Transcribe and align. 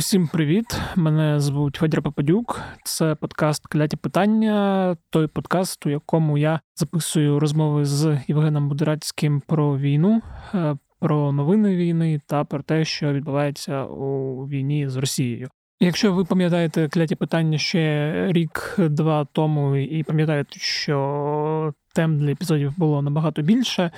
Усім 0.00 0.28
привіт! 0.28 0.80
Мене 0.96 1.40
звуть 1.40 1.76
Федір 1.76 2.02
Попадюк. 2.02 2.60
Це 2.84 3.14
подкаст 3.14 3.66
Кляті 3.66 3.96
питання. 3.96 4.96
Той 5.10 5.26
подкаст, 5.26 5.86
у 5.86 5.90
якому 5.90 6.38
я 6.38 6.60
записую 6.76 7.40
розмови 7.40 7.84
з 7.84 8.18
Євгеном 8.28 8.68
Будирацьким 8.68 9.42
про 9.46 9.78
війну, 9.78 10.22
е, 10.54 10.76
про 11.00 11.32
новини 11.32 11.76
війни 11.76 12.20
та 12.26 12.44
про 12.44 12.62
те, 12.62 12.84
що 12.84 13.12
відбувається 13.12 13.84
у 13.84 14.36
війні 14.48 14.88
з 14.88 14.96
Росією. 14.96 15.48
Якщо 15.80 16.12
ви 16.12 16.24
пам'ятаєте 16.24 16.88
кляті 16.88 17.14
питання 17.14 17.58
ще 17.58 18.12
рік-два 18.32 19.26
тому, 19.32 19.76
і 19.76 20.02
пам'ятаєте, 20.02 20.60
що 20.60 21.74
тем 21.94 22.18
для 22.18 22.30
епізодів 22.30 22.74
було 22.76 23.02
набагато 23.02 23.42
більше, 23.42 23.90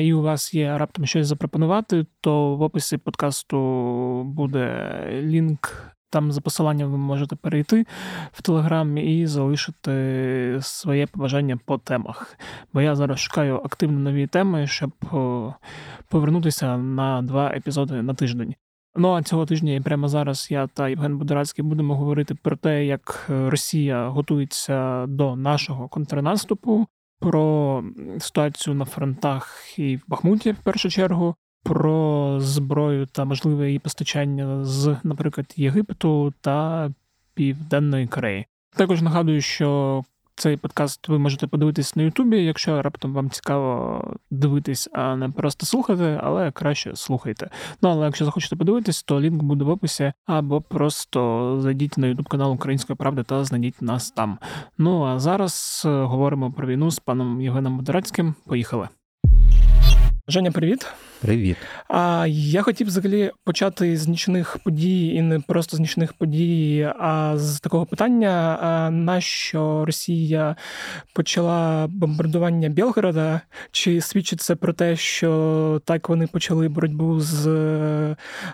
і 0.00 0.12
у 0.12 0.22
вас 0.22 0.54
є 0.54 0.78
раптом 0.78 1.06
щось 1.06 1.26
запропонувати, 1.26 2.06
то 2.20 2.56
в 2.56 2.62
описі 2.62 2.96
подкасту 2.96 3.58
буде 4.24 5.00
лінк. 5.12 5.84
Там 6.10 6.32
за 6.32 6.40
посиланням 6.40 6.90
ви 6.90 6.98
можете 6.98 7.36
перейти 7.36 7.86
в 8.32 8.42
Телеграм 8.42 8.98
і 8.98 9.26
залишити 9.26 10.58
своє 10.60 11.06
побажання 11.06 11.58
по 11.64 11.78
темах. 11.78 12.38
Бо 12.72 12.80
я 12.80 12.94
зараз 12.94 13.18
шукаю 13.18 13.56
активно 13.56 13.98
нові 13.98 14.26
теми, 14.26 14.66
щоб 14.66 14.92
повернутися 16.08 16.76
на 16.76 17.22
два 17.22 17.50
епізоди 17.50 18.02
на 18.02 18.14
тиждень. 18.14 18.54
Ну 18.96 19.12
а 19.12 19.22
цього 19.22 19.46
тижня 19.46 19.74
і 19.74 19.80
прямо 19.80 20.08
зараз 20.08 20.48
я 20.50 20.66
та 20.66 20.88
Євген 20.88 21.18
Будорацький 21.18 21.64
будемо 21.64 21.96
говорити 21.96 22.34
про 22.34 22.56
те, 22.56 22.86
як 22.86 23.26
Росія 23.28 24.08
готується 24.08 25.06
до 25.06 25.36
нашого 25.36 25.88
контрнаступу, 25.88 26.86
про 27.18 27.84
ситуацію 28.18 28.74
на 28.74 28.84
фронтах 28.84 29.74
і 29.78 29.96
в 29.96 30.02
Бахмуті 30.06 30.52
в 30.52 30.58
першу 30.58 30.90
чергу, 30.90 31.34
про 31.62 32.36
зброю 32.40 33.06
та 33.06 33.24
можливе 33.24 33.66
її 33.66 33.78
постачання 33.78 34.64
з, 34.64 34.96
наприклад, 35.02 35.54
Єгипту 35.56 36.34
та 36.40 36.90
Південної 37.34 38.06
Кореї. 38.06 38.46
Також 38.76 39.02
нагадую, 39.02 39.40
що 39.40 40.02
цей 40.38 40.56
подкаст 40.56 41.08
ви 41.08 41.18
можете 41.18 41.46
подивитись 41.46 41.96
на 41.96 42.02
Ютубі, 42.02 42.44
якщо 42.44 42.82
раптом 42.82 43.12
вам 43.12 43.30
цікаво 43.30 44.04
дивитись, 44.30 44.88
а 44.92 45.16
не 45.16 45.28
просто 45.28 45.66
слухати, 45.66 46.20
але 46.22 46.50
краще 46.50 46.96
слухайте. 46.96 47.50
Ну 47.82 47.88
але 47.88 48.06
якщо 48.06 48.24
захочете 48.24 48.56
подивитись, 48.56 49.02
то 49.02 49.20
лінк 49.20 49.42
буде 49.42 49.64
в 49.64 49.68
описі, 49.68 50.12
або 50.26 50.60
просто 50.60 51.56
зайдіть 51.60 51.98
на 51.98 52.06
Ютуб 52.06 52.28
канал 52.28 52.52
Української 52.52 52.96
правди 52.96 53.22
та 53.22 53.44
знайдіть 53.44 53.82
нас 53.82 54.10
там. 54.10 54.38
Ну 54.78 55.04
а 55.04 55.18
зараз 55.18 55.82
е, 55.86 55.88
говоримо 55.88 56.52
про 56.52 56.66
війну 56.66 56.90
з 56.90 56.98
паном 56.98 57.40
Євгеном 57.40 57.72
Модерацьким. 57.72 58.34
Поїхали. 58.46 58.88
Женя, 60.30 60.50
привіт. 60.50 60.86
Привіт. 61.20 61.56
А 61.88 62.26
я 62.28 62.62
хотів 62.62 62.86
взагалі 62.86 63.30
почати 63.44 63.96
з 63.96 64.08
нічних 64.08 64.58
подій, 64.64 65.06
і 65.06 65.22
не 65.22 65.40
просто 65.40 65.76
з 65.76 65.80
нічних 65.80 66.12
подій, 66.12 66.92
а 66.98 67.34
з 67.36 67.60
такого 67.60 67.86
питання: 67.86 68.58
а 68.62 68.90
нащо 68.90 69.84
Росія 69.84 70.56
почала 71.12 71.86
бомбардування 71.86 72.68
Білгорода? 72.68 73.40
Чи 73.70 74.00
свідчить 74.00 74.40
це 74.40 74.54
про 74.54 74.72
те, 74.72 74.96
що 74.96 75.80
так 75.84 76.08
вони 76.08 76.26
почали 76.26 76.68
боротьбу 76.68 77.20
з 77.20 77.46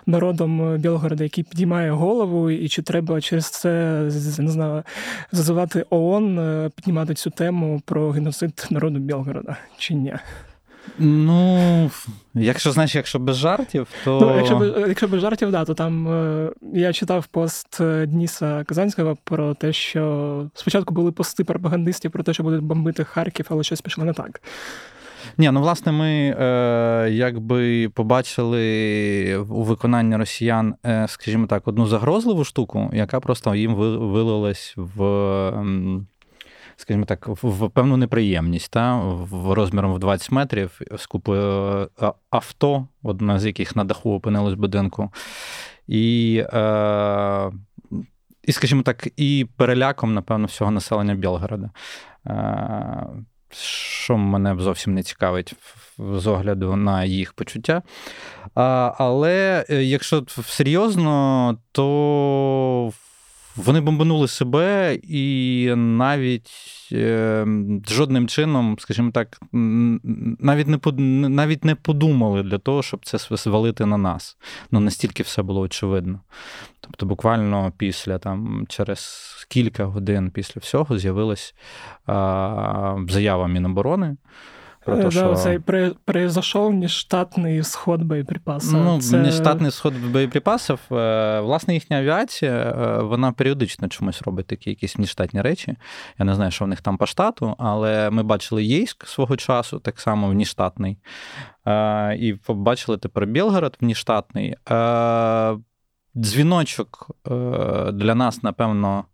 народом 0.05 0.77
Білгорода, 0.77 1.23
який 1.23 1.43
підіймає 1.43 1.91
голову, 1.91 2.51
і 2.51 2.69
чи 2.69 2.81
треба 2.81 3.21
через 3.21 3.49
це 3.49 4.01
не 4.39 4.51
знаю, 4.51 4.83
зазивати 5.31 5.85
ООН, 5.89 6.39
е, 6.39 6.69
піднімати 6.75 7.13
цю 7.13 7.29
тему 7.29 7.81
про 7.85 8.11
геноцид 8.11 8.67
народу 8.71 8.99
Білгорода, 8.99 9.57
чи 9.77 9.93
ні? 9.93 10.13
Ну, 10.99 11.91
якщо 12.33 12.71
знаєш, 12.71 12.95
якщо 12.95 13.19
без 13.19 13.35
жартів, 13.35 13.87
то. 14.03 14.19
Ну, 14.21 14.37
Якщо 14.37 14.55
без, 14.55 14.73
якщо 14.87 15.07
без 15.07 15.21
жартів, 15.21 15.51
да, 15.51 15.65
то 15.65 15.73
там 15.73 16.07
е, 16.07 16.51
я 16.73 16.93
читав 16.93 17.27
пост 17.27 17.81
е, 17.81 18.05
Дніса 18.05 18.63
Казанського 18.63 19.17
про 19.23 19.53
те, 19.53 19.73
що 19.73 20.49
спочатку 20.53 20.93
були 20.93 21.11
пости 21.11 21.43
пропагандистів 21.43 22.11
про 22.11 22.23
те, 22.23 22.33
що 22.33 22.43
будуть 22.43 22.63
бомбити 22.63 23.03
Харків, 23.03 23.45
але 23.49 23.63
щось 23.63 23.81
пішло 23.81 24.05
не 24.05 24.13
так. 24.13 24.41
Ні, 25.37 25.51
ну 25.51 25.61
власне, 25.61 25.91
ми 25.91 26.35
е, 26.39 27.09
якби 27.11 27.89
побачили 27.89 29.37
у 29.37 29.63
виконанні 29.63 30.15
росіян, 30.15 30.75
е, 30.85 31.05
скажімо 31.07 31.47
так, 31.47 31.67
одну 31.67 31.87
загрозливу 31.87 32.43
штуку, 32.43 32.89
яка 32.93 33.19
просто 33.19 33.55
їм 33.55 33.75
вилилась 33.75 34.73
в. 34.77 35.03
Е, 36.75 36.81
скажімо 36.85 37.05
так, 37.05 37.27
в 37.27 37.69
певну 37.69 37.97
неприємність, 37.97 38.71
та, 38.71 38.95
в 38.99 39.53
розміром 39.53 39.93
в 39.93 39.99
20 39.99 40.31
метрів 40.31 40.81
з 40.97 41.05
купою 41.05 41.89
е, 42.01 42.11
авто, 42.29 42.87
одна 43.03 43.39
з 43.39 43.45
яких 43.45 43.75
на 43.75 43.83
даху 43.83 44.13
опинилось 44.13 44.53
будинку. 44.53 45.11
І, 45.87 46.43
е, 46.53 47.51
і, 48.43 48.51
скажімо 48.51 48.81
так, 48.81 49.07
і 49.17 49.47
переляком, 49.57 50.13
напевно, 50.13 50.45
всього 50.47 50.71
населення 50.71 51.15
Білгорода. 51.15 51.69
Е, 52.27 53.05
що 53.51 54.17
мене 54.17 54.55
зовсім 54.59 54.93
не 54.93 55.03
цікавить 55.03 55.53
з 55.97 56.27
огляду 56.27 56.75
на 56.75 57.03
їх 57.03 57.33
почуття. 57.33 57.81
А, 58.55 58.93
Але 58.97 59.65
е, 59.69 59.83
якщо 59.83 60.23
серйозно, 60.45 61.57
то 61.71 62.91
вони 63.55 63.81
бомбанули 63.81 64.27
себе 64.27 64.99
і 65.03 65.71
навіть 65.75 66.51
е, 66.91 67.47
жодним 67.89 68.27
чином, 68.27 68.75
скажімо 68.79 69.11
так, 69.11 69.39
навіть 69.51 70.67
не 70.67 70.79
навіть 71.29 71.65
не 71.65 71.75
подумали 71.75 72.43
для 72.43 72.57
того, 72.57 72.83
щоб 72.83 73.05
це 73.05 73.17
звалити 73.37 73.85
на 73.85 73.97
нас. 73.97 74.37
Ну 74.71 74.79
настільки 74.79 75.23
все 75.23 75.41
було 75.41 75.61
очевидно. 75.61 76.19
Тобто, 76.81 77.05
буквально 77.05 77.73
після 77.77 78.17
там, 78.17 78.65
через 78.69 79.25
кілька 79.49 79.85
годин 79.85 80.31
після 80.31 80.59
всього 80.59 80.97
з'явилась 80.97 81.55
е, 81.55 82.13
заява 83.09 83.47
Міноборони. 83.47 84.17
Про 84.85 84.97
то, 84.97 85.11
що... 85.11 85.35
Цей 85.35 85.59
произошов 86.05 86.73
нештатний 86.73 87.63
сход 87.63 88.03
боєприпасів. 88.03 88.73
Ну, 88.73 89.01
Це... 89.01 89.17
Нештатний 89.17 89.71
сход 89.71 89.93
боєприпасів. 90.11 90.79
Е, 90.91 91.39
власне, 91.39 91.73
їхня 91.73 91.97
авіація, 91.97 92.51
е, 92.51 93.01
вона 93.01 93.31
періодично 93.31 93.87
чомусь 93.87 94.21
робить 94.21 94.47
такі 94.47 94.69
якісь 94.69 94.97
нештатні 94.97 95.41
речі. 95.41 95.75
Я 96.19 96.25
не 96.25 96.35
знаю, 96.35 96.51
що 96.51 96.65
в 96.65 96.67
них 96.67 96.81
там 96.81 96.97
по 96.97 97.05
штату, 97.05 97.55
але 97.57 98.09
ми 98.09 98.23
бачили 98.23 98.63
Єйськ 98.63 99.07
свого 99.07 99.37
часу, 99.37 99.79
так 99.79 99.99
само 99.99 100.29
вніштатний. 100.29 100.97
Е, 101.67 102.15
і 102.15 102.33
побачили 102.33 102.97
тепер 102.97 103.25
Білгород 103.25 103.77
вніштатний. 103.81 104.55
Дзвіночок 106.15 107.11
для 107.93 108.15
нас, 108.15 108.43
напевно, 108.43 109.05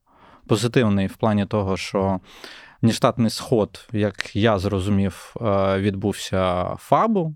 позитивний 0.48 1.08
в 1.08 1.16
плані 1.16 1.46
того, 1.46 1.78
що 1.78 2.20
Нештатний 2.81 3.30
сход, 3.30 3.88
як 3.92 4.36
я 4.36 4.59
зрозумів, 4.59 5.36
е, 5.42 5.80
відбувся 5.80 6.66
ФАБу, 6.80 7.36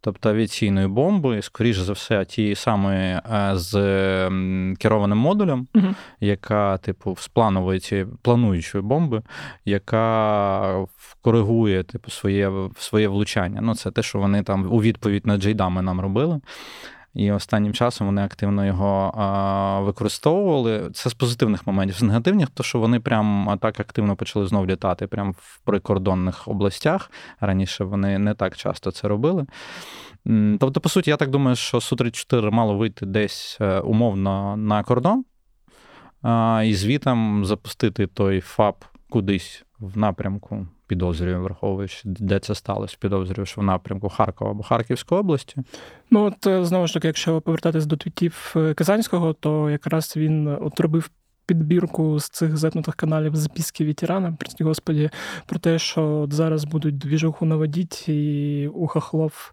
тобто 0.00 0.30
авіаційної 0.30 0.86
бомби, 0.86 1.42
скоріш 1.42 1.76
за 1.76 1.92
все, 1.92 2.24
тієї 2.24 2.54
самої 2.54 3.20
е, 3.32 3.50
з 3.52 3.72
керованим 4.78 5.18
модулем, 5.18 5.68
uh 5.74 5.94
яка, 6.20 6.78
типу, 6.78 7.16
з 7.18 7.28
планової 7.28 8.06
плануючої 8.22 8.84
бомби, 8.84 9.22
яка 9.64 10.86
коригує 11.22 11.82
типу, 11.82 12.10
своє 12.10 12.52
своє 12.78 13.08
влучання. 13.08 13.60
Ну, 13.60 13.74
Це 13.74 13.90
те, 13.90 14.02
що 14.02 14.18
вони 14.18 14.42
там 14.42 14.72
у 14.72 14.82
відповідь 14.82 15.26
на 15.26 15.36
джейдами 15.36 15.82
нам 15.82 16.00
робили. 16.00 16.40
І 17.14 17.32
останнім 17.32 17.72
часом 17.72 18.06
вони 18.06 18.24
активно 18.24 18.66
його 18.66 19.12
а, 19.16 19.80
використовували. 19.80 20.90
Це 20.94 21.10
з 21.10 21.14
позитивних 21.14 21.66
моментів. 21.66 21.96
З 21.96 22.02
негативних, 22.02 22.50
то 22.50 22.62
що 22.62 22.78
вони 22.78 23.00
прям 23.00 23.58
так 23.60 23.80
активно 23.80 24.16
почали 24.16 24.46
знов 24.46 24.66
літати 24.66 25.06
прямо 25.06 25.30
в 25.30 25.60
прикордонних 25.64 26.48
областях. 26.48 27.10
Раніше 27.40 27.84
вони 27.84 28.18
не 28.18 28.34
так 28.34 28.56
часто 28.56 28.90
це 28.90 29.08
робили. 29.08 29.46
Тобто, 30.60 30.80
по 30.80 30.88
суті, 30.88 31.10
я 31.10 31.16
так 31.16 31.30
думаю, 31.30 31.56
що 31.56 31.78
Су-34 31.78 32.50
мало 32.50 32.76
вийти 32.76 33.06
десь 33.06 33.58
е, 33.60 33.80
умовно 33.80 34.56
на 34.56 34.82
кордон, 34.82 35.24
а, 36.22 36.62
і 36.66 36.74
звітом 36.74 37.44
запустити 37.44 38.06
той 38.06 38.40
ФАП 38.40 38.84
кудись 39.08 39.64
в 39.78 39.98
напрямку 39.98 40.66
підозрюю, 40.86 41.42
враховуючи, 41.42 42.00
де 42.04 42.38
це 42.38 42.54
сталося, 42.54 42.96
підозрюю, 43.00 43.46
що 43.46 43.60
в 43.60 43.64
напрямку 43.64 44.08
Харкова 44.08 44.50
або 44.50 44.62
Харківської 44.62 45.20
області. 45.20 45.56
Ну 46.10 46.24
от 46.24 46.46
е, 46.46 46.64
знову 46.64 46.86
ж 46.86 46.94
таки, 46.94 47.06
якщо 47.06 47.40
повертатись 47.40 47.86
до 47.86 47.96
твітів 47.96 48.52
е, 48.56 48.74
Казанського, 48.74 49.32
то 49.32 49.70
якраз 49.70 50.16
він 50.16 50.48
от 50.48 50.80
робив. 50.80 51.10
Підбірку 51.46 52.18
з 52.18 52.28
цих 52.28 52.56
зетнутих 52.56 52.94
каналів 52.94 53.36
записки 53.36 53.86
ветерана, 53.86 54.32
прості 54.38 54.64
господі, 54.64 55.10
про 55.46 55.58
те, 55.58 55.78
що 55.78 56.06
от 56.06 56.32
зараз 56.32 56.64
будуть 56.64 56.98
двіжуху 56.98 57.46
наводіть, 57.46 58.08
і 58.08 58.70
у 58.74 58.86
хохлов 58.86 59.52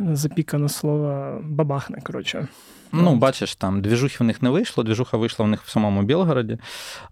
запікане 0.00 0.68
слово 0.68 1.38
бабахне. 1.44 2.00
коротше. 2.00 2.48
Ну, 2.92 3.16
бачиш, 3.16 3.56
там 3.56 3.82
двіжухи 3.82 4.16
в 4.20 4.26
них 4.26 4.42
не 4.42 4.50
вийшло, 4.50 4.84
двіжуха 4.84 5.16
вийшла 5.16 5.44
в 5.44 5.48
них 5.48 5.62
в 5.62 5.70
самому 5.70 6.02
Білгороді. 6.02 6.58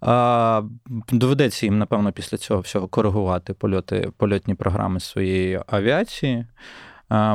А, 0.01 0.63
Доведеться 1.13 1.67
їм, 1.67 1.79
напевно, 1.79 2.13
після 2.13 2.39
цього 2.39 2.61
всього 2.61 2.89
коригувати 2.89 3.55
польоти, 3.55 4.11
польотні 4.17 4.55
програми 4.55 5.01
своєї 5.01 5.61
авіації. 5.67 6.47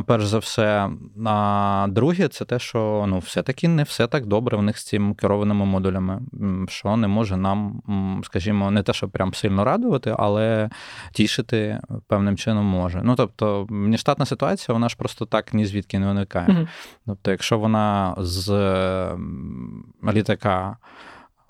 Перш 0.06 0.26
за 0.26 0.38
все, 0.38 0.90
а 1.26 1.88
друге, 1.90 2.28
це 2.28 2.46
те, 2.46 2.60
що 2.60 3.06
ну, 3.08 3.20
все-таки 3.20 3.68
не 3.68 3.84
все 3.84 4.08
так 4.08 4.26
добре 4.26 4.58
в 4.58 4.62
них 4.62 4.78
з 4.78 4.86
цими 4.86 5.14
керованими 5.14 5.66
модулями, 5.66 6.22
що 6.68 6.98
не 6.98 7.08
може 7.08 7.38
нам, 7.38 7.82
скажімо, 8.24 8.72
не 8.72 8.84
те, 8.84 8.94
що 8.94 9.10
прям 9.10 9.34
сильно 9.34 9.64
радувати, 9.64 10.16
але 10.20 10.70
тішити 11.12 11.80
певним 12.08 12.38
чином 12.38 12.66
може. 12.66 13.02
Ну 13.04 13.16
тобто, 13.16 13.68
нештатна 13.70 14.26
ситуація, 14.26 14.74
вона 14.74 14.90
ж 14.90 14.98
просто 14.98 15.26
так 15.26 15.54
ні 15.54 15.66
звідки 15.66 16.00
не 16.00 16.08
виникає. 16.08 16.48
Mm-hmm. 16.48 16.68
Тобто, 17.06 17.32
якщо 17.32 17.60
вона 17.60 18.16
з 18.18 18.50
літака 20.14 20.78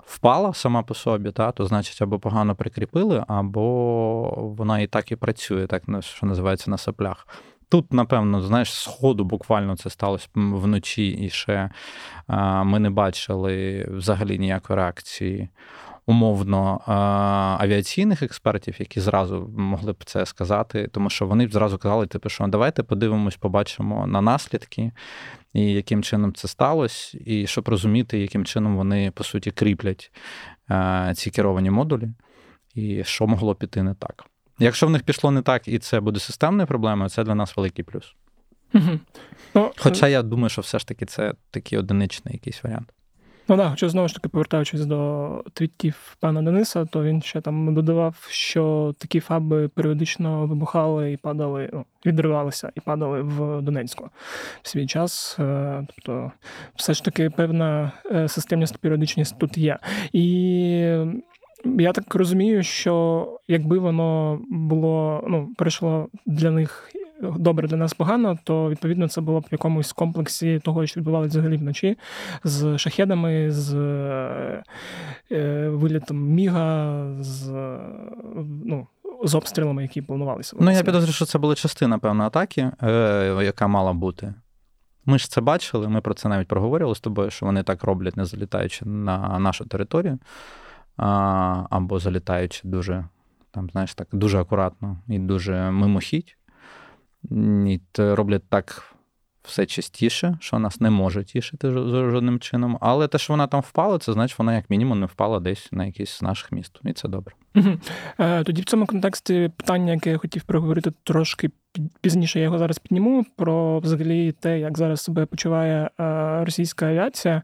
впала 0.06 0.54
сама 0.54 0.82
по 0.82 0.94
собі, 0.94 1.32
та, 1.32 1.52
то 1.52 1.66
значить 1.66 2.02
або 2.02 2.18
погано 2.18 2.54
прикріпили, 2.54 3.24
або 3.28 4.54
вона 4.58 4.80
і 4.80 4.86
так 4.86 5.12
і 5.12 5.16
працює, 5.16 5.66
так 5.66 5.82
що 6.00 6.26
називається 6.26 6.70
на 6.70 6.78
соплях. 6.78 7.26
Тут, 7.70 7.92
напевно, 7.92 8.42
знаєш, 8.42 8.72
сходу 8.72 9.24
буквально 9.24 9.76
це 9.76 9.90
сталося 9.90 10.28
вночі, 10.34 11.08
і 11.08 11.30
ще 11.30 11.70
ми 12.64 12.78
не 12.78 12.90
бачили 12.90 13.86
взагалі 13.90 14.38
ніякої 14.38 14.76
реакції 14.76 15.48
умовно 16.06 16.80
авіаційних 17.60 18.22
експертів, 18.22 18.74
які 18.78 19.00
зразу 19.00 19.50
могли 19.56 19.92
б 19.92 20.04
це 20.04 20.26
сказати, 20.26 20.88
тому 20.92 21.10
що 21.10 21.26
вони 21.26 21.46
б 21.46 21.52
зразу 21.52 21.78
казали, 21.78 22.06
типу, 22.06 22.28
що 22.28 22.46
давайте 22.46 22.82
подивимось, 22.82 23.36
побачимо 23.36 24.06
на 24.06 24.20
наслідки, 24.20 24.92
і 25.52 25.72
яким 25.72 26.02
чином 26.02 26.34
це 26.34 26.48
сталося, 26.48 27.18
і 27.26 27.46
щоб 27.46 27.68
розуміти, 27.68 28.18
яким 28.18 28.44
чином 28.44 28.76
вони 28.76 29.10
по 29.10 29.24
суті 29.24 29.50
кріплять 29.50 30.12
ці 31.14 31.30
керовані 31.30 31.70
модулі, 31.70 32.08
і 32.74 33.04
що 33.04 33.26
могло 33.26 33.54
піти 33.54 33.82
не 33.82 33.94
так. 33.94 34.24
Якщо 34.60 34.86
в 34.86 34.90
них 34.90 35.02
пішло 35.02 35.30
не 35.30 35.42
так, 35.42 35.68
і 35.68 35.78
це 35.78 36.00
буде 36.00 36.20
системною 36.20 36.66
проблемою, 36.66 37.10
це 37.10 37.24
для 37.24 37.34
нас 37.34 37.56
великий 37.56 37.84
плюс. 37.84 38.14
Угу. 38.74 38.98
Ну, 39.54 39.72
Хоча 39.76 40.08
я 40.08 40.22
думаю, 40.22 40.48
що 40.48 40.62
все 40.62 40.78
ж 40.78 40.86
таки 40.86 41.06
це 41.06 41.34
такий 41.50 41.78
одиничний 41.78 42.34
якийсь 42.34 42.64
варіант. 42.64 42.92
Ну 43.50 43.56
так, 43.56 43.70
хоча 43.70 43.88
знову 43.88 44.08
ж 44.08 44.14
таки, 44.14 44.28
повертаючись 44.28 44.84
до 44.84 45.44
твітів 45.52 46.16
пана 46.20 46.42
Дениса, 46.42 46.84
то 46.84 47.02
він 47.02 47.22
ще 47.22 47.40
там 47.40 47.74
додавав, 47.74 48.26
що 48.28 48.94
такі 48.98 49.20
фаби 49.20 49.68
періодично 49.68 50.46
вибухали 50.46 51.12
і 51.12 51.16
падали, 51.16 51.70
ну, 51.72 51.84
відривалися 52.06 52.72
і 52.74 52.80
падали 52.80 53.22
в 53.22 53.62
Донецьку 53.62 54.10
в 54.62 54.68
свій 54.68 54.86
час. 54.86 55.36
Е, 55.38 55.86
тобто, 55.94 56.32
все 56.76 56.94
ж 56.94 57.04
таки 57.04 57.30
певна 57.30 57.92
е, 58.12 58.28
системність 58.28 58.78
періодичність 58.78 59.38
тут 59.38 59.58
є. 59.58 59.78
І 60.12 61.04
я 61.64 61.92
так 61.92 62.14
розумію, 62.14 62.62
що 62.62 63.26
якби 63.48 63.78
воно 63.78 64.40
було 64.50 65.24
ну, 65.28 65.48
перейшло 65.56 66.08
для 66.26 66.50
них 66.50 66.90
добре 67.22 67.68
для 67.68 67.76
нас 67.76 67.94
погано, 67.94 68.38
то 68.44 68.70
відповідно 68.70 69.08
це 69.08 69.20
було 69.20 69.40
б 69.40 69.42
в 69.42 69.52
якомусь 69.52 69.92
комплексі 69.92 70.60
того, 70.64 70.86
що 70.86 71.00
відбувалося 71.00 71.28
взагалі 71.28 71.56
вночі 71.56 71.98
з 72.44 72.78
шахедами, 72.78 73.50
з 73.50 73.74
е, 75.32 75.68
вилітом 75.68 76.18
Міга, 76.18 77.04
з 77.20 77.50
ну. 78.64 78.86
З 79.24 79.34
обстрілами, 79.34 79.82
які 79.82 80.02
планувалися. 80.02 80.56
Ну, 80.60 80.70
я 80.70 80.82
підозрюю, 80.82 81.12
що 81.12 81.24
це 81.24 81.38
була 81.38 81.54
частина 81.54 81.98
певної 81.98 82.26
атаки, 82.26 82.70
е, 82.82 83.42
яка 83.44 83.66
мала 83.66 83.92
бути. 83.92 84.34
Ми 85.04 85.18
ж 85.18 85.30
це 85.30 85.40
бачили, 85.40 85.88
ми 85.88 86.00
про 86.00 86.14
це 86.14 86.28
навіть 86.28 86.48
проговорювали 86.48 86.94
з 86.94 87.00
тобою, 87.00 87.30
що 87.30 87.46
вони 87.46 87.62
так 87.62 87.84
роблять, 87.84 88.16
не 88.16 88.24
залітаючи 88.24 88.84
на 88.84 89.38
нашу 89.38 89.64
територію, 89.64 90.18
або 91.70 91.98
залітаючи 91.98 92.60
дуже, 92.64 93.04
там, 93.50 93.70
знаєш, 93.70 93.94
так, 93.94 94.08
дуже 94.12 94.40
акуратно 94.40 94.98
і 95.08 95.18
дуже 95.18 95.70
мимохідь. 95.70 96.36
І 97.66 97.80
роблять 97.96 98.48
так 98.48 98.94
все 99.42 99.66
частіше, 99.66 100.38
що 100.40 100.58
нас 100.58 100.80
не 100.80 100.90
може 100.90 101.24
тішити 101.24 101.70
жодним 101.70 102.40
чином. 102.40 102.78
Але 102.80 103.08
те, 103.08 103.18
що 103.18 103.32
вона 103.32 103.46
там 103.46 103.60
впала, 103.60 103.98
це 103.98 104.12
значить, 104.12 104.38
вона 104.38 104.54
як 104.54 104.70
мінімум 104.70 105.00
не 105.00 105.06
впала 105.06 105.40
десь 105.40 105.72
на 105.72 105.86
якийсь 105.86 106.10
з 106.10 106.22
наших 106.22 106.52
міст. 106.52 106.80
І 106.84 106.92
це 106.92 107.08
добре. 107.08 107.34
Угу. 107.54 107.68
Тоді 108.44 108.62
в 108.62 108.64
цьому 108.64 108.86
контексті 108.86 109.50
питання, 109.56 109.92
яке 109.92 110.10
я 110.10 110.18
хотів 110.18 110.42
проговорити 110.42 110.92
трошки 111.04 111.50
пізніше, 112.00 112.38
я 112.38 112.44
його 112.44 112.58
зараз 112.58 112.78
підніму 112.78 113.24
про 113.36 113.78
взагалі 113.78 114.32
те, 114.32 114.60
як 114.60 114.78
зараз 114.78 115.00
себе 115.00 115.26
почуває 115.26 115.90
російська 116.44 116.86
авіація 116.86 117.42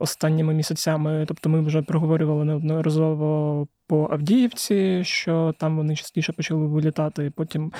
останніми 0.00 0.54
місяцями. 0.54 1.24
Тобто, 1.28 1.48
ми 1.48 1.60
вже 1.60 1.82
проговорювали 1.82 2.44
неодноразово 2.44 3.66
по 3.86 4.08
Авдіївці, 4.10 5.04
що 5.04 5.54
там 5.58 5.76
вони 5.76 5.96
частіше 5.96 6.32
почали 6.32 6.66
вилітати. 6.66 7.32
Потім 7.36 7.72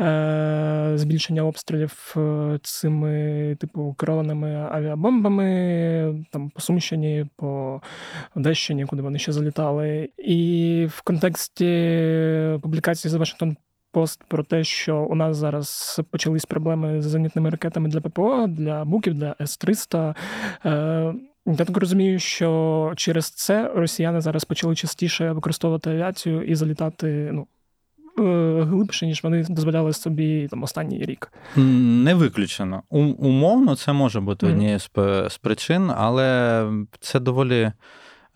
е, 0.00 0.92
збільшення 0.94 1.42
обстрілів 1.42 2.14
е, 2.16 2.58
цими 2.62 3.56
типу 3.60 3.94
керованими 3.98 4.68
авіабомбами, 4.72 6.26
там 6.32 6.50
по 6.50 6.60
Сумщині, 6.60 7.26
по 7.36 7.80
Одещині, 8.34 8.86
куди 8.86 9.02
вони 9.02 9.18
ще 9.18 9.32
залітали. 9.32 10.10
І 10.18 10.86
в 10.90 11.02
контексті 11.02 12.58
публікації 12.62 13.10
за 13.10 13.18
Вашингтон. 13.18 13.56
Пост 13.92 14.24
про 14.28 14.42
те, 14.42 14.64
що 14.64 14.96
у 14.96 15.14
нас 15.14 15.36
зараз 15.36 16.00
почались 16.10 16.44
проблеми 16.44 17.02
з 17.02 17.04
зенітними 17.04 17.50
ракетами 17.50 17.88
для 17.88 18.00
ППО, 18.00 18.46
для 18.48 18.84
буків, 18.84 19.14
для 19.14 19.34
С-300. 19.40 20.14
Я 21.46 21.64
так 21.64 21.76
розумію, 21.76 22.18
що 22.18 22.92
через 22.96 23.30
це 23.30 23.72
росіяни 23.74 24.20
зараз 24.20 24.44
почали 24.44 24.74
частіше 24.74 25.32
використовувати 25.32 25.90
авіацію 25.90 26.42
і 26.42 26.54
залітати 26.54 27.30
ну, 27.32 27.46
е, 28.18 28.62
глибше, 28.62 29.06
ніж 29.06 29.22
вони 29.22 29.46
дозволяли 29.48 29.92
собі 29.92 30.48
там 30.50 30.62
останній 30.62 31.04
рік. 31.04 31.32
Не 31.56 32.14
виключено. 32.14 32.82
Умовно, 32.88 33.76
це 33.76 33.92
може 33.92 34.20
бути 34.20 34.46
mm-hmm. 34.46 34.50
однією 34.50 34.78
з 35.30 35.38
причин, 35.42 35.90
але 35.96 36.64
це 37.00 37.20
доволі 37.20 37.72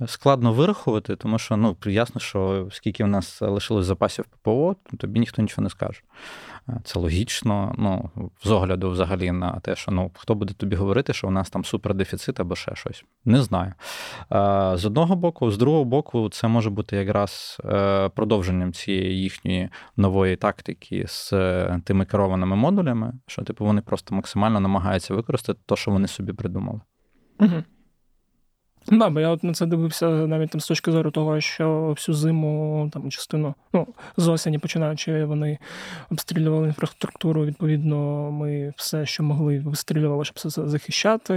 складно 0.06 0.52
вирахувати, 0.52 1.16
тому 1.16 1.38
що 1.38 1.56
ну, 1.56 1.76
ясно, 1.86 2.20
що 2.20 2.68
скільки 2.70 3.04
в 3.04 3.08
нас 3.08 3.42
лишилось 3.42 3.86
запасів 3.86 4.24
ППО, 4.24 4.76
тобі 4.98 5.20
ніхто 5.20 5.42
нічого 5.42 5.62
не 5.62 5.70
скаже. 5.70 6.00
Це 6.84 6.98
логічно, 6.98 7.74
ну, 7.78 8.10
з 8.44 8.50
огляду 8.50 8.90
взагалі 8.90 9.32
на 9.32 9.60
те, 9.60 9.76
що 9.76 9.92
ну, 9.92 10.10
хто 10.14 10.34
буде 10.34 10.54
тобі 10.54 10.76
говорити, 10.76 11.12
що 11.12 11.28
у 11.28 11.30
нас 11.30 11.50
там 11.50 11.64
супердефіцит 11.64 12.40
або 12.40 12.56
ще 12.56 12.74
щось. 12.74 13.04
Не 13.24 13.42
знаю. 13.42 13.72
З 14.78 14.84
одного 14.84 15.16
боку, 15.16 15.50
з 15.50 15.58
другого 15.58 15.84
боку, 15.84 16.28
це 16.28 16.48
може 16.48 16.70
бути 16.70 16.96
якраз 16.96 17.60
е, 17.64 18.08
продовженням 18.08 18.72
цієї 18.72 19.22
їхньої 19.22 19.68
нової 19.96 20.36
тактики 20.36 21.04
з 21.08 21.32
е, 21.32 21.80
тими 21.84 22.04
керованими 22.04 22.56
модулями, 22.56 23.12
що 23.26 23.42
типу 23.42 23.64
вони 23.64 23.80
просто 23.80 24.14
максимально 24.14 24.60
намагаються 24.60 25.14
використати 25.14 25.60
те, 25.66 25.76
що 25.76 25.90
вони 25.90 26.08
собі 26.08 26.32
придумали. 26.32 26.80
Угу. 27.40 27.62
Да, 28.86 29.10
бо 29.10 29.20
я 29.20 29.28
от 29.28 29.44
на 29.44 29.52
це 29.52 29.66
дивився 29.66 30.08
навіть 30.08 30.50
там 30.50 30.60
з 30.60 30.68
точки 30.68 30.90
зору 30.92 31.10
того, 31.10 31.40
що 31.40 31.88
всю 31.88 32.14
зиму 32.14 32.90
там 32.92 33.10
частину, 33.10 33.54
ну, 33.72 33.86
з 34.16 34.28
осені 34.28 34.58
починаючи, 34.58 35.24
вони 35.24 35.58
обстрілювали 36.10 36.66
інфраструктуру. 36.66 37.44
Відповідно, 37.44 38.30
ми 38.30 38.72
все, 38.76 39.06
що 39.06 39.22
могли, 39.22 39.58
вистрілювали, 39.58 40.24
щоб 40.24 40.36
все 40.36 40.68
захищати. 40.68 41.34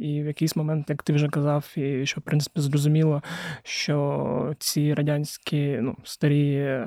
І 0.00 0.22
в 0.22 0.26
якийсь 0.26 0.56
момент, 0.56 0.90
як 0.90 1.02
ти 1.02 1.12
вже 1.12 1.28
казав, 1.28 1.72
і 1.76 2.06
що 2.06 2.20
в 2.20 2.24
принципі 2.24 2.60
зрозуміло, 2.60 3.22
що 3.62 4.54
ці 4.58 4.94
радянські 4.94 5.78
ну, 5.80 5.96
старі 6.04 6.78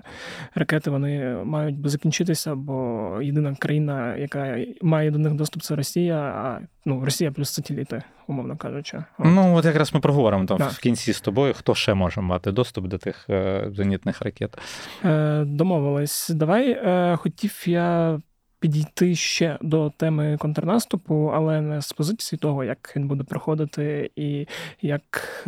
ракети 0.55 0.89
вони 0.89 1.37
мають 1.43 1.79
би 1.79 1.89
закінчитися, 1.89 2.55
бо 2.55 3.09
єдина 3.21 3.55
країна, 3.55 4.15
яка 4.15 4.57
має 4.81 5.11
до 5.11 5.19
них 5.19 5.33
доступ, 5.33 5.63
це 5.63 5.75
Росія, 5.75 6.17
а 6.17 6.59
ну, 6.85 7.05
Росія 7.05 7.31
плюс 7.31 7.49
сателіти 7.49 8.03
умовно 8.27 8.57
кажучи. 8.57 8.97
От. 8.97 9.25
Ну, 9.25 9.55
от 9.55 9.65
якраз 9.65 9.93
ми 9.93 9.99
проговоримо 9.99 10.45
там 10.45 10.57
да. 10.57 10.67
в 10.67 10.79
кінці 10.79 11.13
з 11.13 11.21
тобою, 11.21 11.53
хто 11.53 11.75
ще 11.75 11.93
може 11.93 12.21
мати 12.21 12.51
доступ 12.51 12.87
до 12.87 12.97
тих 12.97 13.29
е, 13.29 13.67
зенітних 13.71 14.21
ракет. 14.21 14.57
Е, 15.05 15.43
Домовились. 15.45 16.29
Давай 16.29 16.71
е, 16.71 17.15
хотів 17.15 17.63
я 17.65 18.19
підійти 18.59 19.15
ще 19.15 19.57
до 19.61 19.89
теми 19.89 20.37
контрнаступу, 20.39 21.31
але 21.33 21.61
не 21.61 21.81
з 21.81 21.93
позиції 21.93 22.39
того, 22.39 22.63
як 22.63 22.93
він 22.95 23.07
буде 23.07 23.23
проходити 23.23 24.11
і 24.15 24.47
як 24.81 25.01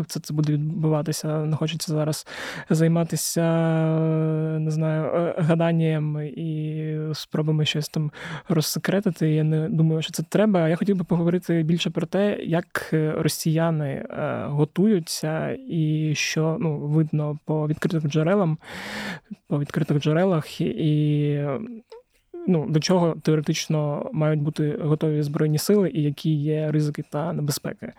це 0.08 0.20
це 0.20 0.34
буде 0.34 0.54
відбуватися. 0.54 1.46
Не 1.46 1.56
хочеться 1.56 1.94
зараз 1.94 2.28
займатися, 2.70 3.42
не 4.60 4.72
знаю, 4.72 5.04
е, 5.16 5.36
гаданням 5.38 6.22
і 6.22 6.98
спробами 7.14 7.66
щось 7.66 7.90
там 7.90 8.12
розсекретити. 8.50 9.30
Я 9.30 9.44
не 9.44 9.70
думаю, 9.70 10.02
що 10.02 10.12
це 10.12 10.24
треба. 10.24 10.70
Я 10.70 10.76
хотів 10.76 10.96
би 10.96 11.04
поговорити 11.04 11.64
більше 11.64 11.90
про 11.90 12.08
те, 12.08 12.38
як 12.44 12.90
росіяни 13.18 13.88
е, 13.90 14.44
готуються, 14.48 15.58
і 15.70 16.14
що 16.16 16.58
ну 16.60 16.78
видно 16.78 17.40
по 17.46 17.68
відкритих 17.68 18.12
джерелам, 18.12 18.58
по 19.48 19.60
відкритих 19.60 20.00
джерелах 20.00 20.62
і 20.62 21.44
ну, 22.50 22.66
до 22.70 22.80
чого 22.80 23.16
теоретично 23.22 24.10
мають 24.14 24.42
бути 24.42 24.78
готові 24.82 25.22
збройні 25.24 25.58
сили, 25.58 25.92
і 25.94 26.02
які 26.02 26.34
є 26.36 26.72
ризики 26.72 27.04
та 27.10 27.34
небезпеки. 27.34 27.94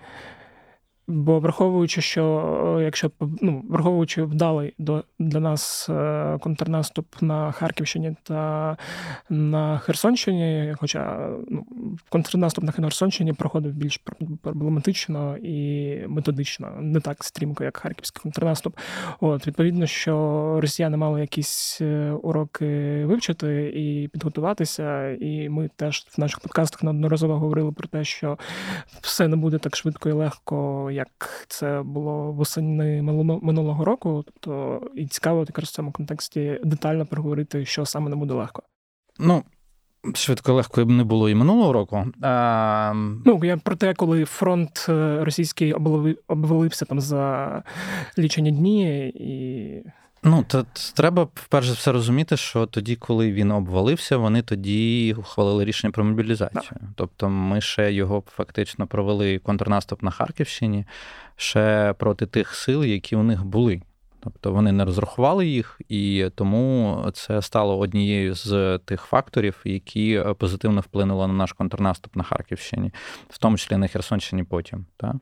Бо 1.10 1.40
враховуючи, 1.40 2.00
що 2.00 2.78
якщо 2.82 3.10
ну, 3.20 3.64
враховуючи 3.68 4.22
вдалий 4.22 4.74
до 4.78 5.04
для 5.18 5.40
нас 5.40 5.88
е, 5.88 6.38
контрнаступ 6.40 7.06
на 7.20 7.52
Харківщині 7.52 8.16
та 8.22 8.76
на 9.30 9.78
Херсонщині, 9.78 10.74
хоча 10.78 11.28
ну, 11.48 11.66
контрнаступ 12.08 12.64
на 12.64 12.72
Херсонщині 12.72 13.32
проходив 13.32 13.72
більш 13.72 14.00
проблематично 14.42 15.36
і 15.36 15.96
методично, 16.08 16.72
не 16.80 17.00
так 17.00 17.24
стрімко, 17.24 17.64
як 17.64 17.76
харківський 17.76 18.22
контрнаступ. 18.22 18.76
От 19.20 19.46
відповідно, 19.46 19.86
що 19.86 20.14
росіяни 20.60 20.96
мали 20.96 21.20
якісь 21.20 21.78
е, 21.80 22.10
уроки 22.22 23.04
вивчити 23.04 23.72
і 23.74 24.08
підготуватися, 24.08 25.10
і 25.10 25.48
ми 25.48 25.70
теж 25.76 26.06
в 26.16 26.20
наших 26.20 26.40
подкастах 26.40 26.82
неодноразово 26.82 27.38
говорили 27.38 27.72
про 27.72 27.88
те, 27.88 28.04
що 28.04 28.38
все 29.00 29.28
не 29.28 29.36
буде 29.36 29.58
так 29.58 29.76
швидко 29.76 30.08
і 30.08 30.12
легко 30.12 30.90
як 31.00 31.46
це 31.48 31.82
було 31.82 32.32
восени 32.32 33.02
минулого 33.42 33.84
року. 33.84 34.24
Тобто 34.26 34.80
і 34.94 35.06
цікаво 35.06 35.40
якраз 35.40 35.68
в 35.68 35.72
цьому 35.72 35.92
контексті 35.92 36.60
детально 36.64 37.06
проговорити, 37.06 37.64
що 37.64 37.86
саме 37.86 38.10
не 38.10 38.16
буде 38.16 38.34
легко. 38.34 38.62
Ну. 39.18 39.42
Швидко 40.14 40.54
легко 40.54 40.84
б 40.84 40.90
не 40.90 41.04
було 41.04 41.28
і 41.28 41.34
минулого 41.34 41.72
року. 41.72 42.06
А... 42.22 42.92
Ну, 43.24 43.40
я 43.44 43.56
про 43.56 43.76
те, 43.76 43.94
коли 43.94 44.24
фронт 44.24 44.86
е, 44.88 45.24
російський 45.24 45.72
обвалився 46.28 46.84
там 46.84 47.00
за 47.00 47.62
лічені 48.18 48.50
дні 48.52 49.08
і. 49.08 49.84
Ну, 50.22 50.44
то 50.48 50.66
треба 50.94 51.28
перш 51.48 51.66
за 51.66 51.72
все 51.72 51.92
розуміти, 51.92 52.36
що 52.36 52.66
тоді, 52.66 52.96
коли 52.96 53.32
він 53.32 53.50
обвалився, 53.50 54.16
вони 54.16 54.42
тоді 54.42 55.14
ухвалили 55.18 55.64
рішення 55.64 55.90
про 55.90 56.04
мобілізацію. 56.04 56.62
Так. 56.62 56.80
Тобто 56.96 57.28
ми 57.28 57.60
ще 57.60 57.92
його 57.92 58.22
фактично 58.26 58.86
провели 58.86 59.38
контрнаступ 59.38 60.02
на 60.02 60.10
Харківщині 60.10 60.84
ще 61.36 61.94
проти 61.98 62.26
тих 62.26 62.54
сил, 62.54 62.84
які 62.84 63.16
у 63.16 63.22
них 63.22 63.44
були. 63.44 63.82
Тобто 64.22 64.52
вони 64.52 64.72
не 64.72 64.84
розрахували 64.84 65.46
їх, 65.46 65.80
і 65.88 66.26
тому 66.34 67.04
це 67.12 67.42
стало 67.42 67.78
однією 67.78 68.34
з 68.34 68.78
тих 68.78 69.02
факторів, 69.02 69.60
які 69.64 70.24
позитивно 70.38 70.80
вплинули 70.80 71.26
на 71.26 71.32
наш 71.32 71.52
контрнаступ 71.52 72.16
на 72.16 72.22
Харківщині, 72.22 72.92
в 73.28 73.38
тому 73.38 73.56
числі 73.56 73.76
на 73.76 73.88
Херсонщині 73.88 74.44
потім. 74.44 74.86
Так? 74.96 75.16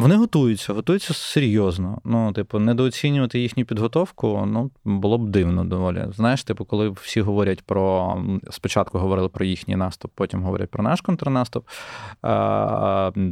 Вони 0.00 0.16
готуються, 0.16 0.72
готуються 0.72 1.14
серйозно. 1.14 2.00
Ну, 2.04 2.32
типу, 2.32 2.58
недооцінювати 2.58 3.40
їхню 3.40 3.64
підготовку 3.64 4.44
ну, 4.46 4.70
було 4.84 5.18
б 5.18 5.28
дивно 5.28 5.64
доволі. 5.64 6.06
Знаєш, 6.16 6.44
типу, 6.44 6.64
коли 6.64 6.90
всі 6.90 7.20
говорять 7.20 7.62
про 7.62 8.16
спочатку 8.50 8.98
говорили 8.98 9.28
про 9.28 9.44
їхній 9.44 9.76
наступ, 9.76 10.10
потім 10.14 10.42
говорять 10.42 10.70
про 10.70 10.84
наш 10.84 11.00
контрнаступ. 11.00 11.66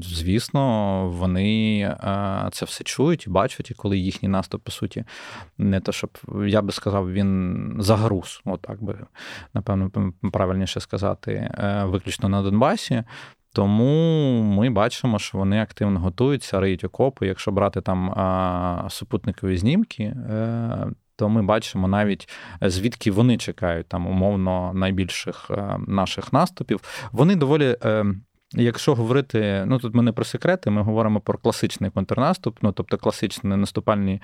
Звісно, 0.02 0.62
вони 1.18 1.96
це 2.52 2.64
все 2.64 2.84
чують 2.84 3.26
і 3.26 3.30
бачать, 3.30 3.70
і 3.70 3.74
коли 3.74 3.98
їхній 3.98 4.28
наступ, 4.28 4.62
по 4.62 4.70
суті, 4.70 5.04
не 5.58 5.80
те, 5.80 5.92
щоб 5.92 6.10
я 6.46 6.62
би 6.62 6.72
сказав, 6.72 7.12
він 7.12 7.76
загруз, 7.78 8.40
отак 8.44 8.82
би, 8.82 8.98
напевно, 9.54 9.90
правильніше 10.32 10.80
сказати, 10.80 11.32
е, 11.32 11.84
виключно 11.84 12.28
на 12.28 12.42
Донбасі. 12.42 13.04
Тому 13.58 14.42
ми 14.42 14.70
бачимо, 14.70 15.18
що 15.18 15.38
вони 15.38 15.62
активно 15.62 16.00
готуються, 16.00 16.60
риють 16.60 16.84
окопи. 16.84 17.26
Якщо 17.26 17.52
брати 17.52 17.80
там 17.80 18.14
супутникові 18.90 19.56
знімки, 19.56 20.02
е, 20.02 20.86
то 21.16 21.28
ми 21.28 21.42
бачимо 21.42 21.88
навіть 21.88 22.28
звідки 22.62 23.10
вони 23.10 23.36
чекають 23.36 23.88
там 23.88 24.06
умовно 24.06 24.72
найбільших 24.74 25.50
е, 25.50 25.78
наших 25.86 26.32
наступів. 26.32 26.80
Вони 27.12 27.36
доволі 27.36 27.76
е, 27.84 28.04
Якщо 28.54 28.94
говорити, 28.94 29.64
ну 29.66 29.78
тут 29.78 29.94
ми 29.94 30.02
не 30.02 30.12
про 30.12 30.24
секрети, 30.24 30.70
ми 30.70 30.82
говоримо 30.82 31.20
про 31.20 31.38
класичний 31.38 31.90
контрнаступ, 31.90 32.58
ну 32.62 32.72
тобто 32.72 32.98
класичні 32.98 33.56
наступальні 33.56 34.22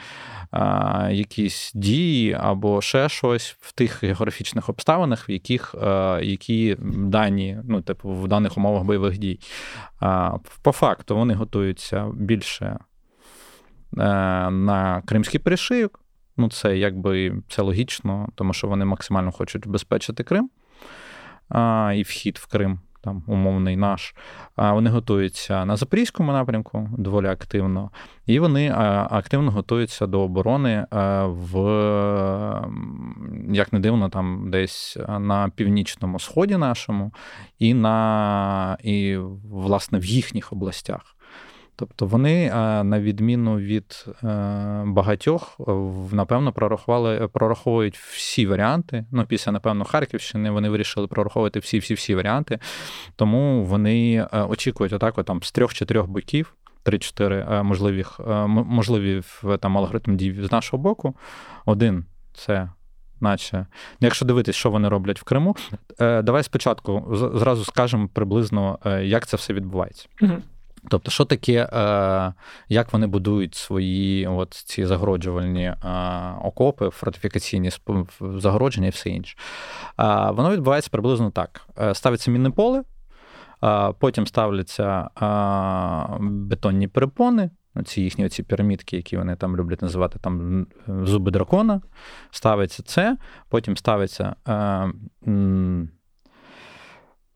а, 0.51 1.09
якісь 1.13 1.73
дії 1.75 2.33
або 2.33 2.83
ще 2.83 3.09
щось 3.09 3.57
в 3.61 3.73
тих 3.73 4.05
географічних 4.05 4.69
обставинах, 4.69 5.29
в 5.29 5.31
яких 5.31 5.75
а, 5.75 6.21
які 6.23 6.77
дані, 6.81 7.59
ну 7.65 7.83
типу 7.83 8.15
в 8.15 8.29
даних 8.29 8.57
умовах 8.59 8.85
бойових 8.85 9.19
дій. 9.19 9.41
А, 10.01 10.33
По 10.63 10.73
факту 10.73 11.17
вони 11.17 11.35
готуються 11.35 12.11
більше 12.15 12.79
а, 13.97 14.03
е, 14.03 14.51
на 14.51 15.03
Кримський 15.07 15.41
перешийок. 15.41 16.01
Ну, 16.37 16.51
це 16.51 16.79
якби 16.79 17.43
це 17.49 17.63
логічно, 17.63 18.29
тому 18.35 18.53
що 18.53 18.67
вони 18.67 18.85
максимально 18.85 19.33
хочуть 19.33 19.67
убезпечити 19.67 20.25
Крим 20.25 20.51
а, 21.49 21.93
і 21.97 22.03
вхід 22.03 22.39
в 22.39 22.47
Крим 22.47 22.81
там 23.05 23.23
умовний 23.27 23.77
наш. 23.77 24.15
Вони 24.57 24.91
готуються 24.91 25.65
на 25.65 25.77
Запорізькому 25.77 26.33
напрямку 26.33 26.89
доволі 26.99 27.27
активно, 27.27 27.91
і 28.27 28.39
вони 28.39 28.73
активно 29.11 29.51
готуються 29.51 30.07
до 30.07 30.21
оборони 30.21 30.87
в 31.25 31.59
як 33.51 33.73
не 33.73 33.81
дивно, 33.81 34.09
там 34.09 34.51
десь 34.51 34.97
на 35.19 35.49
північному 35.49 36.21
сході 36.21 36.57
нашому, 36.57 37.13
і 37.59 37.75
на 37.75 38.79
і 38.83 39.17
власне 39.51 39.99
в 39.99 40.05
їхніх 40.05 40.53
областях. 40.53 41.17
Тобто 41.77 42.07
вони, 42.07 42.47
е, 42.47 42.85
на 42.85 43.01
відміну 43.01 43.57
від 43.57 44.07
е, 44.25 44.27
багатьох, 44.87 45.61
напевно, 46.13 46.53
прорахували, 46.53 47.29
прораховують 47.29 47.97
всі 47.97 48.47
варіанти. 48.47 49.05
Ну, 49.11 49.27
після, 49.27 49.53
напевно, 49.53 49.85
Харківщини 49.85 50.51
вони 50.51 50.69
вирішили 50.69 51.07
прораховувати 51.07 51.59
всі-всі-всі 51.59 52.15
варіанти. 52.15 52.59
Тому 53.17 53.65
вони 53.65 54.15
е, 54.33 54.43
очікують 54.43 54.93
отак, 54.93 55.19
от, 55.19 55.27
там, 55.27 55.43
з 55.43 55.53
трьох-чотирьох 55.53 56.07
боків. 56.07 56.55
Три-чотири 56.83 57.63
можливих, 57.63 58.21
можливі 58.49 59.23
там 59.61 59.79
алгоритм 59.79 60.17
дій 60.17 60.37
з 60.43 60.53
нашого 60.53 60.83
боку. 60.83 61.17
Один 61.67 62.05
це, 62.35 62.71
наче, 63.21 63.67
якщо 64.01 64.25
дивитись, 64.25 64.57
що 64.57 64.71
вони 64.71 64.89
роблять 64.89 65.21
в 65.21 65.25
Криму, 65.25 65.57
давай 65.99 66.43
спочатку 66.43 67.17
зразу 67.35 67.65
скажемо 67.65 68.09
приблизно, 68.13 68.79
як 69.03 69.27
це 69.27 69.37
все 69.37 69.53
відбувається. 69.53 70.09
Mm-hmm. 70.23 70.41
Тобто, 70.89 71.11
що 71.11 71.25
таке, 71.25 71.69
е, 71.73 72.35
як 72.69 72.93
вони 72.93 73.07
будують 73.07 73.55
свої 73.55 74.27
от 74.27 74.55
ці 74.55 74.87
загороджувальні 74.87 75.65
е, 75.65 75.77
окопи, 76.43 76.91
фортифікаційні 76.91 77.71
загородження 78.21 78.87
і 78.87 78.91
все 78.91 79.11
інше? 79.11 79.37
Воно 80.31 80.51
відбувається 80.51 80.91
приблизно 80.93 81.31
так: 81.31 81.67
е, 81.81 81.95
ставиться 81.95 82.31
мінне 82.31 82.51
поле, 82.51 82.83
потім 83.99 84.27
ставляться 84.27 85.09
бетонні 86.21 86.89
перепони. 86.89 87.51
Ці 87.85 88.03
їхні 88.03 88.27
оці 88.27 88.43
пірамідки, 88.43 88.97
які 88.97 89.17
вони 89.17 89.37
там 89.37 89.57
люблять 89.57 89.83
називати 89.83 90.19
там 90.19 90.67
зуби 90.89 91.31
дракона, 91.31 91.81
ставиться 92.31 92.83
це, 92.83 93.17
потім 93.49 93.77
ставиться 93.77 94.37
е, 94.49 94.93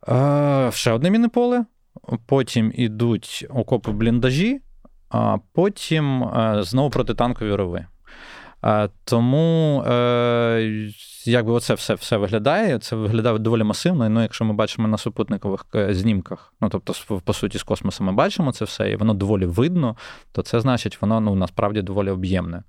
е, 0.08 0.70
ще 0.72 0.92
одне 0.92 1.10
мінне 1.10 1.28
поле, 1.28 1.64
потім 2.26 2.72
ідуть 2.74 3.46
окопи 3.50 3.92
бліндажі, 3.92 4.60
а 5.10 5.38
потім 5.52 6.24
е, 6.24 6.62
знову 6.62 6.90
протитанкові 6.90 7.54
рови. 7.54 7.86
Е, 8.64 8.88
тому 9.04 9.82
е, 9.82 10.90
якби 11.28 11.52
оце 11.52 11.74
все 11.74 11.94
все 11.94 12.16
виглядає. 12.16 12.78
Це 12.78 12.96
виглядає 12.96 13.38
доволі 13.38 13.62
масивно. 13.62 14.08
Ну, 14.08 14.22
якщо 14.22 14.44
ми 14.44 14.54
бачимо 14.54 14.88
на 14.88 14.98
супутникових 14.98 15.66
е, 15.74 15.94
знімках, 15.94 16.52
ну 16.60 16.68
тобто, 16.68 17.20
по 17.24 17.32
суті, 17.32 17.58
з 17.58 17.62
космосу 17.62 18.04
ми 18.04 18.12
бачимо 18.12 18.52
це 18.52 18.64
все, 18.64 18.90
і 18.90 18.96
воно 18.96 19.14
доволі 19.14 19.46
видно, 19.46 19.96
то 20.32 20.42
це 20.42 20.60
значить, 20.60 21.02
воно 21.02 21.20
ну 21.20 21.34
насправді 21.34 21.82
доволі 21.82 22.10
об'ємне. 22.10 22.62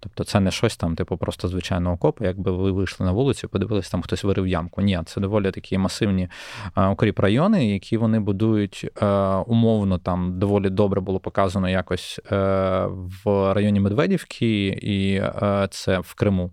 Тобто, 0.00 0.24
це 0.24 0.40
не 0.40 0.50
щось 0.50 0.76
там, 0.76 0.96
типу, 0.96 1.16
просто 1.16 1.48
звичайно 1.48 1.92
окопи, 1.92 2.24
якби 2.24 2.52
ви 2.52 2.72
вийшли 2.72 3.06
на 3.06 3.12
вулицю, 3.12 3.48
подивилися, 3.48 3.90
там 3.90 4.02
хтось 4.02 4.24
вирив 4.24 4.46
ямку. 4.46 4.82
Ні, 4.82 5.00
це 5.06 5.20
доволі 5.20 5.50
такі 5.50 5.78
масивні 5.78 6.28
е, 6.76 6.86
укріп 6.86 7.18
райони, 7.18 7.72
які 7.72 7.96
вони 7.96 8.20
будують 8.20 8.90
е, 9.02 9.06
умовно 9.46 9.98
там 9.98 10.38
доволі 10.38 10.70
добре 10.70 11.00
було 11.00 11.20
показано 11.20 11.68
якось 11.68 12.20
в 12.30 13.52
районі 13.54 13.80
Медведівки, 13.80 14.66
і 14.66 15.22
це 15.70 15.98
в 15.98 16.14
Криму 16.14 16.50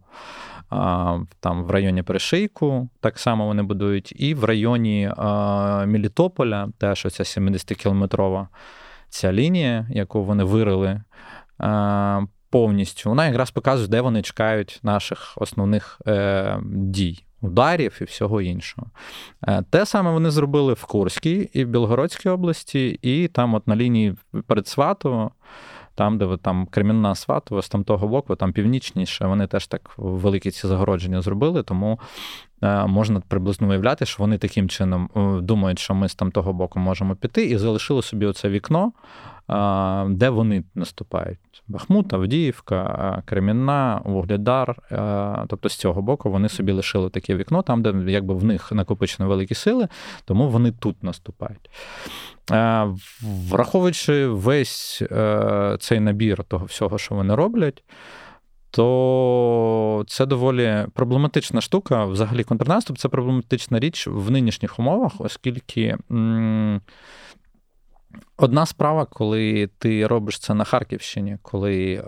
там 1.39 1.63
в 1.63 1.71
районі 1.71 2.03
Перешийку, 2.03 2.89
так 2.99 3.19
само 3.19 3.45
вони 3.45 3.63
будують, 3.63 4.13
і 4.21 4.33
в 4.33 4.43
районі 4.43 5.11
Мілітополя, 5.85 6.69
теж 6.77 7.05
оця 7.05 7.23
70-кілометрова 7.23 8.47
ця 9.09 9.33
лінія, 9.33 9.87
яку 9.89 10.23
вони 10.23 10.43
вирили 10.43 11.01
повністю, 12.49 13.09
вона 13.09 13.27
якраз 13.27 13.51
показує, 13.51 13.87
де 13.87 14.01
вони 14.01 14.21
чекають 14.21 14.79
наших 14.83 15.33
основних 15.35 16.01
е, 16.07 16.59
дій. 16.63 17.23
Ударів 17.41 17.97
і 18.01 18.03
всього 18.03 18.41
іншого. 18.41 18.87
Е, 19.47 19.63
те 19.69 19.85
саме 19.85 20.11
вони 20.11 20.31
зробили 20.31 20.73
в 20.73 20.83
Курській 20.83 21.49
і 21.53 21.65
в 21.65 21.67
Білгородській 21.67 22.29
області, 22.29 22.99
і 23.01 23.27
там, 23.27 23.53
от 23.53 23.67
на 23.67 23.75
лінії 23.75 24.15
перед 24.47 24.67
Сватово, 24.67 25.31
там, 25.99 26.17
де 26.17 26.25
ви 26.25 26.37
там 26.37 26.65
Кремінна 26.65 27.15
Сватова, 27.15 27.61
з 27.61 27.69
там 27.69 27.83
того 27.83 28.07
боку, 28.07 28.35
там 28.35 28.53
північніше, 28.53 29.27
вони 29.27 29.47
теж 29.47 29.67
так 29.67 29.91
великі 29.97 30.51
ці 30.51 30.67
загородження 30.67 31.21
зробили. 31.21 31.63
Тому 31.63 31.99
можна 32.61 33.21
приблизно 33.27 33.67
уявляти, 33.69 34.05
що 34.05 34.23
вони 34.23 34.37
таким 34.37 34.69
чином 34.69 35.09
думають, 35.43 35.79
що 35.79 35.93
ми 35.93 36.09
з 36.09 36.15
там 36.15 36.31
того 36.31 36.53
боку 36.53 36.79
можемо 36.79 37.15
піти, 37.15 37.45
і 37.45 37.57
залишили 37.57 38.01
собі 38.01 38.25
оце 38.25 38.49
вікно, 38.49 38.91
де 40.07 40.29
вони 40.29 40.63
наступають. 40.75 41.39
Бахмут, 41.67 42.13
Авдіївка, 42.13 43.23
Кремінна, 43.25 44.01
Вугледар. 44.05 44.75
Тобто 45.47 45.69
з 45.69 45.75
цього 45.75 46.01
боку 46.01 46.31
вони 46.31 46.49
собі 46.49 46.71
лишили 46.71 47.09
таке 47.09 47.35
вікно, 47.35 47.61
там, 47.61 47.81
де 47.81 48.11
якби 48.11 48.33
в 48.33 48.43
них 48.43 48.71
накопичено 48.71 49.29
великі 49.29 49.55
сили, 49.55 49.87
тому 50.25 50.49
вони 50.49 50.71
тут 50.71 51.03
наступають. 51.03 51.69
Враховуючи 53.49 54.27
весь 54.27 55.01
е, 55.11 55.77
цей 55.79 55.99
набір 55.99 56.43
того 56.43 56.65
всього, 56.65 56.97
що 56.97 57.15
вони 57.15 57.35
роблять, 57.35 57.83
то 58.71 60.03
це 60.07 60.25
доволі 60.25 60.85
проблематична 60.93 61.61
штука. 61.61 62.05
Взагалі, 62.05 62.43
контрнаступ 62.43 62.97
це 62.97 63.09
проблематична 63.09 63.79
річ 63.79 64.07
в 64.07 64.31
нинішніх 64.31 64.79
умовах, 64.79 65.11
оскільки. 65.19 65.97
Одна 68.37 68.65
справа, 68.65 69.05
коли 69.05 69.69
ти 69.77 70.07
робиш 70.07 70.39
це 70.39 70.53
на 70.53 70.63
Харківщині, 70.63 71.37
коли 71.41 71.93
е, 71.93 72.03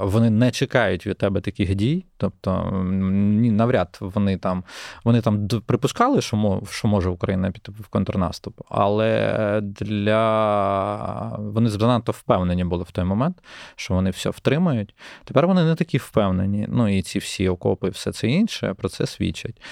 вони 0.00 0.30
не 0.30 0.50
чекають 0.50 1.06
від 1.06 1.18
тебе 1.18 1.40
таких 1.40 1.74
дій, 1.74 2.04
тобто 2.16 2.70
навряд 2.82 3.98
вони 4.00 4.36
там 4.36 4.64
вони 5.04 5.20
там 5.20 5.48
припускали, 5.48 6.20
що 6.20 6.62
що 6.70 6.88
може 6.88 7.10
Україна 7.10 7.50
піти 7.50 7.72
в 7.72 7.88
контрнаступ, 7.88 8.60
але 8.68 9.60
для 9.62 11.36
вони 11.38 11.68
занадто 11.70 12.12
впевнені 12.12 12.64
були 12.64 12.84
в 12.84 12.90
той 12.90 13.04
момент, 13.04 13.42
що 13.76 13.94
вони 13.94 14.10
все 14.10 14.30
втримають. 14.30 14.94
Тепер 15.24 15.46
вони 15.46 15.64
не 15.64 15.74
такі 15.74 15.98
впевнені. 15.98 16.66
Ну 16.68 16.88
і 16.98 17.02
ці 17.02 17.18
всі 17.18 17.48
окопи, 17.48 17.86
і 17.86 17.90
все 17.90 18.12
це 18.12 18.28
інше 18.28 18.74
про 18.74 18.88
це 18.88 19.06
свідчать. 19.06 19.62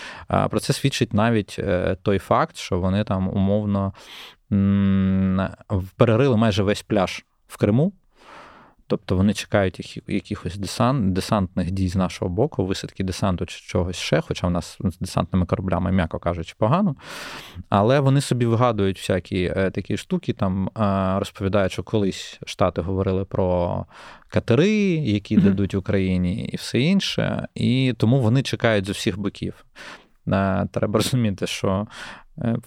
Про 0.50 0.60
це 0.60 0.72
свідчить 0.72 1.14
навіть 1.14 1.56
е, 1.58 1.96
той 2.02 2.18
факт, 2.18 2.56
що 2.56 2.80
вони 2.80 3.04
там 3.04 3.28
умовно 3.28 3.92
перерили 5.96 6.36
майже 6.36 6.62
весь 6.62 6.82
пляж 6.82 7.24
в 7.46 7.56
Криму. 7.56 7.92
Тобто 8.92 9.16
вони 9.16 9.34
чекають 9.34 10.02
якихось 10.08 10.56
десант, 10.56 11.12
десантних 11.12 11.70
дій 11.70 11.88
з 11.88 11.96
нашого 11.96 12.30
боку, 12.30 12.66
висадки 12.66 13.04
десанту 13.04 13.46
чи 13.46 13.60
чогось 13.60 13.96
ще, 13.96 14.20
хоча 14.20 14.46
в 14.46 14.50
нас 14.50 14.78
з 14.84 14.98
десантними 14.98 15.46
кораблями, 15.46 15.92
м'яко 15.92 16.18
кажучи, 16.18 16.54
погано. 16.58 16.96
Але 17.68 18.00
вони 18.00 18.20
собі 18.20 18.46
вигадують 18.46 18.98
всякі 18.98 19.52
е, 19.56 19.70
такі 19.70 19.96
штуки, 19.96 20.32
там 20.32 20.68
е, 20.68 20.70
розповідають, 21.18 21.72
що 21.72 21.82
колись 21.82 22.40
Штати 22.46 22.80
говорили 22.80 23.24
про 23.24 23.86
катери, 24.28 24.70
які 24.94 25.38
mm-hmm. 25.38 25.44
дадуть 25.44 25.74
Україні, 25.74 26.44
і 26.44 26.56
все 26.56 26.80
інше. 26.80 27.48
І 27.54 27.94
тому 27.98 28.20
вони 28.20 28.42
чекають 28.42 28.86
з 28.86 28.90
усіх 28.90 29.18
боків. 29.18 29.64
Е, 30.28 30.66
треба 30.72 30.94
розуміти, 30.98 31.46
що 31.46 31.86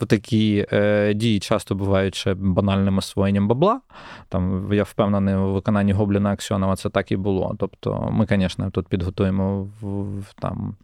такі 0.07 0.65
е, 0.71 1.13
дії 1.13 1.39
часто 1.39 1.75
бувають 1.75 2.15
ще 2.15 2.33
банальним 2.33 2.97
освоєнням 2.97 3.47
бабла. 3.47 3.81
Там 4.29 4.73
я 4.73 4.83
впевнений, 4.83 5.35
у 5.35 5.53
виконанні 5.53 5.93
Гобліна 5.93 6.31
Аксьонова 6.31 6.75
це 6.75 6.89
так 6.89 7.11
і 7.11 7.17
було. 7.17 7.55
Тобто, 7.59 8.09
ми, 8.11 8.25
звісно, 8.29 8.69
тут 8.71 8.87
підготуємо 8.87 9.69
в, 9.81 10.33
там 10.39 10.75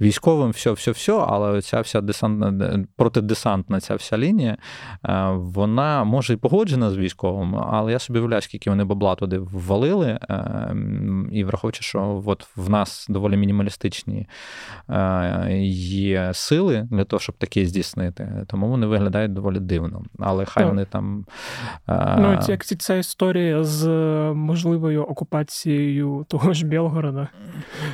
військовим 0.00 0.50
все, 0.50 0.70
все, 0.70 0.90
все, 0.90 1.12
але 1.12 1.62
ця 1.62 1.80
вся 1.80 2.00
десантна 2.00 2.84
протидесантна 2.96 3.80
ця 3.80 3.94
вся 3.94 4.18
лінія, 4.18 4.56
е, 5.04 5.30
вона 5.30 6.04
може 6.04 6.32
і 6.32 6.36
погоджена 6.36 6.90
з 6.90 6.96
військовим, 6.96 7.56
але 7.56 7.92
я 7.92 7.98
собі 7.98 8.18
уявляю, 8.18 8.42
скільки 8.42 8.70
вони 8.70 8.84
бабла 8.84 9.14
туди 9.14 9.38
ввалили, 9.38 10.18
е, 10.30 10.76
і 11.32 11.44
враховуючи, 11.44 11.82
що 11.82 12.22
от 12.26 12.46
в 12.56 12.70
нас 12.70 13.06
доволі 13.08 13.36
мінімалістичні 13.36 14.28
е, 14.90 15.58
є 15.62 16.30
сили 16.34 16.88
для 16.90 17.04
того, 17.04 17.20
щоб 17.20 17.36
таке 17.36 17.66
здійснити 17.66 18.27
тому 18.46 18.68
вони 18.68 18.86
виглядають 18.86 19.32
доволі 19.32 19.60
дивно. 19.60 20.02
Але 20.18 20.44
хай 20.44 20.62
так. 20.62 20.72
вони 20.72 20.84
там. 20.84 21.24
Ну, 22.18 22.38
як 22.48 22.64
ця 22.64 22.94
історія 22.94 23.64
з 23.64 23.88
можливою 24.34 25.04
окупацією 25.04 26.26
того 26.28 26.52
ж 26.52 26.66
Білгорода. 26.66 27.28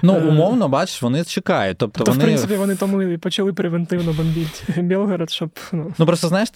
Ну, 0.03 0.15
е, 0.17 0.21
умовно, 0.21 0.69
бачиш, 0.69 1.03
вони 1.03 1.25
чекають. 1.25 1.79
Тобто, 1.79 1.99
тобто 1.99 2.13
вони... 2.13 2.25
в 2.25 2.27
принципі, 2.27 2.57
вони 2.57 2.77
тому 2.77 3.03
і 3.03 3.19
почали 3.19 3.53
превентивно 3.53 4.13
бомбити 4.13 4.83
Білгород, 4.83 5.31
щоб. 5.31 5.51
Ну, 5.73 5.93
ну 5.99 6.07
просто 6.07 6.29
знаєш, 6.29 6.49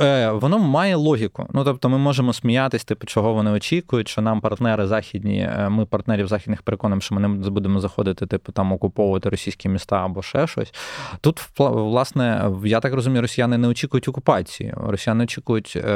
е, 0.00 0.30
воно 0.30 0.58
має 0.58 0.96
логіку. 0.96 1.46
Ну, 1.52 1.64
тобто, 1.64 1.88
ми 1.88 1.98
можемо 1.98 2.32
сміятись, 2.32 2.84
типу, 2.84 3.06
чого 3.06 3.34
вони 3.34 3.50
очікують, 3.50 4.08
що 4.08 4.22
нам 4.22 4.40
партнери 4.40 4.86
західні, 4.86 5.38
е, 5.38 5.68
ми 5.68 5.86
партнерів 5.86 6.28
західних 6.28 6.62
переконуємо, 6.62 7.00
що 7.00 7.14
ми 7.14 7.20
не 7.20 7.50
будемо 7.50 7.80
заходити, 7.80 8.26
типу, 8.26 8.52
там 8.52 8.72
окуповувати 8.72 9.28
російські 9.28 9.68
міста 9.68 10.04
або 10.04 10.22
ще 10.22 10.46
щось. 10.46 10.74
Тут, 11.20 11.40
власне, 11.58 12.50
я 12.64 12.80
так 12.80 12.94
розумію 12.94 13.01
розумію, 13.02 13.22
росіяни 13.22 13.58
не 13.58 13.68
очікують 13.68 14.08
окупації. 14.08 14.74
Росіяни 14.76 15.24
очікують 15.24 15.72
е, 15.76 15.88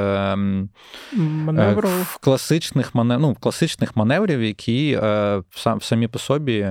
е, 1.59 1.77
класичних 2.21 2.95
манев... 2.95 3.21
ну, 3.21 3.37
класичних 3.41 3.97
маневрів, 3.97 4.43
які 4.43 4.99
е, 5.03 5.43
самі 5.81 6.09
по 6.09 6.19
собі. 6.19 6.69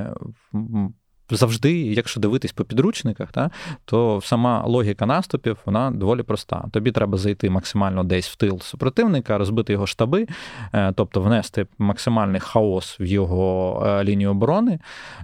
Завжди, 1.29 1.81
якщо 1.81 2.19
дивитись 2.19 2.51
по 2.51 2.63
підручниках, 2.65 3.31
та, 3.31 3.51
то 3.85 4.21
сама 4.23 4.63
логіка 4.65 5.05
наступів 5.05 5.57
вона 5.65 5.91
доволі 5.91 6.23
проста. 6.23 6.65
Тобі 6.71 6.91
треба 6.91 7.17
зайти 7.17 7.49
максимально 7.49 8.03
десь 8.03 8.29
в 8.29 8.35
тил 8.35 8.59
супротивника, 8.59 9.37
розбити 9.37 9.73
його 9.73 9.87
штаби, 9.87 10.27
е, 10.73 10.93
тобто 10.95 11.21
внести 11.21 11.67
максимальний 11.77 12.39
хаос 12.39 12.99
в 12.99 13.03
його 13.03 13.83
е, 13.85 14.03
лінію 14.03 14.31
оборони 14.31 14.79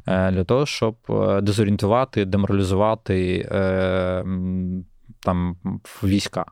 е, 0.08 0.32
для 0.32 0.44
того, 0.44 0.66
щоб 0.66 0.96
дезорієнтувати, 1.42 2.26
деморалізувати 2.26 3.48
там 5.24 5.58
війська. 6.04 6.46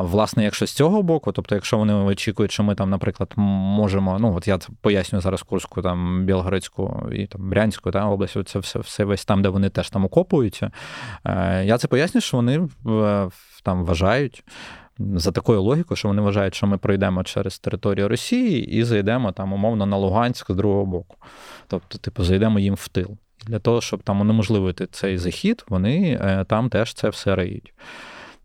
Власне, 0.00 0.44
якщо 0.44 0.66
з 0.66 0.72
цього 0.72 1.02
боку, 1.02 1.32
тобто, 1.32 1.54
якщо 1.54 1.78
вони 1.78 1.94
очікують, 1.94 2.52
що 2.52 2.62
ми 2.62 2.74
там, 2.74 2.90
наприклад, 2.90 3.32
можемо, 3.36 4.18
ну 4.18 4.34
от 4.36 4.48
я 4.48 4.58
пояснюю 4.80 5.22
зараз 5.22 5.42
Курську, 5.42 5.82
там 5.82 6.24
Білгородську 6.24 7.08
і 7.12 7.26
там 7.26 7.50
Брянську 7.50 7.90
та, 7.90 8.06
область, 8.06 8.48
це 8.48 8.58
все 8.58 8.78
все 8.78 9.04
весь 9.04 9.24
там, 9.24 9.42
де 9.42 9.48
вони 9.48 9.68
теж 9.68 9.90
там 9.90 10.04
окопуються. 10.04 10.70
Е, 11.24 11.64
я 11.64 11.78
це 11.78 11.88
пояснюю, 11.88 12.22
що 12.22 12.36
вони 12.36 12.68
там 13.62 13.84
вважають. 13.84 14.44
За 15.00 15.32
такою 15.32 15.62
логікою, 15.62 15.96
що 15.96 16.08
вони 16.08 16.22
вважають, 16.22 16.54
що 16.54 16.66
ми 16.66 16.78
пройдемо 16.78 17.24
через 17.24 17.58
територію 17.58 18.08
Росії 18.08 18.66
і 18.66 18.84
зайдемо 18.84 19.32
там 19.32 19.52
умовно 19.52 19.86
на 19.86 19.96
Луганськ 19.96 20.50
з 20.50 20.54
другого 20.54 20.86
боку. 20.86 21.16
Тобто, 21.66 21.98
типу, 21.98 22.24
зайдемо 22.24 22.58
їм 22.58 22.74
в 22.74 22.88
тил. 22.88 23.18
Для 23.46 23.58
того, 23.58 23.80
щоб 23.80 24.02
там 24.02 24.20
унеможливити 24.20 24.86
цей 24.86 25.18
захід, 25.18 25.64
вони 25.68 26.18
е, 26.22 26.44
там 26.44 26.68
теж 26.68 26.94
це 26.94 27.08
все 27.08 27.34
рають. 27.34 27.74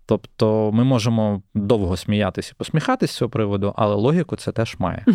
Тобто 0.06 0.72
ми 0.74 0.84
можемо 0.84 1.42
довго 1.54 1.98
сміятися 1.98 2.52
і 2.56 2.58
посміхатися 2.58 3.14
з 3.14 3.18
цього 3.18 3.30
приводу, 3.30 3.74
але 3.76 3.96
логіку 3.96 4.36
це 4.36 4.52
теж 4.52 4.76
має. 4.80 5.06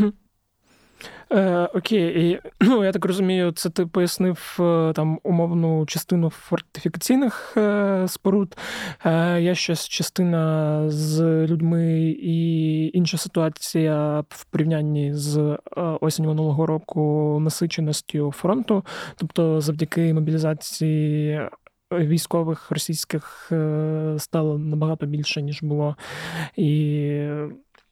Е, 1.33 1.69
Окей, 1.75 2.31
і 2.31 2.41
ну, 2.61 2.85
я 2.85 2.93
так 2.93 3.05
розумію, 3.05 3.53
це 3.53 3.71
ти 3.71 3.87
пояснив 3.87 4.57
е, 4.61 4.93
там 4.93 5.21
умовну 5.23 5.87
частину 5.87 6.31
фортифікаційних 6.31 7.57
е, 7.57 8.05
споруд. 8.09 8.57
Е, 9.05 9.43
Є 9.43 9.55
щось 9.55 9.89
частина 9.89 10.83
з 10.91 11.21
людьми 11.47 12.01
і 12.11 12.91
інша 12.99 13.19
ситуація 13.19 14.25
в 14.29 14.45
порівнянні 14.45 15.15
з 15.15 15.39
е, 15.39 15.59
осінь 16.01 16.27
минулого 16.27 16.67
року 16.67 17.39
насиченості 17.41 18.23
фронту, 18.33 18.85
тобто 19.17 19.61
завдяки 19.61 20.15
мобілізації. 20.15 21.41
Військових 21.93 22.71
російських 22.71 23.49
е, 23.53 24.15
стало 24.19 24.59
набагато 24.59 25.07
більше, 25.07 25.43
ніж 25.43 25.63
було. 25.63 25.97
І 26.57 27.29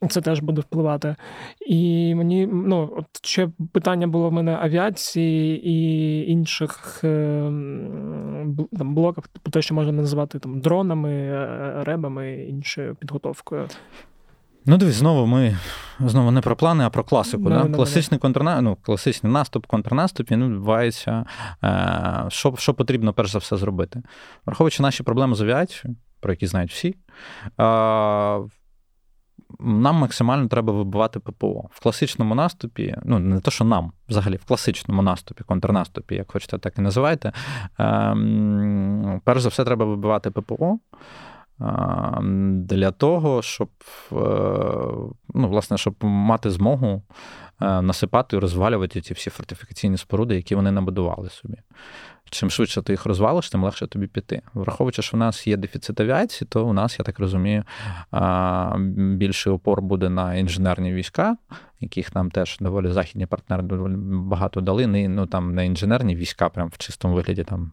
це 0.09 0.21
теж 0.21 0.41
буде 0.41 0.61
впливати. 0.61 1.17
І 1.67 2.15
мені 2.15 2.47
ну, 2.47 2.91
от 2.97 3.27
ще 3.27 3.49
питання 3.73 4.07
було 4.07 4.29
в 4.29 4.33
мене 4.33 4.59
авіації 4.63 5.69
і 5.69 6.31
інших 6.31 7.01
е, 7.05 7.43
там, 8.79 8.95
блоках, 8.95 9.29
типу 9.29 9.51
те, 9.51 9.63
що 9.63 9.75
можна 9.75 9.93
називати 9.93 10.39
там 10.39 10.61
дронами, 10.61 11.13
е, 11.13 11.73
ребами, 11.85 12.35
іншою 12.35 12.95
підготовкою. 12.95 13.69
Ну, 14.69 14.77
дивись, 14.77 14.95
знову 14.95 15.27
ми 15.27 15.57
знову 16.01 16.31
не 16.31 16.41
про 16.41 16.57
плани, 16.57 16.85
а 16.85 16.91
про 16.91 17.05
класику. 17.05 17.43
No, 17.43 17.49
да? 17.49 17.65
no, 17.65 17.75
класичний 17.75 18.21
контрна... 18.21 18.61
ну, 18.61 18.77
класичний 18.83 19.33
наступ, 19.33 19.67
контрнаступ 19.67 20.31
він 20.31 20.45
відбувається. 20.45 21.25
Е, 21.65 22.25
що 22.29 22.55
що 22.59 22.75
потрібно 22.75 23.13
перш 23.13 23.31
за 23.31 23.39
все 23.39 23.57
зробити? 23.57 24.03
Враховуючи 24.47 24.83
наші 24.83 25.03
проблеми 25.03 25.35
з 25.35 25.41
авіацією, 25.41 25.97
про 26.21 26.33
які 26.33 26.47
знають 26.47 26.71
всі, 26.71 26.95
нам 29.61 29.97
максимально 29.97 30.49
треба 30.49 30.73
вибивати 30.73 31.21
ППО. 31.21 31.69
В 31.71 31.81
класичному 31.83 32.35
наступі, 32.35 32.97
ну 33.05 33.19
не 33.19 33.41
то, 33.41 33.51
що 33.51 33.65
нам, 33.65 33.93
взагалі, 34.09 34.37
в 34.37 34.45
класичному 34.45 35.03
наступі, 35.03 35.45
контрнаступі, 35.45 36.15
як 36.15 36.33
хочете, 36.33 36.59
так 36.59 36.79
і 36.79 36.81
називайте. 36.81 37.33
Ем, 37.79 39.21
перш 39.25 39.41
за 39.41 39.49
все, 39.49 39.65
треба 39.65 39.85
вибивати 39.85 40.31
ППО. 40.31 40.79
Ем, 41.61 42.65
для 42.65 42.91
того, 42.91 43.43
щоб 43.43 43.69
е, 44.13 44.17
ну, 45.35 45.49
власне, 45.49 45.79
щоб 45.79 45.95
мати 46.01 46.51
змогу 46.51 47.03
насипати 47.61 48.37
і 48.37 48.39
розвалювати 48.39 49.01
ці 49.01 49.15
всі 49.15 49.31
фортифікаційні 49.31 49.97
споруди, 49.97 50.37
які 50.37 50.55
вони 50.55 50.71
набудували 50.71 51.31
собі. 51.31 51.57
Чим 52.31 52.51
швидше 52.51 52.83
ти 52.83 52.93
їх 52.93 53.07
розвалиш, 53.07 53.51
тим 53.51 53.65
легше 53.65 53.87
тобі 53.87 54.07
піти. 54.07 54.43
Враховуючи, 54.55 55.03
що 55.03 55.17
в 55.17 55.21
нас 55.21 55.47
є 55.47 55.57
дефіцит 55.57 56.01
авіації, 56.01 56.49
то 56.51 56.67
у 56.67 56.73
нас, 56.73 56.99
я 56.99 57.05
так 57.05 57.19
розумію, 57.19 57.65
більший 59.17 59.53
опор 59.53 59.83
буде 59.83 60.09
на 60.09 60.35
інженерні 60.35 60.93
війська, 60.93 61.37
яких 61.81 62.15
нам 62.15 62.31
теж 62.31 62.57
доволі 62.61 62.93
західні 62.93 63.27
партнери 63.27 63.63
доволі 63.63 63.95
багато 64.09 64.61
дали. 64.61 64.87
Не, 64.87 65.09
ну 65.09 65.27
там 65.27 65.55
не 65.55 65.67
інженерні 65.67 66.17
війська, 66.17 66.49
прям 66.49 66.69
в 66.69 66.79
чистому 66.79 67.15
вигляді, 67.15 67.45
там, 67.45 67.73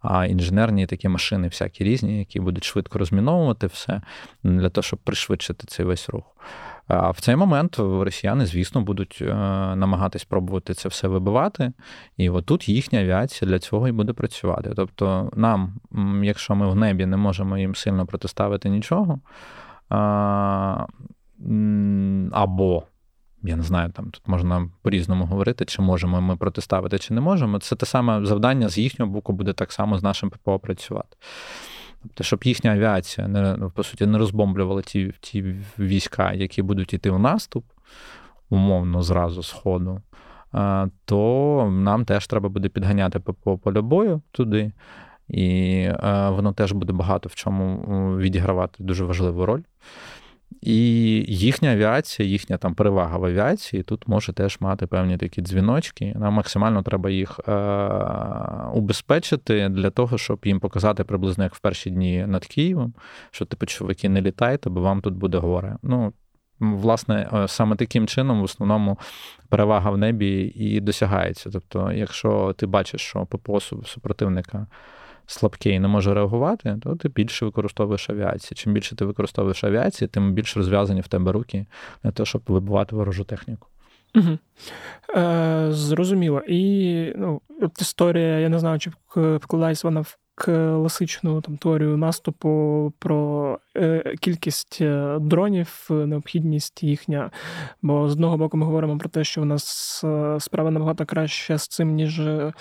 а 0.00 0.26
інженерні 0.26 0.86
такі 0.86 1.08
машини, 1.08 1.48
всякі 1.48 1.84
різні, 1.84 2.18
які 2.18 2.40
будуть 2.40 2.64
швидко 2.64 2.98
розміновувати 2.98 3.66
все 3.66 4.02
для 4.42 4.68
того, 4.68 4.82
щоб 4.82 4.98
пришвидшити 4.98 5.66
цей 5.66 5.86
весь 5.86 6.08
рух. 6.08 6.24
А 6.92 7.10
в 7.10 7.20
цей 7.20 7.36
момент 7.36 7.78
росіяни, 7.78 8.46
звісно, 8.46 8.80
будуть 8.80 9.18
е, 9.20 9.34
намагатись 9.76 10.24
пробувати 10.24 10.74
це 10.74 10.88
все 10.88 11.08
вибивати. 11.08 11.72
І 12.16 12.30
отут 12.30 12.68
їхня 12.68 13.00
авіація 13.00 13.48
для 13.50 13.58
цього 13.58 13.88
і 13.88 13.92
буде 13.92 14.12
працювати. 14.12 14.72
Тобто, 14.76 15.30
нам, 15.36 15.74
якщо 16.22 16.54
ми 16.54 16.70
в 16.70 16.76
небі 16.76 17.06
не 17.06 17.16
можемо 17.16 17.58
їм 17.58 17.74
сильно 17.74 18.06
протиставити 18.06 18.68
нічого, 18.68 19.20
або 22.32 22.82
я 23.42 23.56
не 23.56 23.62
знаю, 23.62 23.90
там 23.90 24.10
тут 24.10 24.22
можна 24.26 24.68
по-різному 24.82 25.24
говорити, 25.24 25.64
чи 25.64 25.82
можемо 25.82 26.20
ми 26.20 26.36
протиставити, 26.36 26.98
чи 26.98 27.14
не 27.14 27.20
можемо. 27.20 27.58
Це 27.58 27.76
те 27.76 27.86
саме 27.86 28.26
завдання 28.26 28.68
з 28.68 28.78
їхнього 28.78 29.12
боку 29.12 29.32
буде 29.32 29.52
так 29.52 29.72
само 29.72 29.98
з 29.98 30.02
нашим 30.02 30.30
ППО 30.30 30.58
працювати. 30.58 31.16
Тобто, 32.02 32.24
щоб 32.24 32.44
їхня 32.44 32.72
авіація 32.72 33.28
не 33.28 33.56
ну, 33.56 33.70
по 33.70 33.82
суті 33.82 34.06
не 34.06 34.18
розбомблювала 34.18 34.82
ті 34.82 35.14
ті 35.20 35.54
війська, 35.78 36.32
які 36.32 36.62
будуть 36.62 36.94
йти 36.94 37.10
в 37.10 37.18
наступ, 37.18 37.64
умовно, 38.50 39.02
зразу 39.02 39.42
з 39.42 39.50
ходу, 39.50 40.00
то 41.04 41.68
нам 41.72 42.04
теж 42.04 42.26
треба 42.26 42.48
буде 42.48 42.68
підганяти 42.68 43.18
по 43.18 43.58
полю 43.58 43.82
бою 43.82 44.22
туди. 44.32 44.72
І 45.28 45.88
воно 46.28 46.52
теж 46.52 46.72
буде 46.72 46.92
багато 46.92 47.28
в 47.28 47.34
чому 47.34 47.78
відігравати 48.16 48.84
дуже 48.84 49.04
важливу 49.04 49.46
роль. 49.46 49.62
І 50.60 50.76
їхня 51.28 51.72
авіація, 51.72 52.28
їхня 52.28 52.56
там 52.56 52.74
перевага 52.74 53.18
в 53.18 53.24
авіації 53.24 53.82
тут 53.82 54.08
може 54.08 54.32
теж 54.32 54.56
мати 54.60 54.86
певні 54.86 55.16
такі 55.16 55.42
дзвіночки. 55.42 56.14
Нам 56.16 56.34
максимально 56.34 56.82
треба 56.82 57.10
їх 57.10 57.40
е- 57.48 57.52
убезпечити 58.74 59.68
для 59.68 59.90
того, 59.90 60.18
щоб 60.18 60.40
їм 60.44 60.60
показати 60.60 61.04
приблизно 61.04 61.44
як 61.44 61.54
в 61.54 61.60
перші 61.60 61.90
дні 61.90 62.26
над 62.26 62.46
Києвом, 62.46 62.94
що 63.30 63.44
типу, 63.44 63.66
чоловіки, 63.66 64.08
не 64.08 64.22
літайте, 64.22 64.70
бо 64.70 64.80
вам 64.80 65.00
тут 65.00 65.14
буде 65.14 65.38
горе. 65.38 65.76
Ну, 65.82 66.12
Власне, 66.62 67.28
е, 67.32 67.48
саме 67.48 67.76
таким 67.76 68.06
чином, 68.06 68.40
в 68.40 68.44
основному, 68.44 68.98
перевага 69.48 69.90
в 69.90 69.98
небі 69.98 70.52
і 70.56 70.80
досягається. 70.80 71.50
Тобто, 71.50 71.92
якщо 71.92 72.54
ти 72.58 72.66
бачиш, 72.66 73.00
що 73.00 73.26
ППО 73.26 73.60
супротивника 73.60 74.66
слабкий 75.26 75.72
і 75.72 75.78
не 75.78 75.88
може 75.88 76.14
реагувати, 76.14 76.78
то 76.82 76.96
ти 76.96 77.08
більше 77.08 77.44
використовуєш 77.44 78.10
авіацію. 78.10 78.56
Чим 78.56 78.72
більше 78.72 78.96
ти 78.96 79.04
використовуєш 79.04 79.64
авіації, 79.64 80.08
тим 80.08 80.32
більш 80.32 80.56
розв'язані 80.56 81.00
в 81.00 81.08
тебе 81.08 81.32
руки 81.32 81.66
для 82.02 82.10
того, 82.10 82.26
щоб 82.26 82.42
вибивати 82.46 82.96
ворожу 82.96 83.24
техніку. 83.24 83.68
Угу. 84.14 84.38
Е, 85.16 85.66
Зрозуміло. 85.70 86.42
І 86.48 87.12
ну, 87.16 87.40
от 87.60 87.80
історія, 87.80 88.38
я 88.38 88.48
не 88.48 88.58
знаю, 88.58 88.78
чи 88.78 88.90
вкладається 89.16 89.88
вона 89.88 90.00
в 90.00 90.16
класичну 90.34 91.40
там 91.40 91.56
теорію 91.56 91.96
наступу 91.96 92.92
про 92.98 93.58
е, 93.76 94.14
кількість 94.20 94.78
е, 94.80 95.18
дронів, 95.20 95.86
необхідність 95.90 96.82
їхня. 96.82 97.30
Бо 97.82 98.08
з 98.08 98.12
одного 98.12 98.36
боку 98.36 98.56
ми 98.56 98.66
говоримо 98.66 98.98
про 98.98 99.08
те, 99.08 99.24
що 99.24 99.42
у 99.42 99.44
нас 99.44 100.00
е, 100.04 100.36
справа 100.40 100.70
набагато 100.70 101.06
краще 101.06 101.58
з 101.58 101.68
цим, 101.68 101.94
ніж 101.94 102.20
в 102.20 102.52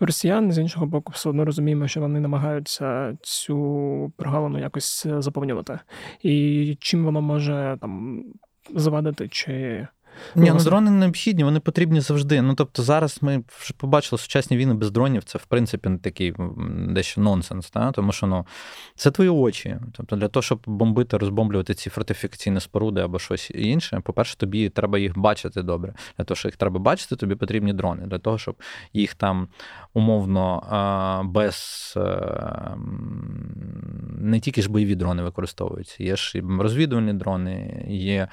росіян. 0.00 0.52
З 0.52 0.58
іншого 0.58 0.86
боку, 0.86 1.12
все 1.12 1.28
одно 1.28 1.44
розуміємо, 1.44 1.88
що 1.88 2.00
вони 2.00 2.20
намагаються 2.20 3.16
цю 3.22 4.12
прогалину 4.16 4.58
якось 4.58 5.06
заповнювати. 5.18 5.78
І 6.22 6.76
чим 6.80 7.04
воно 7.04 7.20
може 7.20 7.78
там 7.80 8.24
завадити 8.74 9.28
чи. 9.28 9.86
Ні, 10.34 10.50
ну 10.50 10.58
дрони 10.58 10.90
необхідні, 10.90 11.44
вони 11.44 11.60
потрібні 11.60 12.00
завжди. 12.00 12.42
Ну 12.42 12.54
тобто, 12.54 12.82
зараз 12.82 13.18
ми 13.20 13.42
вже 13.60 13.74
побачили 13.74 14.18
сучасні 14.18 14.56
війни 14.56 14.74
без 14.74 14.90
дронів. 14.90 15.24
Це 15.24 15.38
в 15.38 15.44
принципі 15.44 15.88
не 15.88 15.98
такий 15.98 16.34
дещо 16.88 17.20
нонсенс, 17.20 17.70
та? 17.70 17.92
тому 17.92 18.12
що 18.12 18.26
ну 18.26 18.46
це 18.94 19.10
твої 19.10 19.30
очі. 19.30 19.76
Тобто, 19.92 20.16
для 20.16 20.28
того, 20.28 20.42
щоб 20.42 20.62
бомбити, 20.66 21.16
розбомблювати 21.16 21.74
ці 21.74 21.90
фортифікаційні 21.90 22.60
споруди 22.60 23.00
або 23.00 23.18
щось 23.18 23.50
інше, 23.54 24.00
по-перше, 24.04 24.36
тобі 24.36 24.68
треба 24.68 24.98
їх 24.98 25.18
бачити 25.18 25.62
добре. 25.62 25.94
Для 26.18 26.24
того, 26.24 26.36
щоб 26.36 26.50
їх 26.50 26.56
треба 26.56 26.78
бачити, 26.78 27.16
тобі 27.16 27.34
потрібні 27.34 27.72
дрони. 27.72 28.06
Для 28.06 28.18
того, 28.18 28.38
щоб 28.38 28.56
їх 28.92 29.14
там 29.14 29.48
умовно 29.94 30.62
без 31.24 31.94
не 34.20 34.40
тільки 34.40 34.62
ж 34.62 34.70
бойові 34.70 34.94
дрони 34.94 35.22
використовуються, 35.22 36.04
є 36.04 36.16
ж 36.16 36.38
і 36.38 36.42
розвідувальні 36.58 37.12
дрони, 37.12 37.84
є 37.88 38.28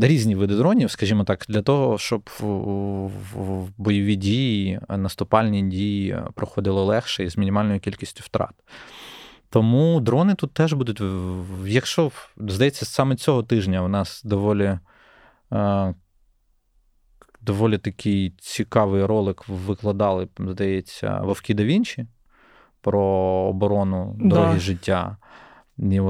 різні 0.00 0.34
види 0.34 0.56
дронів, 0.56 0.90
скажімо 0.90 1.24
так, 1.24 1.44
для 1.48 1.62
того, 1.62 1.98
щоб 1.98 2.30
в 2.40 3.68
бойові 3.78 4.16
дії, 4.16 4.80
наступальні 4.88 5.62
дії 5.62 6.18
проходили 6.34 6.82
легше 6.82 7.24
і 7.24 7.28
з 7.28 7.36
мінімальною 7.36 7.80
кількістю 7.80 8.22
втрат. 8.24 8.54
Тому 9.50 10.00
дрони 10.00 10.34
тут 10.34 10.52
теж 10.52 10.72
будуть. 10.72 11.02
Якщо 11.66 12.10
здається, 12.36 12.86
саме 12.86 13.16
цього 13.16 13.42
тижня 13.42 13.82
у 13.82 13.88
нас 13.88 14.22
доволі 14.24 14.78
доволі 17.40 17.78
такий 17.78 18.34
цікавий 18.38 19.04
ролик 19.04 19.48
викладали, 19.48 20.28
здається, 20.38 21.20
Вовки 21.20 21.54
да 21.54 21.64
Вінчі 21.64 22.06
про 22.80 23.02
оборону 23.50 24.16
дороги 24.18 24.54
да. 24.54 24.60
життя. 24.60 25.16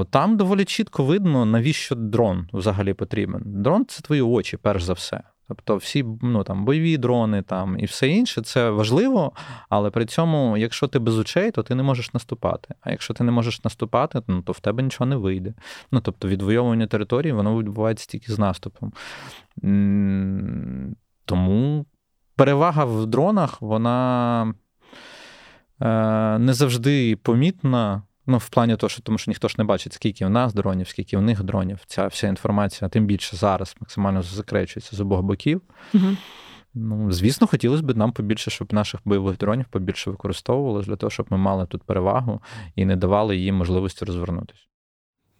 Там 0.09 0.37
доволі 0.37 0.65
чітко 0.65 1.03
видно, 1.03 1.45
навіщо 1.45 1.95
дрон 1.95 2.47
взагалі 2.53 2.93
потрібен. 2.93 3.41
Дрон 3.45 3.85
це 3.85 4.01
твої 4.01 4.21
очі, 4.21 4.57
перш 4.57 4.83
за 4.83 4.93
все. 4.93 5.21
Тобто 5.49 5.75
всі 5.75 6.05
ну, 6.21 6.43
там, 6.43 6.65
бойові 6.65 6.97
дрони 6.97 7.41
там, 7.41 7.79
і 7.79 7.85
все 7.85 8.07
інше 8.07 8.41
це 8.41 8.69
важливо, 8.69 9.31
але 9.69 9.89
при 9.89 10.05
цьому, 10.05 10.57
якщо 10.57 10.87
ти 10.87 10.99
без 10.99 11.17
очей, 11.17 11.51
то 11.51 11.63
ти 11.63 11.75
не 11.75 11.83
можеш 11.83 12.13
наступати. 12.13 12.75
А 12.81 12.91
якщо 12.91 13.13
ти 13.13 13.23
не 13.23 13.31
можеш 13.31 13.63
наступати, 13.63 14.21
ну, 14.27 14.41
то 14.41 14.51
в 14.51 14.59
тебе 14.59 14.83
нічого 14.83 15.05
не 15.05 15.15
вийде. 15.15 15.53
Ну, 15.91 16.01
Тобто 16.01 16.27
відвоювання 16.27 16.87
території, 16.87 17.33
воно 17.33 17.59
відбувається 17.59 18.07
тільки 18.07 18.31
з 18.31 18.39
наступом. 18.39 18.93
Тому 21.25 21.85
перевага 22.35 22.85
в 22.85 23.05
дронах, 23.05 23.61
вона 23.61 24.53
е, 25.81 26.39
не 26.39 26.53
завжди 26.53 27.15
помітна. 27.15 28.01
Ну, 28.31 28.37
в 28.37 28.49
плані 28.49 28.75
того, 28.75 28.89
що 28.89 29.01
тому 29.01 29.17
що 29.17 29.31
ніхто 29.31 29.47
ж 29.47 29.55
не 29.57 29.63
бачить, 29.63 29.93
скільки 29.93 30.25
в 30.25 30.29
нас 30.29 30.53
дронів, 30.53 30.87
скільки 30.87 31.17
в 31.17 31.21
них 31.21 31.43
дронів. 31.43 31.79
Ця 31.85 32.07
вся 32.07 32.27
інформація, 32.27 32.89
тим 32.89 33.05
більше 33.05 33.37
зараз 33.37 33.75
максимально 33.79 34.21
закречується 34.21 34.95
з 34.95 34.99
обох 34.99 35.21
боків. 35.21 35.61
Угу. 35.93 36.17
Ну, 36.73 37.11
звісно, 37.11 37.47
хотілося 37.47 37.83
б 37.83 37.97
нам 37.97 38.11
побільше, 38.11 38.51
щоб 38.51 38.73
наших 38.73 39.01
бойових 39.05 39.37
дронів 39.37 39.65
побільше 39.69 40.11
використовувалось 40.11 40.87
для 40.87 40.95
того, 40.95 41.09
щоб 41.09 41.25
ми 41.29 41.37
мали 41.37 41.65
тут 41.65 41.83
перевагу 41.83 42.41
і 42.75 42.85
не 42.85 42.95
давали 42.95 43.37
їм 43.37 43.55
можливості 43.55 44.05
розвернутися. 44.05 44.68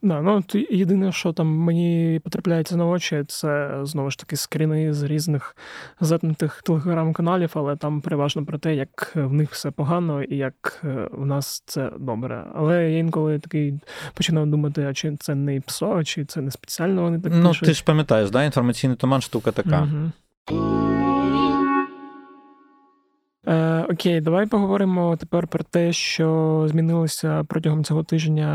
Да, 0.02 0.22
ну 0.22 0.44
єдине, 0.70 1.12
що 1.12 1.34
там 1.34 1.48
мені 1.48 2.22
потрапляється 2.24 2.78
на 2.78 2.86
очі, 2.86 3.24
це 3.28 3.80
знову 3.84 4.12
ж 4.12 4.20
таки 4.20 4.36
скріни 4.36 4.94
з 4.94 5.04
різних 5.04 5.56
затнутих 6.00 6.62
телеграм-каналів, 6.62 7.52
але 7.54 7.76
там 7.76 8.02
переважно 8.02 8.46
про 8.46 8.58
те, 8.58 8.76
як 8.76 9.12
в 9.16 9.34
них 9.34 9.52
все 9.52 9.72
погано 9.72 10.24
і 10.24 10.38
як 10.38 10.82
е, 10.84 11.08
в 11.12 11.26
нас 11.26 11.64
це 11.66 11.92
добре. 12.00 12.46
Але 12.56 12.92
я 12.92 12.98
інколи 12.98 13.40
такий 13.40 13.80
починав 14.14 14.48
думати, 14.48 14.86
а 14.90 14.94
чи 14.94 15.16
це 15.20 15.36
не 15.36 15.62
ПСО, 15.62 16.04
чи 16.04 16.26
це 16.26 16.42
не 16.42 16.52
спеціально 16.52 17.02
вони 17.02 17.20
так 17.20 17.32
Ну, 17.36 17.48
пишуть. 17.50 17.66
ти 17.68 17.74
ж 17.74 17.84
пам'ятаєш, 17.84 18.30
да, 18.30 18.44
інформаційний 18.44 18.98
туман 18.98 19.22
штука 19.22 19.52
така. 19.52 19.82
Угу. 19.82 20.12
Окей, 23.92 24.22
давай 24.22 24.46
поговоримо 24.46 25.18
тепер 25.18 25.48
про 25.48 25.64
те, 25.64 25.94
що 25.94 26.66
змінилося 26.70 27.44
протягом 27.44 27.84
цього 27.84 28.04
тижня 28.04 28.48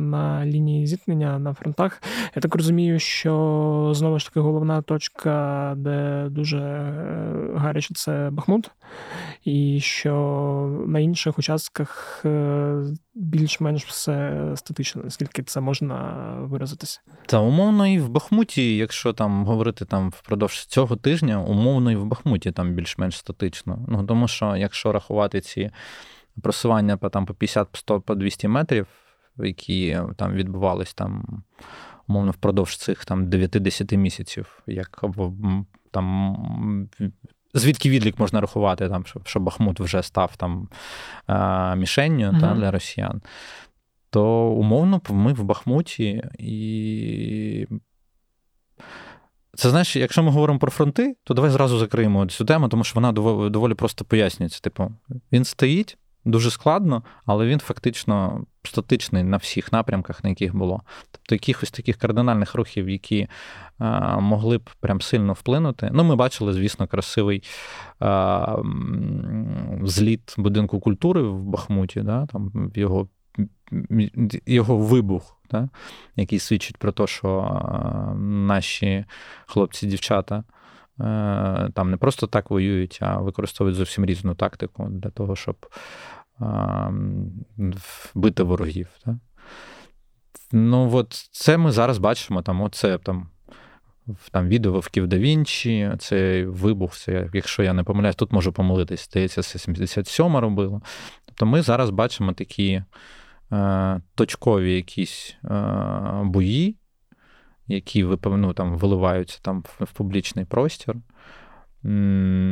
на 0.00 0.46
лінії 0.46 0.86
зіткнення 0.86 1.38
на 1.38 1.54
фронтах. 1.54 2.02
Я 2.36 2.42
так 2.42 2.54
розумію, 2.54 2.98
що 2.98 3.92
знову 3.94 4.18
ж 4.18 4.26
таки 4.26 4.40
головна 4.40 4.82
точка, 4.82 5.74
де 5.76 6.26
дуже 6.30 6.58
е, 6.58 7.52
гаряче, 7.56 7.94
це 7.94 8.28
Бахмут, 8.32 8.70
і 9.44 9.80
що 9.80 10.14
на 10.86 11.00
інших 11.00 11.38
участках 11.38 12.22
е, 12.24 12.84
більш-менш 13.14 13.84
все 13.84 14.46
статично, 14.54 15.02
наскільки 15.04 15.42
це 15.42 15.60
можна 15.60 16.14
виразитися. 16.40 17.00
Та 17.26 17.40
умовно 17.40 17.86
і 17.86 17.98
в 17.98 18.08
Бахмуті, 18.08 18.76
якщо 18.76 19.12
там 19.12 19.44
говорити 19.44 19.84
там 19.84 20.10
впродовж 20.10 20.66
цього 20.66 20.96
тижня, 20.96 21.42
умовно 21.42 21.92
і 21.92 21.96
в 21.96 22.04
Бахмуті 22.04 22.52
там 22.52 22.74
більш-менш 22.74 23.16
статично. 23.16 23.78
Ну 23.88 24.04
тому 24.04 24.28
що 24.28 24.56
якщо 24.68 24.92
рахувати 24.92 25.40
ці 25.40 25.70
просування 26.42 26.96
по 26.96 27.08
там 27.08 27.26
по 27.26 27.34
50, 27.34 27.68
100, 27.72 28.00
по 28.00 28.14
200 28.14 28.48
метрів, 28.48 28.86
які 29.36 30.00
там 30.16 30.32
відбувались 30.32 30.94
там 30.94 31.42
умовно, 32.08 32.30
впродовж 32.30 32.76
цих 32.76 33.04
там 33.04 33.26
9-10 33.26 33.96
місяців, 33.96 34.62
як 34.66 35.04
там. 35.90 36.88
Звідки 37.54 37.90
відлік 37.90 38.18
можна 38.18 38.40
рахувати, 38.40 38.88
там, 38.88 39.06
що 39.06 39.20
що 39.24 39.40
Бахмут 39.40 39.80
вже 39.80 40.02
став 40.02 40.36
там 40.36 40.68
мішенню 41.78 42.30
mm 42.30 42.40
та, 42.40 42.54
для 42.54 42.70
росіян, 42.70 43.22
то 44.10 44.48
умовно 44.48 45.00
ми 45.08 45.32
в 45.32 45.42
Бахмуті 45.42 46.22
і. 46.38 47.66
Це 49.58 49.70
знаєш, 49.70 49.96
якщо 49.96 50.22
ми 50.22 50.30
говоримо 50.30 50.58
про 50.58 50.70
фронти, 50.70 51.16
то 51.24 51.34
давай 51.34 51.50
зразу 51.50 51.78
закриємо 51.78 52.26
цю 52.26 52.44
тему, 52.44 52.68
тому 52.68 52.84
що 52.84 52.94
вона 52.94 53.12
доволі 53.50 53.74
просто 53.74 54.04
пояснюється. 54.04 54.60
Типу, 54.60 54.92
він 55.32 55.44
стоїть 55.44 55.98
дуже 56.24 56.50
складно, 56.50 57.02
але 57.26 57.46
він 57.46 57.58
фактично 57.58 58.44
статичний 58.62 59.22
на 59.22 59.36
всіх 59.36 59.72
напрямках, 59.72 60.24
на 60.24 60.30
яких 60.30 60.56
було. 60.56 60.82
Тобто 61.10 61.34
якихось 61.34 61.70
таких 61.70 61.96
кардинальних 61.96 62.54
рухів, 62.54 62.88
які 62.88 63.28
а, 63.78 64.20
могли 64.20 64.58
б 64.58 64.70
прям 64.80 65.00
сильно 65.00 65.32
вплинути. 65.32 65.90
Ну, 65.92 66.04
ми 66.04 66.16
бачили, 66.16 66.52
звісно, 66.52 66.86
красивий 66.86 67.42
а, 68.00 68.56
зліт 69.82 70.34
будинку 70.38 70.80
культури 70.80 71.22
в 71.22 71.44
Бахмуті, 71.44 72.00
да, 72.00 72.26
там 72.26 72.72
його 72.74 73.08
його 74.46 74.76
вибух, 74.76 75.37
да, 75.50 75.68
який 76.16 76.38
свідчить 76.38 76.76
про 76.76 76.92
те, 76.92 77.06
що 77.06 77.60
наші 78.18 79.04
хлопці-дівчата 79.46 80.36
е, 80.36 80.44
там 81.74 81.90
не 81.90 81.96
просто 81.96 82.26
так 82.26 82.50
воюють, 82.50 82.98
а 83.02 83.18
використовують 83.18 83.76
зовсім 83.76 84.04
різну 84.04 84.34
тактику 84.34 84.88
для 84.90 85.10
того, 85.10 85.36
щоб 85.36 85.56
бити 88.14 88.42
ворогів. 88.42 88.88
Да. 89.06 89.18
Ну, 90.52 90.90
от 90.94 91.28
це 91.30 91.56
ми 91.56 91.72
зараз 91.72 91.98
бачимо. 91.98 92.42
Там, 92.42 92.60
оце 92.60 92.98
там. 92.98 93.28
Там 94.32 94.48
відео 94.48 94.72
вовків 94.72 95.06
да 95.06 95.18
Вінчі, 95.18 95.92
цей 95.98 96.44
вибух, 96.44 96.96
це, 96.96 97.28
якщо 97.32 97.62
я 97.62 97.72
не 97.72 97.82
помиляюсь, 97.82 98.16
тут 98.16 98.32
можу 98.32 98.52
помилитись, 98.52 99.04
здається, 99.04 99.42
це 99.42 99.58
77 99.58 100.36
робило. 100.36 100.82
Тобто 101.26 101.46
ми 101.46 101.62
зараз 101.62 101.90
бачимо 101.90 102.32
такі 102.32 102.72
Е, 102.74 102.84
точкові 104.14 104.74
якісь 104.74 105.36
е, 105.44 106.22
бої, 106.24 106.76
які 107.66 108.04
ну, 108.24 108.52
там, 108.52 108.78
виливаються 108.78 109.38
там 109.42 109.64
в 109.80 109.92
публічний 109.92 110.44
простір. 110.44 110.96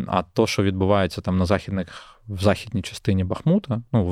А 0.07 0.23
то, 0.33 0.47
що 0.47 0.63
відбувається 0.63 1.21
там 1.21 1.39
на 1.39 1.47
західних, 1.47 2.21
в 2.29 2.43
західній 2.43 2.83
частині 2.83 3.25
Бахмута, 3.25 3.83
ну, 3.93 4.05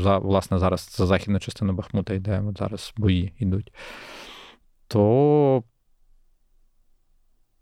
власне, 0.00 0.58
зараз 0.58 0.96
за 0.96 1.06
західну 1.06 1.38
частину 1.38 1.72
Бахмута 1.72 2.14
йде, 2.14 2.42
от 2.48 2.58
зараз 2.58 2.94
бої 2.96 3.32
йдуть, 3.38 3.72
то 4.88 5.62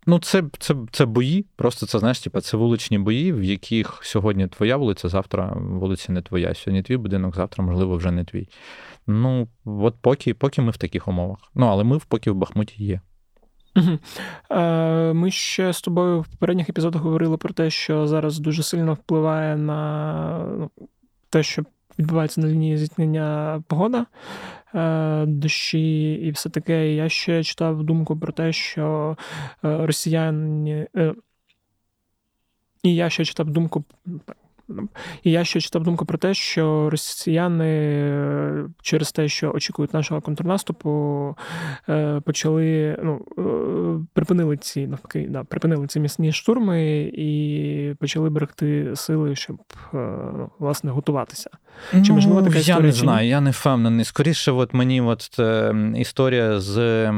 Ну, 0.05 0.19
це 0.19 0.43
це, 0.59 0.75
це 0.91 1.05
бої, 1.05 1.45
просто 1.55 1.85
це 1.85 1.99
знаєш, 1.99 2.19
типу, 2.19 2.41
це 2.41 2.57
вуличні 2.57 2.99
бої, 2.99 3.33
в 3.33 3.43
яких 3.43 3.99
сьогодні 4.03 4.47
твоя 4.47 4.77
вулиця, 4.77 5.09
завтра 5.09 5.53
вулиця 5.59 6.11
не 6.11 6.21
твоя. 6.21 6.53
Сьогодні 6.53 6.83
твій 6.83 6.97
будинок, 6.97 7.35
завтра, 7.35 7.63
можливо, 7.63 7.97
вже 7.97 8.11
не 8.11 8.23
твій. 8.23 8.47
Ну, 9.07 9.47
от 9.65 9.95
поки 10.01 10.33
поки 10.33 10.61
ми 10.61 10.71
в 10.71 10.77
таких 10.77 11.07
умовах. 11.07 11.37
Ну, 11.55 11.65
але 11.65 11.83
ми 11.83 11.97
в 11.97 12.05
поки 12.05 12.31
в 12.31 12.35
Бахмуті 12.35 12.83
є. 12.83 13.01
Ми 15.13 15.31
ще 15.31 15.73
з 15.73 15.81
тобою 15.81 16.21
в 16.21 16.27
попередніх 16.27 16.69
епізодах 16.69 17.01
говорили 17.01 17.37
про 17.37 17.53
те, 17.53 17.69
що 17.69 18.07
зараз 18.07 18.39
дуже 18.39 18.63
сильно 18.63 18.93
впливає 18.93 19.57
на 19.57 20.45
ну, 20.57 20.71
те, 21.29 21.43
що 21.43 21.63
відбувається 21.99 22.41
на 22.41 22.47
лінії 22.47 22.77
зіткнення 22.77 23.63
погода, 23.67 23.99
е, 23.99 24.05
дощі 25.27 26.13
і 26.13 26.31
все 26.31 26.49
таке. 26.49 26.93
Я 26.93 27.09
ще 27.09 27.43
читав 27.43 27.83
думку 27.83 28.17
про 28.17 28.33
те, 28.33 28.53
що 28.53 29.17
е, 29.63 29.85
росіяни. 29.85 30.87
Е, 30.95 31.13
і 32.83 32.95
я 32.95 33.09
ще 33.09 33.25
читав 33.25 33.49
думку 33.49 33.83
і 35.23 35.31
я 35.31 35.43
ще 35.43 35.61
читав 35.61 35.83
думку 35.83 36.05
про 36.05 36.17
те, 36.17 36.33
що 36.33 36.89
росіяни 36.89 37.65
е, 37.65 38.65
через 38.81 39.11
те, 39.11 39.27
що 39.27 39.51
очікують 39.51 39.93
нашого 39.93 40.21
контрнаступу, 40.21 41.35
е, 41.89 42.21
почали 42.25 42.97
ну, 43.03 43.25
е, 43.37 44.05
припинили 44.13 44.57
ці 44.57 44.87
навпаки, 44.87 45.27
да, 45.29 45.43
припинили 45.43 45.87
ці 45.87 45.99
місні 45.99 46.31
штурми 46.31 47.01
і 47.13 47.95
почали 47.99 48.29
берегти 48.29 48.95
сили, 48.95 49.35
щоб 49.35 49.57
ну, 49.93 50.49
власне 50.59 50.91
готуватися. 50.91 51.49
Чи 52.05 52.13
можливо 52.13 52.41
така 52.41 52.57
історія? 52.57 52.77
Я 52.77 52.85
не 52.85 52.91
знаю, 52.91 53.27
я 53.27 53.41
не 53.41 53.51
впевнений. 53.51 54.05
Скоріше, 54.05 54.51
от 54.51 54.73
мені 54.73 55.01
от 55.01 55.39
історія 55.95 56.59
з. 56.59 57.11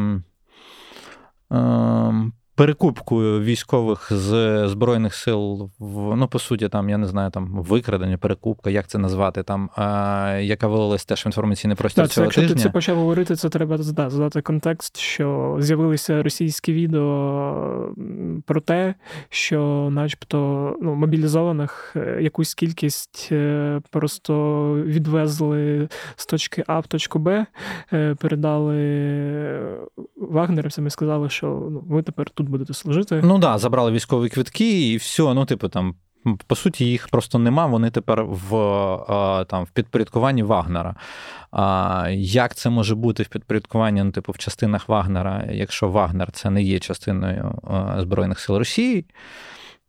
Перекупкою 2.58 3.42
військових 3.42 4.08
з 4.12 4.68
збройних 4.68 5.16
сил 5.16 5.72
в 5.80 6.16
ну 6.16 6.28
по 6.28 6.40
суті, 6.40 6.70
там 6.70 6.90
я 6.90 6.98
не 6.98 7.08
знаю, 7.08 7.32
там 7.32 7.62
викрадення, 7.62 8.18
перекупка, 8.18 8.70
як 8.70 8.88
це 8.88 8.98
назвати, 8.98 9.44
там 9.44 9.70
а, 9.76 10.40
яка 10.42 10.68
вилилась 10.68 11.06
теж 11.06 11.26
в 11.26 11.28
інформаційний 11.28 11.78
простір 11.78 12.04
так, 12.04 12.12
цього 12.12 12.26
якщо 12.26 12.42
тижня. 12.42 12.52
Якщо 12.52 12.64
ти 12.64 12.70
це 12.70 12.74
почав 12.74 12.98
говорити, 12.98 13.36
це 13.36 13.50
треба 13.50 13.78
да, 13.78 14.10
задати 14.10 14.42
контекст, 14.42 14.98
що 14.98 15.58
з'явилися 15.60 16.24
російські 16.24 16.74
відео 16.74 17.94
про 18.46 18.62
те, 18.62 18.96
що, 19.30 19.90
начебто, 19.92 20.38
ну, 20.82 20.96
мобілізованих 20.96 21.94
е, 21.96 22.20
якусь 22.22 22.54
кількість 22.54 23.30
е, 23.32 23.82
просто 23.90 24.74
відвезли 24.86 25.90
з 26.16 26.26
точки 26.26 26.64
А 26.68 26.80
в 26.80 26.88
точку 26.88 27.20
Б, 27.20 27.46
е, 27.94 28.16
передали 28.16 28.78
вагнерівцям 30.16 30.88
і 30.88 30.90
сказали, 30.90 31.30
що 31.30 31.48
ну, 31.48 31.84
ви 31.88 32.04
тепер 32.04 32.30
тут 32.30 32.47
будете 32.48 32.74
служити. 32.74 33.22
Ну 33.24 33.38
да, 33.38 33.58
забрали 33.58 33.92
військові 33.92 34.30
квитки, 34.30 34.92
і 34.92 34.98
все. 34.98 35.34
Ну, 35.34 35.46
типу, 35.46 35.70
там. 35.70 35.96
По 36.48 36.56
суті, 36.56 36.86
їх 36.86 37.08
просто 37.08 37.40
нема, 37.40 37.66
вони 37.66 37.90
тепер 37.90 38.24
в 38.24 38.50
там, 39.50 39.64
в 39.64 39.70
підпорядкуванні 39.70 40.44
Вагнера. 40.44 40.96
А, 41.52 42.08
Як 42.12 42.56
це 42.56 42.70
може 42.70 42.96
бути 42.96 43.24
в 43.24 43.28
підпорядкуванні 43.28 44.04
ну, 44.04 44.12
типу, 44.12 44.32
в 44.32 44.38
частинах 44.38 44.90
Вагнера, 44.90 45.48
якщо 45.52 45.90
Вагнер 45.90 46.32
це 46.32 46.50
не 46.50 46.64
є 46.64 46.80
частиною 46.80 47.62
Збройних 47.98 48.40
сил 48.40 48.58
Росії? 48.58 49.06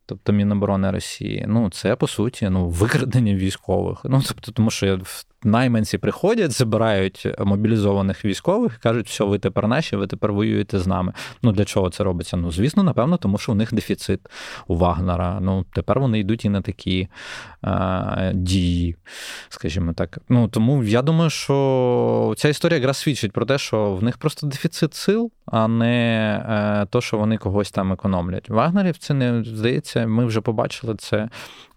Тобто 0.06 0.32
Міноборони 0.32 0.90
Росії, 0.90 1.44
ну 1.48 1.70
це 1.70 1.96
по 1.96 2.06
суті 2.06 2.48
ну, 2.48 2.68
викрадення 2.68 3.34
військових. 3.34 4.00
Ну 4.04 4.22
тобто, 4.28 4.52
тому 4.52 4.70
що 4.70 4.86
найманці 5.44 5.98
приходять, 5.98 6.52
забирають 6.52 7.26
мобілізованих 7.38 8.24
військових, 8.24 8.76
і 8.80 8.82
кажуть, 8.82 9.08
що 9.08 9.26
ви 9.26 9.38
тепер 9.38 9.68
наші, 9.68 9.96
ви 9.96 10.06
тепер 10.06 10.32
воюєте 10.32 10.78
з 10.78 10.86
нами. 10.86 11.12
Ну 11.42 11.52
для 11.52 11.64
чого 11.64 11.90
це 11.90 12.04
робиться? 12.04 12.36
Ну 12.36 12.50
звісно, 12.50 12.82
напевно, 12.82 13.16
тому 13.16 13.38
що 13.38 13.52
у 13.52 13.54
них 13.54 13.74
дефіцит 13.74 14.20
у 14.66 14.76
Вагнера. 14.76 15.38
Ну 15.40 15.64
тепер 15.72 16.00
вони 16.00 16.18
йдуть 16.18 16.44
і 16.44 16.48
на 16.48 16.60
такі 16.60 17.08
а, 17.62 18.32
дії, 18.34 18.96
скажімо 19.48 19.92
так. 19.92 20.18
Ну 20.28 20.48
тому 20.48 20.84
я 20.84 21.02
думаю, 21.02 21.30
що 21.30 22.34
ця 22.36 22.48
історія 22.48 22.78
якраз 22.78 22.96
свідчить 22.96 23.32
про 23.32 23.46
те, 23.46 23.58
що 23.58 23.94
в 23.94 24.02
них 24.02 24.18
просто 24.18 24.46
дефіцит 24.46 24.94
сил, 24.94 25.30
а 25.46 25.68
не 25.68 26.28
е, 26.48 26.86
то, 26.90 27.00
що 27.00 27.18
вони 27.18 27.36
когось 27.36 27.70
там 27.70 27.92
економлять. 27.92 28.50
Вагнерів 28.50 28.98
це 28.98 29.14
не 29.14 29.44
здається, 29.44 30.06
ми 30.06 30.24
вже 30.24 30.40
побачили 30.40 30.94
це 30.98 31.28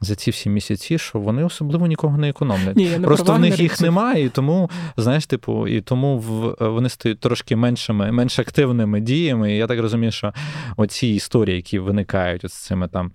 за 0.02 0.16
ці 0.16 0.32
всі 0.32 0.50
місяці, 0.50 0.98
що 0.98 1.20
вони 1.20 1.44
особливо 1.44 1.88
нікого 1.88 2.18
не 2.18 2.30
економлять. 2.30 2.76
Ні, 2.76 2.90
не 2.90 3.00
Просто 3.00 3.34
в 3.34 3.40
них 3.40 3.51
їх 3.60 3.82
немає, 3.82 4.26
і 4.26 4.30
тому, 4.30 4.70
знаєш, 4.98 5.26
типу, 5.26 5.68
і 5.68 5.82
тому 5.82 6.18
в, 6.18 6.56
вони 6.60 6.90
стають 6.90 7.20
трошки 7.20 7.56
меншими, 7.56 8.12
менш 8.12 8.40
активними 8.40 9.00
діями. 9.00 9.54
І 9.54 9.58
я 9.58 9.68
так 9.68 9.80
розумію, 9.80 10.12
що 10.12 10.34
оці 10.78 11.08
історії, 11.08 11.56
які 11.56 11.80
виникають 11.80 12.52
з 12.52 12.54
цими 12.54 12.88
там. 12.88 13.12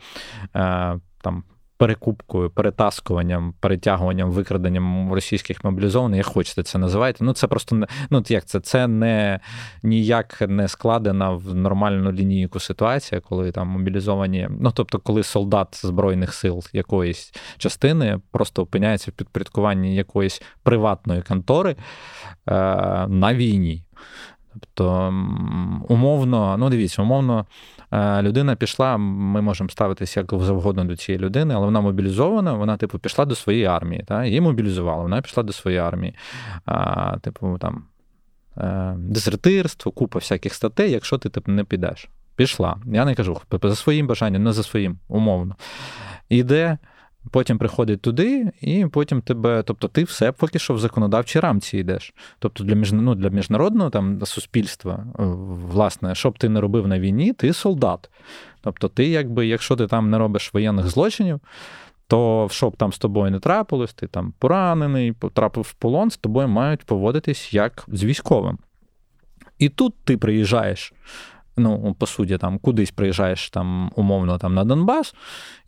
Е, 0.57 1.01
там 1.23 1.45
перекупкою, 1.77 2.51
перетаскуванням, 2.51 3.55
перетягуванням, 3.61 4.31
викраденням 4.31 5.13
російських 5.13 5.65
мобілізованих, 5.65 6.19
як 6.19 6.27
хочете 6.27 6.63
це 6.63 6.79
називайте. 6.79 7.25
Ну 7.25 7.33
це 7.33 7.47
просто 7.47 7.77
не 7.77 7.87
ну 8.11 8.23
як 8.29 8.45
це 8.45 8.61
це 8.61 8.87
не 8.87 9.41
ніяк 9.83 10.41
не 10.41 10.69
складена 10.69 11.31
в 11.31 11.55
нормальну 11.55 12.13
лінійку 12.13 12.61
ситуація, 12.61 13.21
коли 13.21 13.53
там 13.53 13.69
мобілізовані. 13.69 14.49
Ну 14.61 14.73
тобто, 14.75 14.99
коли 14.99 15.23
солдат 15.23 15.81
збройних 15.87 16.35
сил 16.35 16.63
якоїсь 16.73 17.33
частини 17.59 18.21
просто 18.31 18.63
опиняється 18.63 19.11
в 19.11 19.15
підпорядкуванні 19.15 19.97
якоїсь 19.97 20.43
приватної 20.63 21.23
контори 21.23 21.71
е, 21.71 21.77
на 23.09 23.35
війні. 23.35 23.83
Тобто, 24.61 25.09
умовно, 25.89 26.57
ну 26.59 26.71
дивіться, 26.71 27.03
умовно, 27.03 27.47
е, 27.93 28.23
людина 28.23 28.57
пішла, 28.57 28.97
ми 28.97 29.43
можемо 29.43 29.71
ставитися 29.71 30.21
як 30.21 30.43
завгодно 30.43 30.85
до 30.85 30.97
цієї 30.97 31.25
людини, 31.25 31.55
але 31.55 31.65
вона 31.65 31.81
мобілізована, 31.81 32.53
вона, 32.53 32.77
типу, 32.77 32.99
пішла 32.99 33.25
до 33.25 33.35
своєї 33.35 33.65
армії. 33.65 34.05
Та? 34.07 34.25
Її 34.25 34.41
мобілізували, 34.41 35.03
вона 35.03 35.23
пішла 35.23 35.43
до 35.43 35.53
своєї 35.53 35.83
армії. 35.83 36.15
А, 36.65 37.19
Типу, 37.19 37.59
там, 37.61 37.85
е, 38.59 38.95
дезертирство, 38.99 39.93
купа 39.93 40.19
всяких 40.19 40.55
статей, 40.55 40.91
якщо 40.91 41.19
ти 41.19 41.29
типу, 41.29 41.53
не 41.53 41.65
підеш. 41.65 42.09
Пішла. 42.37 42.77
Я 42.87 43.05
не 43.05 43.15
кажу 43.15 43.41
за 43.63 43.77
своїм 43.77 44.07
бажанням, 44.07 44.43
не 44.43 44.53
за 44.53 44.63
своїм, 44.63 44.99
умовно. 45.09 45.57
Іде 46.29 46.79
потім 47.31 47.59
приходить 47.59 48.01
туди, 48.01 48.53
і 48.61 48.87
потім 48.87 49.23
тебе. 49.23 49.63
Тобто, 49.63 49.89
ти 49.89 50.05
все 50.05 50.33
поки 50.33 50.59
що 50.59 50.75
в 50.75 50.79
законодавчій 50.79 51.41
рамці 51.41 51.79
йдеш. 51.79 52.15
Тобто 52.39 52.65
для 52.65 52.75
між, 52.75 52.93
ну, 52.93 53.15
для 53.15 53.29
міжнародного 53.29 53.91
там 53.91 54.21
суспільства, 54.25 54.95
е, 54.95 55.23
власне, 55.73 56.15
що 56.15 56.31
б 56.31 56.39
ти 56.39 56.49
не 56.49 56.61
робив 56.61 56.89
на 56.89 56.99
війні, 57.01 57.33
ти 57.33 57.53
солдат. 57.53 58.11
Тобто, 58.61 58.89
ти, 58.89 59.09
якби, 59.09 59.47
якщо 59.47 59.77
ти 59.77 59.87
там 59.87 60.11
не 60.11 60.19
робиш 60.19 60.55
воєнних 60.55 60.87
злочинів. 60.87 61.41
То 62.09 62.49
що 62.51 62.71
б 62.71 62.77
там 62.77 62.93
з 62.93 62.99
тобою 62.99 63.31
не 63.31 63.39
трапилось, 63.39 63.95
ти 63.95 64.07
там 64.07 64.35
поранений, 64.39 65.13
потрапив 65.13 65.65
в 65.65 65.73
полон, 65.73 66.11
з 66.11 66.17
тобою 66.17 66.49
мають 66.49 66.85
поводитись 66.85 67.55
як 67.55 67.85
з 67.89 68.05
військовим. 68.05 68.59
І 69.59 69.69
тут 69.69 69.95
ти 70.05 70.17
приїжджаєш, 70.17 70.93
ну, 71.57 71.95
по 71.99 72.07
суті, 72.07 72.39
там 72.39 72.59
кудись 72.59 72.91
приїжджаєш 72.91 73.51
там 73.51 73.93
умовно 73.97 74.39
там 74.39 74.55
на 74.55 74.65
Донбас, 74.65 75.15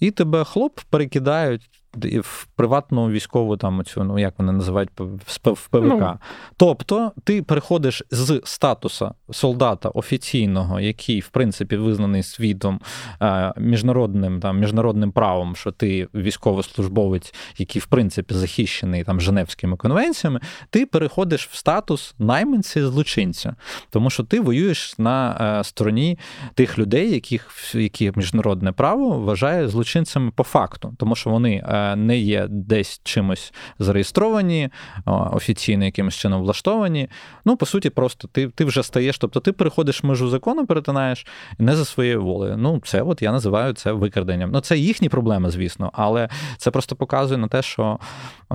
і 0.01 0.11
тебе 0.11 0.45
хлоп 0.45 0.81
перекидають 0.91 1.71
в 2.07 2.47
приватну 2.57 3.11
військову 3.11 3.57
там 3.57 3.85
цю, 3.85 4.05
ну 4.05 4.19
як 4.19 4.35
вони 4.39 4.53
називають 4.53 4.91
в 5.27 5.69
ПВК. 5.69 5.73
Ну. 5.73 6.19
Тобто 6.57 7.13
ти 7.25 7.43
переходиш 7.43 8.03
з 8.11 8.41
статуса 8.45 9.15
солдата 9.31 9.89
офіційного, 9.89 10.81
який, 10.81 11.21
в 11.21 11.29
принципі, 11.29 11.77
визнаний 11.77 12.23
світом 12.23 12.81
е, 13.23 13.53
міжнародним 13.57 14.41
там 14.41 14.59
міжнародним 14.59 15.13
правом, 15.13 15.57
що 15.57 15.73
ти 15.73 16.09
військовослужбовець, 16.15 17.35
який 17.59 17.83
в 17.83 17.87
принципі 17.87 18.35
захищений 18.35 19.05
там 19.05 19.21
Женевськими 19.21 19.77
конвенціями, 19.77 20.41
ти 20.71 20.87
переходиш 20.87 21.49
в 21.49 21.57
статус 21.57 22.15
найманця 22.19 22.89
злочинця, 22.89 23.57
тому 23.91 24.11
що 24.11 24.23
ти 24.23 24.41
воюєш 24.41 24.99
на 24.99 25.39
е, 25.61 25.65
стороні 25.65 26.19
тих 26.55 26.79
людей, 26.79 27.11
яких 27.11 27.75
які 27.75 28.13
міжнародне 28.17 28.73
право 28.73 29.19
вважає 29.19 29.69
злочинцями 29.69 30.31
по 30.31 30.43
факту, 30.43 30.95
тому 30.99 31.17
що 31.17 31.31
вони. 31.31 31.65
Не 31.97 32.19
є 32.19 32.47
десь 32.49 33.01
чимось 33.05 33.53
зареєстровані, 33.79 34.69
офіційно 35.07 35.85
якимось 35.85 36.15
чином 36.15 36.43
влаштовані. 36.43 37.09
Ну, 37.45 37.57
по 37.57 37.67
суті, 37.67 37.91
просто 37.91 38.29
ти 38.29 38.49
ти 38.49 38.65
вже 38.65 38.83
стаєш, 38.83 39.19
тобто 39.19 39.41
ти 39.41 39.53
переходиш 39.53 40.03
межу 40.03 40.29
закону, 40.29 40.67
перетинаєш 40.67 41.27
не 41.59 41.77
за 41.77 41.85
своєю 41.85 42.23
волею. 42.25 42.57
Ну, 42.59 42.81
це 42.85 43.03
от 43.03 43.23
я 43.23 43.33
називаю 43.33 43.73
це 43.73 43.93
викраденням. 43.93 44.51
Ну, 44.53 44.61
це 44.61 44.79
їхні 44.79 45.09
проблеми, 45.09 45.51
звісно, 45.51 45.91
але 45.93 46.29
це 46.57 46.71
просто 46.71 46.97
показує 46.97 47.39
на 47.39 47.49
те, 47.49 47.63
що 47.63 47.99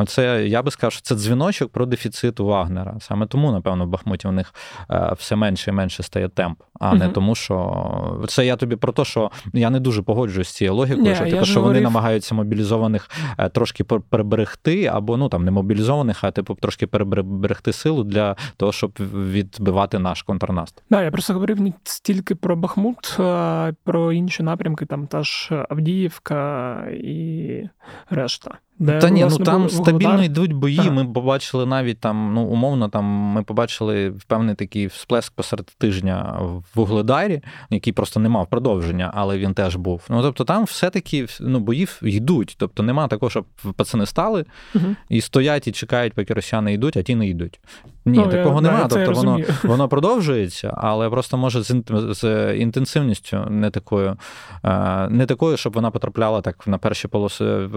це 0.08 0.48
я 0.48 0.62
би 0.62 0.72
сказав, 0.72 0.92
що 0.92 1.02
це 1.02 1.16
дзвіночок 1.16 1.72
про 1.72 1.86
дефіцит 1.86 2.40
Вагнера. 2.40 2.96
Саме 3.00 3.26
тому, 3.26 3.52
напевно, 3.52 3.86
в 3.86 3.90
Бахмуті 3.90 4.28
у 4.28 4.32
них 4.32 4.54
е, 4.92 5.14
все 5.18 5.36
менше 5.36 5.72
і 5.72 5.74
менше 5.74 6.04
стає 6.04 6.30
темп, 6.30 6.60
а 6.80 6.90
угу. 6.90 6.98
не 6.98 7.10
тому, 7.10 7.36
що 7.36 8.26
це 8.28 8.46
я 8.46 8.56
тобі 8.56 8.76
про 8.76 8.92
те, 8.94 9.06
що 9.06 9.32
я 9.54 9.70
не 9.70 9.80
дуже 9.80 10.02
погоджуюсь 10.02 10.48
з 10.48 10.52
цією 10.52 10.76
логікою, 10.76 11.04
Ні, 11.08 11.16
що 11.16 11.26
типу, 11.26 11.46
що 11.46 11.60
говорив... 11.60 11.76
вони 11.76 11.84
намагаються 11.84 12.36
мобілізованих 12.36 13.10
трошки 13.52 13.84
переберегти, 13.84 14.86
або 14.86 15.18
ну 15.18 15.30
там 15.30 15.46
не 15.46 15.52
мобілізованих, 15.52 16.24
а 16.24 16.32
типу 16.32 16.56
трошки 16.56 16.88
переберегти 16.88 17.74
силу 17.74 18.04
для 18.04 18.36
того, 18.58 18.72
щоб 18.72 18.92
відбивати 19.00 20.00
наш 20.00 20.22
контрнаступ. 20.22 20.84
Да, 20.90 21.04
я 21.04 21.12
просто 21.12 21.34
говорив 21.34 21.62
не 21.62 21.74
стільки 21.84 22.36
про 22.36 22.56
Бахмут, 22.56 23.20
а 23.20 23.72
про 23.84 24.14
інші 24.14 24.44
напрямки, 24.44 24.86
там 24.86 25.08
та 25.08 25.24
ж 25.24 25.66
Авдіївка 25.70 26.74
і 26.92 27.70
решта. 28.10 28.58
Де, 28.84 29.00
Та 29.00 29.10
ні, 29.10 29.28
ну 29.30 29.38
там 29.38 29.70
стабільно 29.70 30.24
йдуть 30.24 30.54
бої. 30.54 30.80
Ага. 30.80 30.92
Ми 30.92 31.06
побачили 31.06 31.66
навіть 31.66 32.00
там, 32.00 32.34
ну 32.34 32.42
умовно, 32.42 32.90
там 32.90 33.06
ми 33.06 33.44
побачили 33.44 34.14
певний 34.28 34.56
такий 34.56 34.88
всплеск 34.88 35.34
посеред 35.34 35.66
тижня 35.66 36.40
в 36.74 36.80
Угледарі, 36.80 37.42
який 37.70 37.94
просто 37.94 38.20
не 38.20 38.30
мав 38.30 38.48
продовження, 38.48 39.12
але 39.14 39.38
він 39.38 39.54
теж 39.54 39.76
був. 39.76 40.06
Ну 40.10 40.22
тобто 40.22 40.44
там 40.44 40.64
все-таки 40.64 41.28
ну, 41.42 41.60
боїв 41.60 42.00
йдуть. 42.02 42.56
Тобто 42.58 42.84
нема 42.84 43.08
такого, 43.08 43.30
щоб 43.30 43.46
пацани 43.76 44.06
стали 44.06 44.46
угу. 44.76 44.86
і 45.10 45.22
стоять 45.22 45.68
і 45.68 45.72
чекають, 45.72 46.14
поки 46.14 46.34
росіяни 46.34 46.74
йдуть, 46.74 46.98
а 46.98 47.02
ті 47.02 47.16
не 47.16 47.28
йдуть. 47.28 47.60
Ні, 48.06 48.18
ну, 48.18 48.28
такого 48.28 48.62
немає. 48.62 48.86
Тобто 48.90 49.12
воно 49.12 49.40
воно 49.64 49.88
продовжується, 49.88 50.74
але 50.78 51.10
просто 51.10 51.38
може 51.38 51.62
з 51.62 51.84
з 52.10 52.54
інтенсивністю 52.56 53.46
не 53.50 53.70
такою, 53.70 54.18
е, 54.64 55.08
не 55.10 55.26
такою, 55.26 55.58
щоб 55.58 55.74
вона 55.74 55.92
потрапляла 55.92 56.42
так 56.42 56.68
на 56.68 56.78
перші 56.78 57.08
полоси 57.08 57.70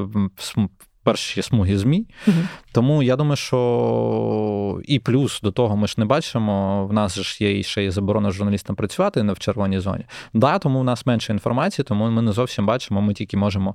перші 1.06 1.42
смуги 1.42 1.78
ЗМІ. 1.78 2.06
Угу. 2.26 2.36
Тому 2.72 3.02
я 3.02 3.16
думаю, 3.16 3.36
що 3.36 4.80
і 4.84 4.98
плюс 4.98 5.40
до 5.40 5.50
того 5.50 5.76
ми 5.76 5.86
ж 5.86 5.94
не 5.98 6.04
бачимо. 6.04 6.86
В 6.86 6.92
нас 6.92 7.18
ж 7.18 7.44
є 7.44 7.62
ще 7.62 7.84
й 7.84 7.90
заборона 7.90 8.30
журналістам 8.30 8.76
працювати 8.76 9.22
в 9.22 9.38
червоній 9.38 9.78
зоні. 9.78 10.04
Да, 10.34 10.58
тому 10.58 10.80
в 10.80 10.84
нас 10.84 11.06
менше 11.06 11.32
інформації, 11.32 11.84
тому 11.88 12.10
ми 12.10 12.22
не 12.22 12.32
зовсім 12.32 12.66
бачимо. 12.66 13.02
Ми 13.02 13.14
тільки 13.14 13.36
можемо 13.36 13.74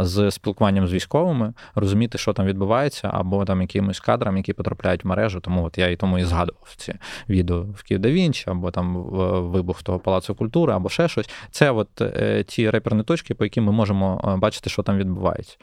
з 0.00 0.30
спілкуванням 0.30 0.86
з 0.86 0.92
військовими 0.92 1.52
розуміти, 1.74 2.18
що 2.18 2.32
там 2.32 2.46
відбувається, 2.46 3.10
або 3.12 3.44
там 3.44 3.60
якимось 3.60 4.00
кадрам, 4.00 4.36
які 4.36 4.52
потрапляють 4.52 5.04
в 5.04 5.06
мережу. 5.06 5.40
Тому 5.40 5.64
от 5.64 5.78
я 5.78 5.88
і 5.88 5.96
тому 5.96 6.18
і 6.18 6.24
згадував 6.24 6.74
ці 6.76 6.94
відео 7.28 7.62
в 7.62 7.82
Київ 7.82 8.00
Давінчі, 8.00 8.50
або 8.50 8.70
там 8.70 9.02
вибух 9.50 9.82
того 9.82 9.98
палацу 9.98 10.34
культури, 10.34 10.72
або 10.72 10.88
ще 10.88 11.08
щось. 11.08 11.30
Це 11.50 11.70
от 11.70 12.00
е, 12.00 12.44
ті 12.46 12.70
реперні 12.70 13.02
точки, 13.02 13.34
по 13.34 13.44
яким 13.44 13.64
ми 13.64 13.72
можемо 13.72 14.20
е, 14.24 14.36
бачити, 14.36 14.70
що 14.70 14.82
там 14.82 14.98
відбувається. 14.98 15.56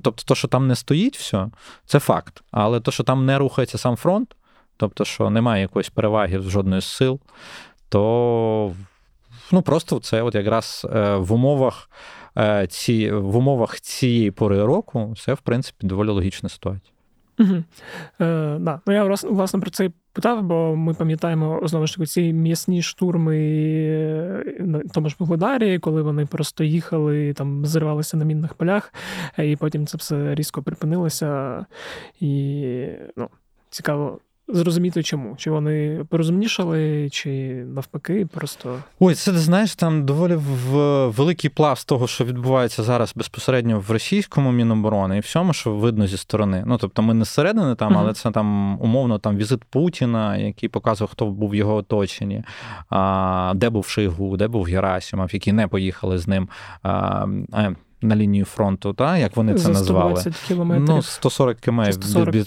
Тобто, 0.00 0.22
то, 0.26 0.34
що 0.34 0.48
там 0.48 0.66
не 0.66 0.76
стоїть, 0.76 1.16
все, 1.16 1.48
це 1.86 1.98
факт. 1.98 2.42
Але 2.50 2.80
то, 2.80 2.90
що 2.90 3.02
там 3.02 3.26
не 3.26 3.38
рухається 3.38 3.78
сам 3.78 3.96
фронт, 3.96 4.36
тобто, 4.76 5.04
що 5.04 5.30
немає 5.30 5.62
якоїсь 5.62 5.90
переваги 5.90 6.40
з 6.40 6.44
жодної 6.44 6.82
з 6.82 6.84
сил, 6.84 7.20
то 7.88 8.74
ну, 9.52 9.62
просто 9.62 10.00
це 10.00 10.22
от 10.22 10.34
якраз 10.34 10.86
е, 10.94 11.16
в 11.16 11.32
умовах 11.32 11.90
е, 12.38 12.66
ці, 12.70 13.12
в 13.12 13.36
умовах 13.36 13.80
цієї 13.80 14.30
пори 14.30 14.64
року 14.64 15.14
це, 15.18 15.34
в 15.34 15.40
принципі, 15.40 15.86
доволі 15.86 16.08
логічна 16.08 16.48
ситуація. 16.48 16.93
Угу. 17.38 17.54
Е, 18.20 18.56
да. 18.60 18.80
Ну, 18.86 18.92
Я 18.92 19.04
власне 19.04 19.60
про 19.60 19.70
це 19.70 19.90
питав, 20.12 20.42
бо 20.42 20.76
ми 20.76 20.94
пам'ятаємо 20.94 21.60
знову 21.64 21.86
ж 21.86 21.94
таки 21.94 22.06
ці 22.06 22.32
м'ясні 22.32 22.82
штурми 22.82 23.38
е, 23.38 24.56
на 24.58 24.80
тому 24.80 25.08
ж 25.08 25.16
Вугледарі, 25.18 25.78
коли 25.78 26.02
вони 26.02 26.26
просто 26.26 26.64
їхали, 26.64 27.32
там 27.32 27.66
зривалися 27.66 28.16
на 28.16 28.24
мінних 28.24 28.54
полях, 28.54 28.94
і 29.38 29.56
потім 29.56 29.86
це 29.86 29.98
все 29.98 30.34
різко 30.34 30.62
припинилося. 30.62 31.66
І 32.20 32.64
ну, 33.16 33.28
цікаво 33.70 34.20
зрозуміти, 34.48 35.02
чому. 35.02 35.34
Чи 35.36 35.50
вони 35.50 36.04
порозумнішали, 36.08 37.08
чи 37.10 37.28
навпаки, 37.74 38.26
просто. 38.26 38.78
Ой, 39.00 39.14
це 39.14 39.32
знаєш, 39.32 39.74
там 39.74 40.04
доволі 40.06 40.34
в 40.34 41.06
великий 41.08 41.50
пласт 41.50 41.88
того, 41.88 42.06
що 42.06 42.24
відбувається 42.24 42.82
зараз 42.82 43.12
безпосередньо 43.16 43.80
в 43.80 43.90
російському 43.90 44.52
міноборони, 44.52 45.16
і 45.16 45.20
всьому, 45.20 45.52
що 45.52 45.74
видно 45.74 46.06
зі 46.06 46.16
сторони. 46.16 46.64
Ну, 46.66 46.78
тобто, 46.78 47.02
ми 47.02 47.14
не 47.14 47.24
зсередини 47.24 47.74
там, 47.74 47.98
але 47.98 48.12
це 48.12 48.30
там 48.30 48.78
умовно 48.80 49.18
там 49.18 49.36
візит 49.36 49.64
Путіна, 49.64 50.36
який 50.36 50.68
показував, 50.68 51.10
хто 51.10 51.26
був 51.26 51.50
в 51.50 51.54
його 51.54 51.74
оточенні, 51.74 52.44
де 53.54 53.70
був 53.70 53.86
Шойгу, 53.86 54.36
де 54.36 54.48
був 54.48 54.64
Герасимов, 54.64 55.34
які 55.34 55.52
не 55.52 55.68
поїхали 55.68 56.18
з 56.18 56.28
ним. 56.28 56.48
На 58.04 58.16
лінію 58.16 58.44
фронту, 58.44 58.92
та 58.92 59.18
як 59.18 59.36
вони 59.36 59.54
це 59.54 59.68
назвали? 59.68 60.24
кілометрів. 60.48 60.88
Ну, 60.88 61.02
140 61.02 61.60
км 61.60 61.82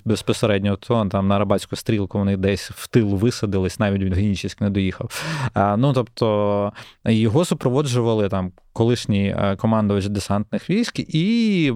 безпосередньо, 0.05 0.75
то 0.75 1.05
там 1.05 1.27
на 1.27 1.35
Арабатську 1.35 1.75
стрілку 1.75 2.17
вони 2.17 2.37
десь 2.37 2.71
в 2.71 2.87
тил 2.87 3.07
висадились, 3.07 3.79
навіть 3.79 4.01
він 4.01 4.13
Генічиськ 4.13 4.61
не 4.61 4.69
доїхав. 4.69 5.23
А, 5.53 5.77
Ну 5.77 5.93
тобто 5.93 6.73
його 7.05 7.45
супроводжували 7.45 8.29
там 8.29 8.51
колишній 8.73 9.35
е, 9.37 9.55
командувач 9.55 10.05
десантних 10.05 10.69
військ 10.69 10.99
і 10.99 11.73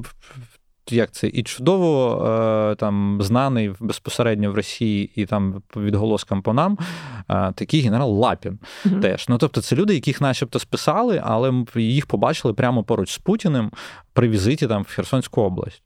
як 0.94 1.12
це 1.12 1.28
і 1.28 1.44
чудово 1.44 2.26
е, 2.72 2.76
там 2.76 3.20
знаний 3.22 3.72
безпосередньо 3.80 4.52
в 4.52 4.56
Росії 4.56 5.12
і 5.16 5.26
там 5.26 5.62
відголоскам 5.76 6.42
по 6.42 6.54
нам 6.54 6.78
е, 7.30 7.52
такий 7.56 7.82
генерал 7.82 8.12
Лапін. 8.12 8.60
Mm-hmm. 8.86 9.02
Теж 9.02 9.26
ну 9.30 9.38
тобто, 9.38 9.62
це 9.62 9.76
люди, 9.76 9.94
яких, 9.94 10.22
начебто, 10.22 10.60
списали, 10.60 11.22
але 11.26 11.54
їх 11.76 12.06
побачили 12.06 12.54
прямо 12.54 12.84
поруч 12.84 13.12
з 13.12 13.18
Путіним 13.18 13.72
при 14.14 14.30
візиті 14.30 14.68
там 14.68 14.84
в 14.84 14.96
Херсонську 14.96 15.42
область. 15.42 15.82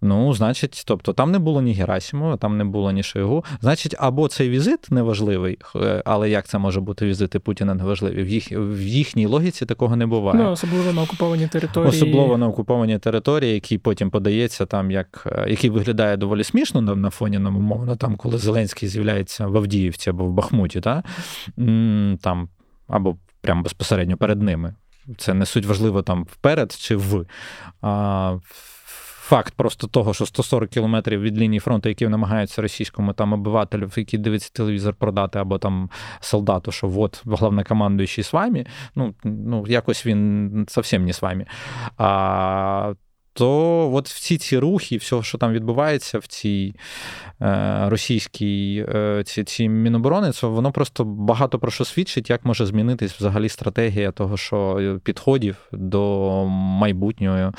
Ну, 0.00 0.34
значить, 0.34 0.82
тобто 0.86 1.12
там 1.12 1.32
не 1.32 1.38
було 1.38 1.62
ні 1.62 1.72
Герасимова, 1.72 2.36
там 2.36 2.56
не 2.56 2.64
було 2.64 2.92
ні 2.92 3.02
Шойгу. 3.02 3.44
Значить, 3.60 3.94
або 3.98 4.28
цей 4.28 4.48
візит 4.50 4.90
неважливий, 4.90 5.58
е, 5.76 6.02
але 6.04 6.30
як 6.30 6.46
це 6.46 6.58
може 6.58 6.80
бути 6.80 7.06
візити 7.06 7.38
Путіна 7.38 7.74
неважливі? 7.74 8.22
В 8.22 8.28
їх 8.28 8.52
в 8.52 8.80
їхній 8.82 9.26
логіці 9.26 9.66
такого 9.66 9.96
не 9.96 10.06
буває. 10.06 10.38
Ну, 10.38 10.50
особливо 10.50 10.92
на 10.92 11.02
окупованій 11.02 11.48
території. 11.48 11.88
Особливо 11.88 12.38
на 12.38 12.48
окупованій 12.48 12.98
території, 12.98 13.54
який 13.54 13.78
потім 13.78 14.10
подається 14.10 14.66
там, 14.66 14.90
як 14.90 15.26
е, 15.26 15.50
який 15.50 15.70
виглядає 15.70 16.16
доволі 16.16 16.44
смішно 16.44 16.80
на, 16.80 16.94
на 16.94 17.10
фоні 17.10 17.38
нам, 17.38 17.56
умовно, 17.56 17.96
там, 17.96 18.16
коли 18.16 18.38
Зеленський 18.38 18.88
з'являється 18.88 19.46
в 19.46 19.56
Авдіївці 19.56 20.10
або 20.10 20.24
в 20.24 20.32
Бахмуті, 20.32 20.80
та? 20.80 21.02
там 22.20 22.48
або 22.88 23.16
прямо 23.40 23.62
безпосередньо 23.62 24.16
перед 24.16 24.42
ними. 24.42 24.74
Це 25.16 25.34
не 25.34 25.46
суть 25.46 25.66
важливо 25.66 26.02
там 26.02 26.24
вперед 26.24 26.76
чи 26.78 26.96
в. 26.96 27.26
А, 27.82 28.36
факт 29.28 29.54
просто 29.54 29.86
того, 29.86 30.14
що 30.14 30.26
140 30.26 30.70
кілометрів 30.70 31.20
від 31.20 31.38
лінії 31.38 31.60
фронту, 31.60 31.88
які 31.88 32.08
намагаються 32.08 32.62
російському 32.62 33.12
там 33.12 33.32
обивателю, 33.32 33.90
який 33.96 34.18
дивиться 34.18 34.50
телевізор 34.52 34.94
продати, 34.94 35.38
або 35.38 35.58
там 35.58 35.90
солдату, 36.20 36.72
що 36.72 36.92
от 36.96 37.22
головнокомандуючий 37.24 38.24
з 38.24 38.32
вами, 38.32 38.66
ну 38.94 39.14
ну 39.24 39.64
якось 39.68 40.06
він 40.06 40.66
зовсім 40.70 41.04
не 41.04 41.12
з 41.12 41.22
вами. 41.22 41.46
А 41.96 42.92
то 43.32 43.92
от 43.92 44.08
всі 44.08 44.38
ці 44.38 44.58
рухи, 44.58 44.96
все, 44.96 45.22
що 45.22 45.38
там 45.38 45.52
відбувається 45.52 46.18
в 46.18 46.26
цій 46.26 46.74
е, 47.40 47.88
російській 47.88 48.86
е, 48.88 49.22
ці, 49.26 49.44
ці 49.44 49.68
міноборони, 49.68 50.32
це 50.32 50.46
воно 50.46 50.72
просто 50.72 51.04
багато 51.04 51.58
про 51.58 51.70
що 51.70 51.84
свідчить, 51.84 52.30
як 52.30 52.44
може 52.44 52.66
змінитись 52.66 53.12
взагалі 53.12 53.48
стратегія 53.48 54.12
того, 54.12 54.36
що 54.36 54.98
підходів 55.04 55.56
до 55.72 56.44
майбутнього 56.50 57.36
е, 57.36 57.52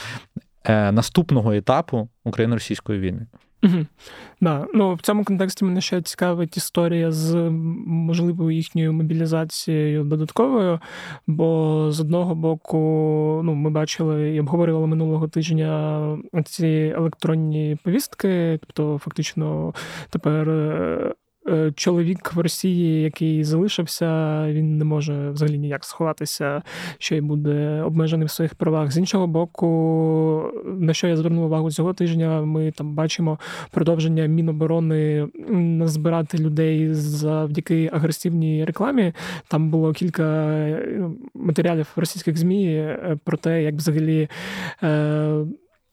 наступного 0.67 1.53
етапу 1.53 2.09
україно-російської 2.23 2.99
війни. 2.99 3.27
Угу. 3.63 3.85
Да. 4.41 4.67
Ну, 4.73 4.93
В 4.93 5.01
цьому 5.01 5.23
контексті 5.23 5.65
мене 5.65 5.81
ще 5.81 6.01
цікавить 6.01 6.57
історія 6.57 7.11
з 7.11 7.35
можливою 7.85 8.57
їхньою 8.57 8.93
мобілізацією 8.93 10.03
додатковою. 10.03 10.79
Бо 11.27 11.87
з 11.91 11.99
одного 11.99 12.35
боку, 12.35 12.77
ну, 13.43 13.55
ми 13.55 13.69
бачили 13.69 14.35
і 14.35 14.39
обговорювали 14.39 14.87
минулого 14.87 15.27
тижня 15.27 16.01
ці 16.45 16.93
електронні 16.97 17.77
повістки, 17.83 18.59
тобто, 18.61 18.97
фактично, 18.97 19.73
тепер 20.09 20.49
е, 20.49 20.89
Е, 20.99 21.13
чоловік 21.75 22.33
в 22.33 22.39
Росії, 22.39 23.01
який 23.01 23.43
залишився, 23.43 24.43
він 24.47 24.77
не 24.77 24.85
може 24.85 25.29
взагалі 25.29 25.57
ніяк 25.57 25.85
сховатися, 25.85 26.61
що 26.97 27.15
й 27.15 27.21
буде 27.21 27.81
обмежений 27.81 28.27
в 28.27 28.31
своїх 28.31 28.55
правах. 28.55 28.91
З 28.91 28.97
іншого 28.97 29.27
боку, 29.27 30.51
на 30.65 30.93
що 30.93 31.07
я 31.07 31.17
звернув 31.17 31.45
увагу 31.45 31.71
цього 31.71 31.93
тижня, 31.93 32.41
ми 32.41 32.71
там 32.71 32.95
бачимо 32.95 33.39
продовження 33.71 34.25
міноборони 34.25 35.27
збирати 35.83 36.37
людей 36.37 36.93
завдяки 36.93 37.89
агресивній 37.93 38.65
рекламі. 38.65 39.13
Там 39.47 39.69
було 39.69 39.93
кілька 39.93 40.23
е, 40.23 41.09
матеріалів 41.33 41.87
російських 41.95 42.37
змі 42.37 42.73
е, 42.73 43.17
про 43.23 43.37
те, 43.37 43.63
як 43.63 43.75
взагалі 43.75 44.29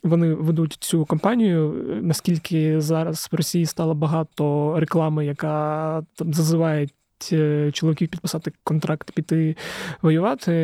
вони 0.07 0.35
ведуть 0.35 0.77
цю 0.81 1.05
кампанію. 1.05 1.85
Наскільки 2.03 2.81
зараз 2.81 3.29
в 3.33 3.35
Росії 3.35 3.67
стало 3.67 3.95
багато 3.95 4.75
реклами, 4.81 5.27
яка 5.27 6.03
там 6.17 6.35
зазиває 6.35 6.89
е, 7.33 7.71
чоловіків 7.73 8.09
підписати 8.09 8.53
контракт, 8.65 9.11
піти 9.13 9.57
воювати, 10.03 10.55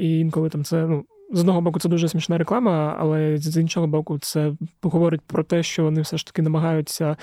і 0.00 0.18
інколи 0.18 0.48
там 0.48 0.64
це 0.64 0.86
ну. 0.86 1.04
З 1.32 1.40
одного 1.40 1.60
боку, 1.60 1.80
це 1.80 1.88
дуже 1.88 2.08
смішна 2.08 2.38
реклама, 2.38 2.96
але 2.98 3.38
з 3.38 3.60
іншого 3.60 3.86
боку, 3.86 4.18
це 4.18 4.52
говорить 4.82 5.20
про 5.20 5.44
те, 5.44 5.62
що 5.62 5.84
вони 5.84 6.00
все 6.00 6.16
ж 6.16 6.26
таки 6.26 6.42
намагаються 6.42 7.16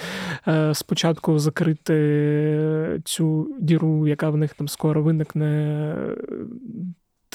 е, 0.47 0.73
спочатку 0.73 1.39
закрити 1.39 3.01
цю 3.05 3.55
діру, 3.59 4.07
яка 4.07 4.29
в 4.29 4.37
них 4.37 4.53
там 4.53 4.67
скоро 4.67 5.03
виникне 5.03 5.95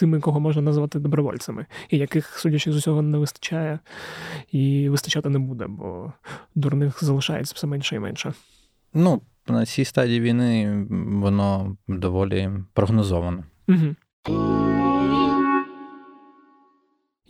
тими, 0.01 0.21
кого 0.21 0.41
можна 0.41 0.63
назвати 0.63 0.99
добровольцями, 0.99 1.67
і 1.91 1.99
яких, 1.99 2.39
судячи 2.39 2.73
з 2.73 2.77
усього, 2.77 3.03
не 3.03 3.19
вистачає 3.19 3.79
і 4.53 4.89
вистачати 4.89 5.29
не 5.29 5.39
буде, 5.39 5.67
бо 5.69 6.13
дурних 6.55 7.05
залишається 7.05 7.53
все 7.57 7.67
менше 7.67 7.97
і 7.97 7.99
менше. 7.99 8.33
Ну, 8.95 9.23
на 9.49 9.67
цій 9.67 9.85
стадії 9.85 10.21
війни 10.21 10.87
воно 11.21 11.77
доволі 11.89 12.51
прогнозовано. 12.73 13.45
Угу. 13.69 14.90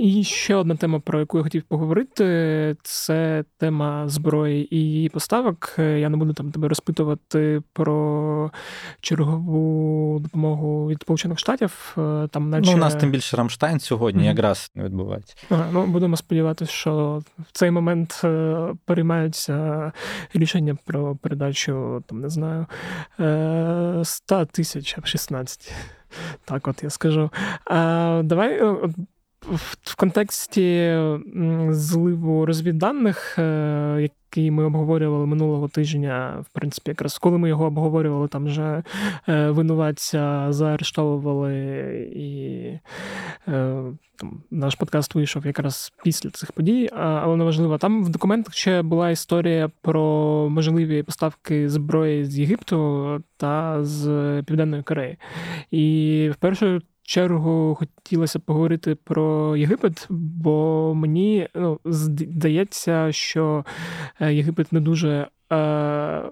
І 0.01 0.24
ще 0.24 0.55
одна 0.55 0.76
тема, 0.76 1.01
про 1.01 1.20
яку 1.20 1.38
я 1.38 1.44
хотів 1.44 1.62
поговорити, 1.62 2.76
це 2.82 3.44
тема 3.59 4.09
зброї 4.09 4.76
і 4.76 4.78
її 4.78 5.09
поставок. 5.09 5.74
Я 5.78 6.09
не 6.09 6.16
буду 6.16 6.32
там 6.32 6.53
тебе 6.53 6.68
розпитувати 6.68 7.62
про 7.72 8.51
чергову 9.01 10.18
допомогу 10.20 10.88
від 10.88 11.03
Сполучених 11.03 11.38
Штатів. 11.38 11.96
Там 12.30 12.51
наче... 12.51 12.70
Ну, 12.70 12.76
у 12.76 12.80
нас 12.80 12.94
тим 12.94 13.11
більше 13.11 13.36
Рамштайн 13.36 13.80
сьогодні 13.80 14.22
mm-hmm. 14.22 14.26
якраз 14.26 14.70
не 14.74 14.84
відбувається. 14.84 15.36
Ага, 15.51 15.68
ну 15.72 15.86
будемо 15.86 16.16
сподіватися, 16.16 16.72
що 16.72 17.22
в 17.38 17.53
цей 17.53 17.70
момент 17.70 18.20
е, 18.24 18.57
переймаються 18.84 19.92
рішення 20.34 20.76
про 20.84 21.16
передачу, 21.16 22.05
там 22.07 22.20
не 22.20 22.28
знаю, 22.28 22.66
100 24.05 24.40
е, 24.40 24.46
тисяч 24.46 24.96
16. 25.05 25.72
Так, 26.44 26.68
от 26.68 26.82
я 26.82 26.90
скажу. 26.90 27.30
А, 27.64 28.22
Давай 28.24 28.61
в 29.43 29.97
контексті 29.97 30.99
зливу 31.70 32.47
розвідданих, 32.47 33.38
е, 33.38 33.99
який 34.01 34.51
ми 34.51 34.64
обговорювали 34.64 35.26
минулого 35.26 35.68
тижня, 35.68 36.45
в 36.51 36.53
принципі, 36.53 36.91
якраз 36.91 37.18
коли 37.18 37.38
ми 37.38 37.49
його 37.49 37.64
обговорювали, 37.64 38.28
там 38.28 38.45
вже 38.45 38.82
е, 39.28 39.51
винуватця 39.51 40.47
заарештовували 40.51 41.55
і 42.16 42.64
е, 43.49 43.82
там, 44.16 44.43
наш 44.51 44.74
подкаст 44.74 45.14
вийшов 45.14 45.47
якраз 45.47 45.93
після 46.05 46.30
цих 46.30 46.53
подій, 46.53 46.88
але 46.93 47.36
неважливо. 47.36 47.78
Там 47.78 48.05
в 48.05 48.09
документах 48.09 48.55
ще 48.55 48.82
була 48.82 49.11
історія 49.11 49.70
про 49.82 50.03
можливі 50.51 51.03
поставки 51.03 51.68
зброї 51.68 52.24
з 52.24 52.38
Єгипту 52.38 53.22
та 53.36 53.84
з 53.84 54.05
Південної 54.47 54.82
Кореї. 54.82 55.16
І 55.70 56.30
в 56.32 56.36
першу 56.36 56.80
чергу 57.11 57.74
хотілося 57.74 58.38
поговорити 58.38 58.94
про 58.94 59.56
Єгипет, 59.56 60.06
бо 60.11 60.92
мені 60.94 61.48
ну, 61.54 61.80
здається, 61.84 63.12
що 63.12 63.64
е, 64.20 64.34
Єгипет 64.34 64.72
не 64.72 64.80
дуже. 64.80 65.28
Е, 65.52 66.22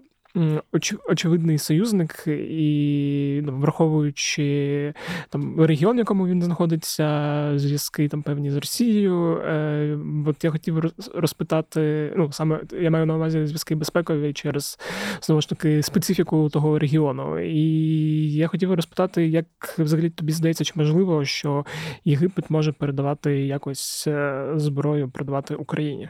оч, 0.73 0.95
очевидний 1.09 1.59
союзник, 1.59 2.25
і 2.27 3.41
ну, 3.45 3.59
враховуючи 3.59 4.95
там 5.31 5.61
регіон, 5.61 5.97
в 5.97 5.99
якому 5.99 6.27
він 6.27 6.43
знаходиться, 6.43 7.53
зв'язки 7.57 8.09
там 8.09 8.23
певні 8.23 8.51
з 8.51 8.57
Росією. 8.57 9.39
Е, 9.39 9.99
От 10.27 10.45
я 10.45 10.51
хотів 10.51 10.93
розпитати, 11.15 12.13
ну 12.17 12.33
саме 12.33 12.61
я 12.81 12.91
маю 12.91 13.07
на 13.07 13.17
увазі 13.17 13.47
зв'язки 13.47 13.75
безпекові 13.75 14.33
через 14.33 14.79
знову 15.23 15.41
ж 15.41 15.49
таки 15.49 15.83
специфіку 15.83 16.49
того 16.49 16.79
регіону. 16.79 17.39
І 17.41 18.33
я 18.33 18.47
хотів 18.47 18.75
розпитати, 18.75 19.27
як 19.27 19.75
взагалі 19.79 20.11
тобі 20.11 20.33
здається, 20.33 20.65
чи 20.65 20.73
можливо, 20.77 21.25
що 21.25 21.65
Єгипет 22.05 22.51
може 22.51 22.73
передавати 22.73 23.47
якось 23.47 24.05
е, 24.07 24.47
зброю, 24.57 25.09
продавати 25.09 25.55
Україні? 25.55 26.09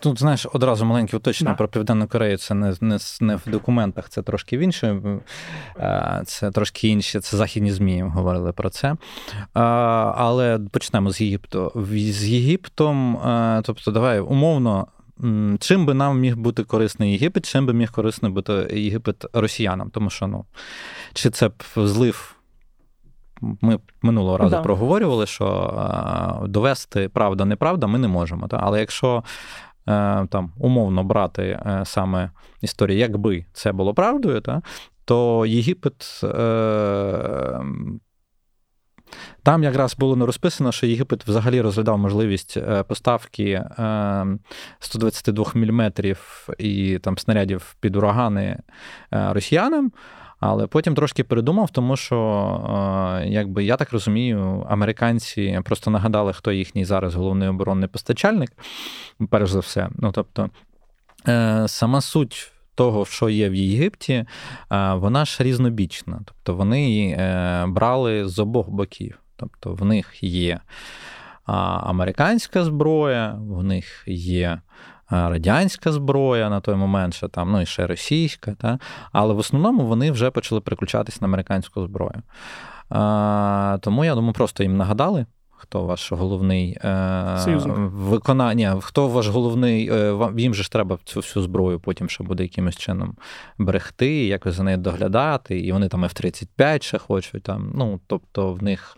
Тут, 0.00 0.18
знаєш, 0.18 0.46
одразу 0.52 0.84
маленьке 0.84 1.16
уточнення 1.16 1.52
да. 1.52 1.56
про 1.56 1.68
Південну 1.68 2.08
Корею. 2.08 2.38
Це 2.38 2.54
не 2.54 2.74
не, 2.80 2.98
не 3.20 3.36
в 3.36 3.42
документах, 3.46 4.08
це 4.08 4.22
трошки 4.22 4.58
в 4.58 4.60
інше. 4.60 5.00
Це 6.24 6.50
трошки 6.50 6.88
інші, 6.88 7.20
це 7.20 7.36
західні 7.36 7.72
ЗМІ 7.72 8.02
говорили 8.02 8.52
про 8.52 8.70
це. 8.70 8.96
Але 9.52 10.60
почнемо 10.70 11.10
з 11.10 11.20
Єгипту. 11.20 11.72
З 11.92 12.28
Єгиптом, 12.28 13.18
тобто, 13.64 13.90
давай 13.90 14.20
умовно. 14.20 14.86
Чим 15.60 15.86
би 15.86 15.94
нам 15.94 16.20
міг 16.20 16.36
бути 16.36 16.64
корисний 16.64 17.12
Єгипет, 17.12 17.46
чим 17.46 17.66
би 17.66 17.72
міг 17.72 17.92
корисний 17.92 18.32
бути 18.32 18.52
Єгипет 18.72 19.24
росіянам? 19.32 19.90
Тому 19.90 20.10
що, 20.10 20.26
ну, 20.26 20.44
чи 21.12 21.30
це 21.30 21.48
б 21.48 21.62
злив, 21.76 22.36
ми 23.40 23.78
минулого 24.02 24.38
разу 24.38 24.50
да. 24.50 24.62
проговорювали, 24.62 25.26
що 25.26 26.44
довести 26.48 27.08
правда, 27.08 27.44
неправда 27.44 27.86
ми 27.86 27.98
не 27.98 28.08
можемо. 28.08 28.48
Та? 28.48 28.60
Але 28.62 28.80
якщо 28.80 29.22
Е, 29.73 29.73
там 30.28 30.52
умовно 30.58 31.04
брати 31.04 31.42
е, 31.42 31.82
саме 31.84 32.30
історію, 32.60 32.98
якби 32.98 33.44
це 33.52 33.72
було 33.72 33.94
правдою, 33.94 34.40
та, 34.40 34.62
то 35.04 35.46
Єгипет. 35.46 36.20
Е, 36.24 37.60
там 39.42 39.62
якраз 39.62 39.96
було 39.96 40.16
не 40.16 40.26
розписано, 40.26 40.72
що 40.72 40.86
Єгипет 40.86 41.26
взагалі 41.26 41.60
розглядав 41.60 41.98
можливість 41.98 42.58
поставки 42.88 43.62
122 44.78 45.44
мм 45.54 45.92
і 46.58 46.98
там 46.98 47.18
снарядів 47.18 47.76
під 47.80 47.96
урагани 47.96 48.58
росіянам. 49.10 49.92
Але 50.46 50.66
потім 50.66 50.94
трошки 50.94 51.24
передумав, 51.24 51.70
тому 51.70 51.96
що, 51.96 52.16
е, 53.22 53.28
якби 53.28 53.64
я 53.64 53.76
так 53.76 53.92
розумію, 53.92 54.66
американці 54.68 55.60
просто 55.64 55.90
нагадали, 55.90 56.32
хто 56.32 56.52
їхній 56.52 56.84
зараз 56.84 57.14
головний 57.14 57.48
оборонний 57.48 57.88
постачальник, 57.88 58.52
перш 59.30 59.50
за 59.50 59.58
все. 59.58 59.88
Ну 59.98 60.12
тобто, 60.12 60.50
е, 61.28 61.64
сама 61.68 62.00
суть. 62.00 62.50
Того, 62.76 63.04
що 63.04 63.28
є 63.28 63.48
в 63.48 63.54
Єгипті, 63.54 64.12
е, 64.12 64.26
вона 64.94 65.24
ж 65.24 65.42
різнобічна. 65.42 66.20
Тобто 66.24 66.54
вони 66.54 67.16
брали 67.68 68.28
з 68.28 68.38
обох 68.38 68.68
боків. 68.68 69.18
Тобто 69.36 69.74
в 69.74 69.84
них 69.84 70.22
є 70.22 70.60
американська 71.46 72.64
зброя, 72.64 73.38
в 73.40 73.64
них 73.64 74.04
є 74.06 74.60
радянська 75.10 75.92
зброя 75.92 76.50
на 76.50 76.60
той 76.60 76.74
момент, 76.74 77.14
ще 77.14 77.28
там, 77.28 77.52
ну 77.52 77.60
і 77.60 77.66
ще 77.66 77.86
російська, 77.86 78.54
та? 78.54 78.78
але 79.12 79.34
в 79.34 79.38
основному 79.38 79.86
вони 79.86 80.10
вже 80.10 80.30
почали 80.30 80.60
переключатись 80.60 81.20
на 81.20 81.26
американську 81.26 81.82
зброю. 81.82 82.22
А, 82.88 83.78
Тому 83.80 84.04
я 84.04 84.14
думаю, 84.14 84.32
просто 84.32 84.62
їм 84.62 84.76
нагадали. 84.76 85.26
Хто 85.64 85.84
ваш 85.84 86.12
головний 86.12 86.78
Союзник. 87.44 87.76
виконання, 87.92 88.80
хто 88.80 89.08
ваш 89.08 89.28
головний, 89.28 89.92
їм 90.36 90.54
же 90.54 90.62
ж 90.62 90.72
треба 90.72 90.98
цю 91.04 91.20
всю 91.20 91.42
зброю 91.42 91.80
потім 91.80 92.08
ще 92.08 92.24
буде 92.24 92.42
якимось 92.42 92.76
чином 92.76 93.16
берегти, 93.58 94.26
якось 94.26 94.54
за 94.54 94.62
нею 94.62 94.78
доглядати, 94.78 95.60
і 95.60 95.72
вони 95.72 95.88
там 95.88 96.04
F-35 96.04 96.82
ще 96.82 96.98
хочуть. 96.98 97.42
Там, 97.42 97.72
ну, 97.74 98.00
Тобто 98.06 98.52
в 98.52 98.62
них 98.62 98.96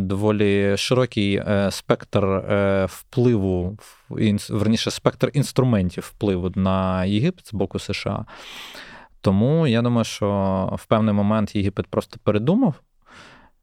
доволі 0.00 0.76
широкий 0.76 1.42
спектр 1.70 2.42
впливу, 2.88 3.78
верніше, 4.50 4.90
спектр 4.90 5.30
інструментів 5.34 6.12
впливу 6.14 6.52
на 6.54 7.04
Єгипет 7.04 7.46
з 7.46 7.52
боку 7.54 7.78
США. 7.78 8.24
Тому 9.20 9.66
я 9.66 9.82
думаю, 9.82 10.04
що 10.04 10.78
в 10.78 10.86
певний 10.86 11.14
момент 11.14 11.56
Єгипет 11.56 11.86
просто 11.86 12.20
передумав, 12.24 12.74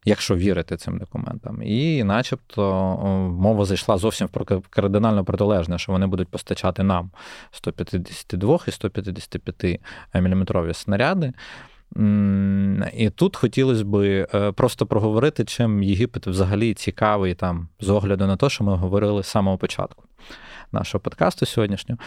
якщо 0.06 0.36
вірити 0.36 0.78
цим 0.78 0.97
документам, 0.97 1.62
і 1.64 2.03
начебто 2.03 2.74
мова 3.39 3.66
зайшла 3.66 3.97
зовсім 3.97 4.28
про 4.28 4.45
кардинально 4.70 5.26
протилежне, 5.26 5.78
що 5.78 5.91
вони 5.91 6.08
будуть 6.08 6.28
постачати 6.28 6.84
нам 6.84 7.12
152 7.51 8.60
і 8.68 8.72
155 8.72 9.80
мм 10.14 10.74
снаряди. 10.74 11.34
І 12.93 13.10
тут 13.10 13.36
хотілося 13.36 13.84
б 13.86 13.95
е, 13.95 14.51
просто 14.51 14.86
проговорити, 14.86 15.45
чим 15.45 15.84
Єгипет 15.84 16.28
взагалі 16.28 16.74
цікавий 16.74 17.34
там 17.34 17.68
з 17.80 17.89
огляду 17.89 18.28
на 18.28 18.38
те, 18.38 18.49
що 18.49 18.64
ми 18.64 18.76
говорили 18.76 19.24
з 19.24 19.28
самого 19.28 19.58
початку 19.58 20.03
нашого 20.72 21.01
подкасту 21.01 21.45
сьогоднішнього. 21.45 21.99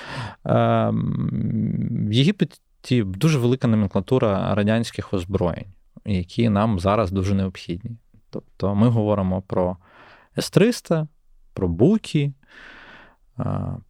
Ем, 0.44 2.08
в 2.10 2.12
Єгипеті 2.12 3.02
дуже 3.02 3.38
велика 3.38 3.68
номенклатура 3.68 4.54
радянських 4.54 5.14
озброєнь, 5.14 5.66
які 6.04 6.48
нам 6.48 6.80
зараз 6.80 7.10
дуже 7.10 7.34
необхідні. 7.34 7.90
Тобто 8.30 8.74
ми 8.74 8.88
говоримо 8.88 9.42
про 9.42 9.76
С-300, 10.38 11.06
про 11.54 11.68
Буки, 11.68 12.32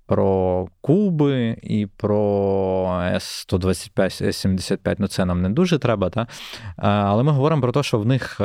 про 0.06 0.68
Куби 0.80 1.58
і 1.62 1.86
про 1.86 3.00
С-125, 3.14 4.22
С-75. 4.22 4.96
Ну, 4.98 5.08
це 5.08 5.24
нам 5.24 5.42
не 5.42 5.50
дуже 5.50 5.78
треба. 5.78 6.10
Та? 6.10 6.26
Але 6.76 7.22
ми 7.22 7.32
говоримо 7.32 7.62
про 7.62 7.72
те, 7.72 7.82
що 7.82 7.98
в 7.98 8.06
них 8.06 8.40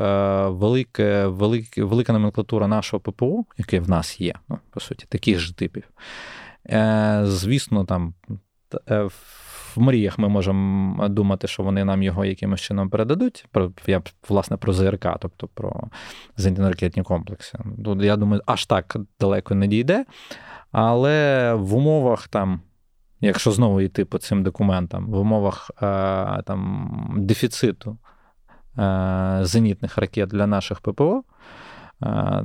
велике, 0.45 1.28
велике, 1.28 1.84
велика 1.84 2.14
номенклатура 2.14 2.68
нашого 2.68 3.01
ППО, 3.01 3.45
яке 3.57 3.80
в 3.80 3.89
нас 3.89 4.22
є, 4.22 4.34
ну, 4.49 4.59
по 4.70 4.80
суті, 4.80 5.05
таких 5.09 5.39
ж 5.39 5.57
типів. 5.57 5.84
Е, 6.70 7.22
звісно, 7.26 7.86
там. 7.86 8.14
В 9.76 9.82
мріях 9.82 10.19
ми 10.19 10.30
можемо 10.30 11.09
думати, 11.09 11.47
що 11.47 11.63
вони 11.63 11.86
нам 11.86 12.03
його 12.03 12.26
якимось 12.26 12.61
чином 12.61 12.89
передадуть. 12.89 13.45
Я 13.88 14.01
власне 14.30 14.57
про 14.57 14.74
ЗРК, 14.74 15.07
тобто 15.19 15.47
про 15.47 15.84
зенітно-ракетні 16.38 17.03
комплекси. 17.03 17.59
Я 17.99 18.15
думаю, 18.15 18.41
аж 18.45 18.65
так 18.65 18.97
далеко 19.19 19.55
не 19.55 19.67
дійде. 19.67 20.05
Але 20.71 21.53
в 21.53 21.76
умовах 21.76 22.28
там, 22.28 22.61
якщо 23.21 23.51
знову 23.51 23.82
йти 23.82 24.05
по 24.05 24.17
цим 24.17 24.43
документам, 24.43 25.05
в 25.07 25.17
умовах 25.17 25.71
е, 25.76 25.82
там, 26.41 27.15
дефіциту 27.17 27.97
е, 28.78 29.39
зенітних 29.41 29.97
ракет 29.97 30.30
для 30.30 30.47
наших 30.47 30.80
ППО, 30.80 31.24
е, 32.03 32.43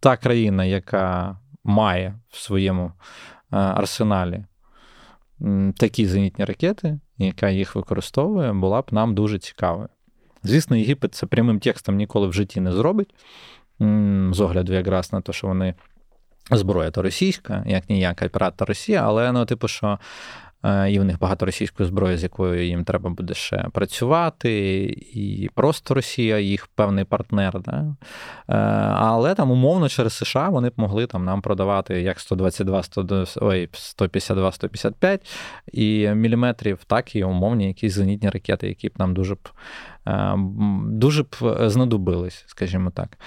та 0.00 0.16
країна, 0.16 0.64
яка 0.64 1.38
має 1.64 2.18
в 2.28 2.36
своєму 2.36 2.92
арсеналі 3.50 4.44
такі 5.76 6.06
зенітні 6.06 6.44
ракети, 6.44 6.98
яка 7.18 7.50
їх 7.50 7.76
використовує, 7.76 8.52
була 8.52 8.82
б 8.82 8.86
нам 8.90 9.14
дуже 9.14 9.38
цікавою. 9.38 9.88
Звісно, 10.42 10.76
Єгипет 10.76 11.14
це 11.14 11.26
прямим 11.26 11.60
текстом 11.60 11.96
ніколи 11.96 12.26
в 12.26 12.32
житті 12.32 12.60
не 12.60 12.72
зробить, 12.72 13.14
з 14.30 14.40
огляду 14.40 14.72
якраз 14.72 15.12
на 15.12 15.20
те, 15.20 15.32
що 15.32 15.46
вони 15.46 15.74
зброя 16.50 16.90
то 16.90 17.02
російська, 17.02 17.64
як 17.66 17.90
ніяка 17.90 18.28
пірат 18.28 18.62
Росія, 18.62 19.02
але 19.06 19.32
ну, 19.32 19.44
типу, 19.44 19.68
що 19.68 19.98
і 20.64 20.98
в 20.98 21.04
них 21.04 21.18
багато 21.18 21.46
російської 21.46 21.88
зброї, 21.88 22.16
з 22.16 22.22
якою 22.22 22.66
їм 22.66 22.84
треба 22.84 23.10
буде 23.10 23.34
ще 23.34 23.66
працювати, 23.72 24.82
і 25.14 25.50
просто 25.54 25.94
Росія 25.94 26.38
їх 26.38 26.66
певний 26.66 27.04
партнер. 27.04 27.60
Да? 27.60 27.96
Е, 28.48 28.56
але 28.96 29.34
там 29.34 29.50
умовно 29.50 29.88
через 29.88 30.12
США 30.12 30.48
вони 30.48 30.68
б 30.68 30.72
могли 30.76 31.06
там 31.06 31.24
нам 31.24 31.42
продавати 31.42 32.02
як 32.02 32.20
122, 32.20 32.82
152, 32.82 34.52
155 34.52 35.30
і 35.72 36.08
міліметрів, 36.08 36.78
так 36.86 37.16
і 37.16 37.24
умовні 37.24 37.66
якісь 37.66 37.92
зенітні 37.92 38.30
ракети, 38.30 38.68
які 38.68 38.88
б 38.88 38.92
нам 38.98 39.14
дуже 39.14 39.34
б 39.34 39.48
е, 40.06 40.34
дуже 40.84 41.22
б 41.22 41.36
знадобились, 41.66 42.44
скажімо 42.46 42.90
так. 42.90 43.18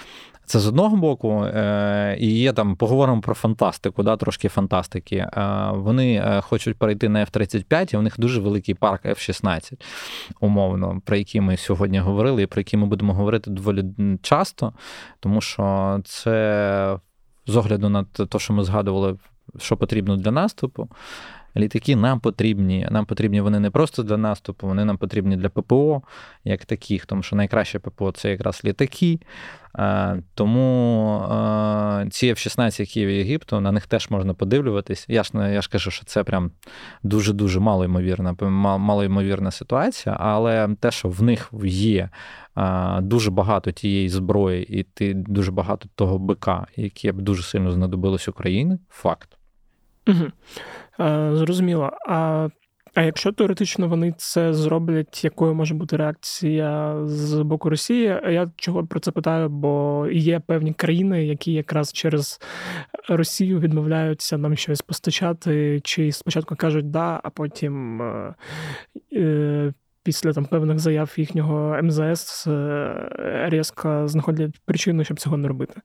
Це 0.46 0.58
з 0.58 0.66
одного 0.66 0.96
боку, 0.96 1.44
е, 1.44 2.16
і 2.20 2.38
є 2.38 2.52
там, 2.52 2.76
поговоримо 2.76 3.20
про 3.20 3.34
фантастику, 3.34 4.02
да, 4.02 4.16
трошки 4.16 4.48
фантастики. 4.48 5.16
Е, 5.16 5.70
вони 5.74 6.14
е, 6.14 6.40
хочуть 6.40 6.78
перейти 6.78 7.08
на 7.08 7.24
F-35, 7.24 7.94
і 7.94 7.96
у 7.96 8.02
них 8.02 8.14
дуже 8.18 8.40
великий 8.40 8.74
парк 8.74 9.04
F-16, 9.04 9.72
умовно, 10.40 11.00
про 11.04 11.16
який 11.16 11.40
ми 11.40 11.56
сьогодні 11.56 11.98
говорили, 11.98 12.42
і 12.42 12.46
про 12.46 12.60
який 12.60 12.80
ми 12.80 12.86
будемо 12.86 13.14
говорити 13.14 13.50
доволі 13.50 13.84
часто, 14.22 14.72
тому 15.20 15.40
що 15.40 16.00
це 16.04 16.98
з 17.46 17.56
огляду 17.56 17.88
на 17.88 18.04
те, 18.04 18.38
що 18.38 18.52
ми 18.52 18.64
згадували, 18.64 19.16
що 19.58 19.76
потрібно 19.76 20.16
для 20.16 20.30
наступу. 20.30 20.88
Літаки 21.56 21.96
нам 21.96 22.20
потрібні. 22.20 22.88
Нам 22.90 23.06
потрібні 23.06 23.40
вони 23.40 23.60
не 23.60 23.70
просто 23.70 24.02
для 24.02 24.16
наступу, 24.16 24.66
вони 24.66 24.84
нам 24.84 24.96
потрібні 24.96 25.36
для 25.36 25.48
ППО, 25.48 26.02
як 26.44 26.64
таких, 26.64 27.06
тому 27.06 27.22
що 27.22 27.36
найкраще 27.36 27.78
ППО 27.78 28.12
це 28.12 28.30
якраз 28.30 28.60
літаки. 28.64 29.18
Тому 30.34 31.22
ці 32.10 32.32
F-16, 32.32 32.80
які 32.80 33.06
в 33.06 33.10
Єгипту, 33.10 33.60
на 33.60 33.72
них 33.72 33.86
теж 33.86 34.10
можна 34.10 34.34
подивлюватись. 34.34 35.06
Я 35.08 35.22
ж 35.22 35.30
я 35.34 35.62
ж 35.62 35.70
кажу, 35.70 35.90
що 35.90 36.04
це 36.04 36.24
прям 36.24 36.50
дуже-дуже 37.02 37.60
малоймовірна, 37.60 38.36
малоймовірна 38.78 39.50
ситуація, 39.50 40.16
але 40.20 40.68
те, 40.80 40.90
що 40.90 41.08
в 41.08 41.22
них 41.22 41.50
є 41.64 42.08
дуже 43.00 43.30
багато 43.30 43.72
тієї 43.72 44.08
зброї, 44.08 44.80
і 44.80 44.82
ти 44.82 45.14
дуже 45.14 45.52
багато 45.52 45.88
того 45.94 46.18
БК, 46.18 46.48
яке 46.76 47.12
б 47.12 47.20
дуже 47.20 47.42
сильно 47.42 47.70
знадобилось 47.70 48.28
Україні, 48.28 48.78
факт. 48.90 49.36
Угу. 50.06 50.24
Зрозуміло. 50.98 51.90
А 52.08 52.48
а 52.94 53.02
якщо 53.02 53.32
теоретично 53.32 53.88
вони 53.88 54.14
це 54.16 54.54
зроблять, 54.54 55.24
якою 55.24 55.54
може 55.54 55.74
бути 55.74 55.96
реакція 55.96 56.96
з 57.04 57.42
боку 57.42 57.70
Росії? 57.70 58.04
Я 58.28 58.50
чого 58.56 58.86
про 58.86 59.00
це 59.00 59.10
питаю? 59.10 59.48
Бо 59.48 60.06
є 60.12 60.40
певні 60.40 60.72
країни, 60.72 61.26
які 61.26 61.52
якраз 61.52 61.92
через 61.92 62.40
Росію 63.08 63.60
відмовляються 63.60 64.38
нам 64.38 64.56
щось 64.56 64.82
постачати, 64.82 65.80
чи 65.84 66.12
спочатку 66.12 66.56
кажуть 66.56 66.90
да, 66.90 67.20
а 67.22 67.30
потім. 67.30 68.02
Е, 68.02 68.34
е, 69.12 69.72
після 70.02 70.32
там 70.32 70.44
певних 70.44 70.78
заяв 70.78 71.14
їхнього 71.16 71.82
МЗС 71.82 72.46
е, 72.46 73.46
різко 73.48 74.08
знаходять 74.08 74.60
причину, 74.64 75.04
щоб 75.04 75.20
цього 75.20 75.36
не 75.36 75.48
робити. 75.48 75.80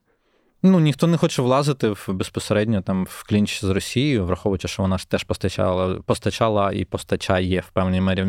Ну, 0.62 0.80
ніхто 0.80 1.06
не 1.06 1.16
хоче 1.16 1.42
влазити 1.42 1.88
в 1.88 2.08
безпосередньо 2.08 2.82
там 2.82 3.04
в 3.04 3.24
клінч 3.28 3.60
з 3.60 3.64
Росією, 3.64 4.24
враховуючи, 4.24 4.68
що 4.68 4.82
вона 4.82 4.98
ж 4.98 5.08
теж 5.08 5.24
постачала 5.24 5.94
постачала 6.06 6.72
і 6.72 6.84
постачає 6.84 7.60
в 7.60 7.70
певній 7.70 8.00
мірі, 8.00 8.24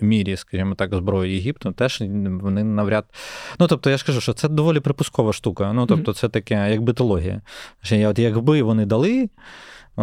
мірі, 0.00 0.36
скажімо 0.36 0.74
так, 0.74 0.94
зброю 0.94 1.34
Єгипту. 1.34 1.72
Теж 1.72 2.02
вони 2.40 2.64
навряд. 2.64 3.04
Ну 3.58 3.66
тобто, 3.66 3.90
я 3.90 3.96
ж 3.96 4.06
кажу, 4.06 4.20
що 4.20 4.32
це 4.32 4.48
доволі 4.48 4.80
припускова 4.80 5.32
штука. 5.32 5.72
Ну 5.72 5.86
тобто, 5.86 6.12
це 6.12 6.28
таке, 6.28 6.70
як 6.70 6.82
битологія. 6.82 7.40
От 7.92 8.18
якби 8.18 8.62
вони 8.62 8.86
дали. 8.86 9.28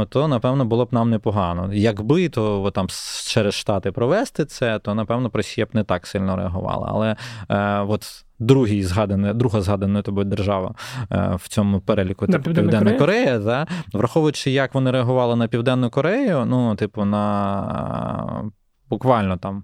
То, 0.10 0.28
напевно, 0.28 0.66
було 0.66 0.86
б 0.86 0.88
нам 0.92 1.10
непогано. 1.10 1.74
Якби 1.74 2.30
то 2.30 2.72
там 2.72 2.88
через 3.28 3.54
Штати 3.54 3.92
провести 3.92 4.46
це, 4.46 4.80
то 4.80 4.96
напевно 4.96 5.32
Росія 5.34 5.66
б 5.66 5.70
не 5.74 5.84
так 5.84 6.08
сильно 6.08 6.36
реагувала. 6.36 6.88
Але 6.92 7.16
е, 7.50 7.80
от 7.80 8.26
другий 8.40 8.84
згаданий, 8.84 9.34
друга 9.34 9.62
згадана 9.62 10.02
тобою 10.02 10.26
держава 10.26 10.76
е, 11.12 11.36
в 11.36 11.48
цьому 11.48 11.80
переліку 11.80 12.28
типу, 12.28 12.54
Південна 12.54 12.94
Корея, 12.94 13.40
да? 13.40 13.68
враховуючи, 13.94 14.52
як 14.52 14.74
вони 14.74 14.92
реагували 14.92 15.36
на 15.36 15.48
Південну 15.48 15.90
Корею, 15.90 16.46
ну, 16.46 16.76
типу, 16.76 17.06
на 17.06 18.52
буквально 18.90 19.38
там 19.38 19.64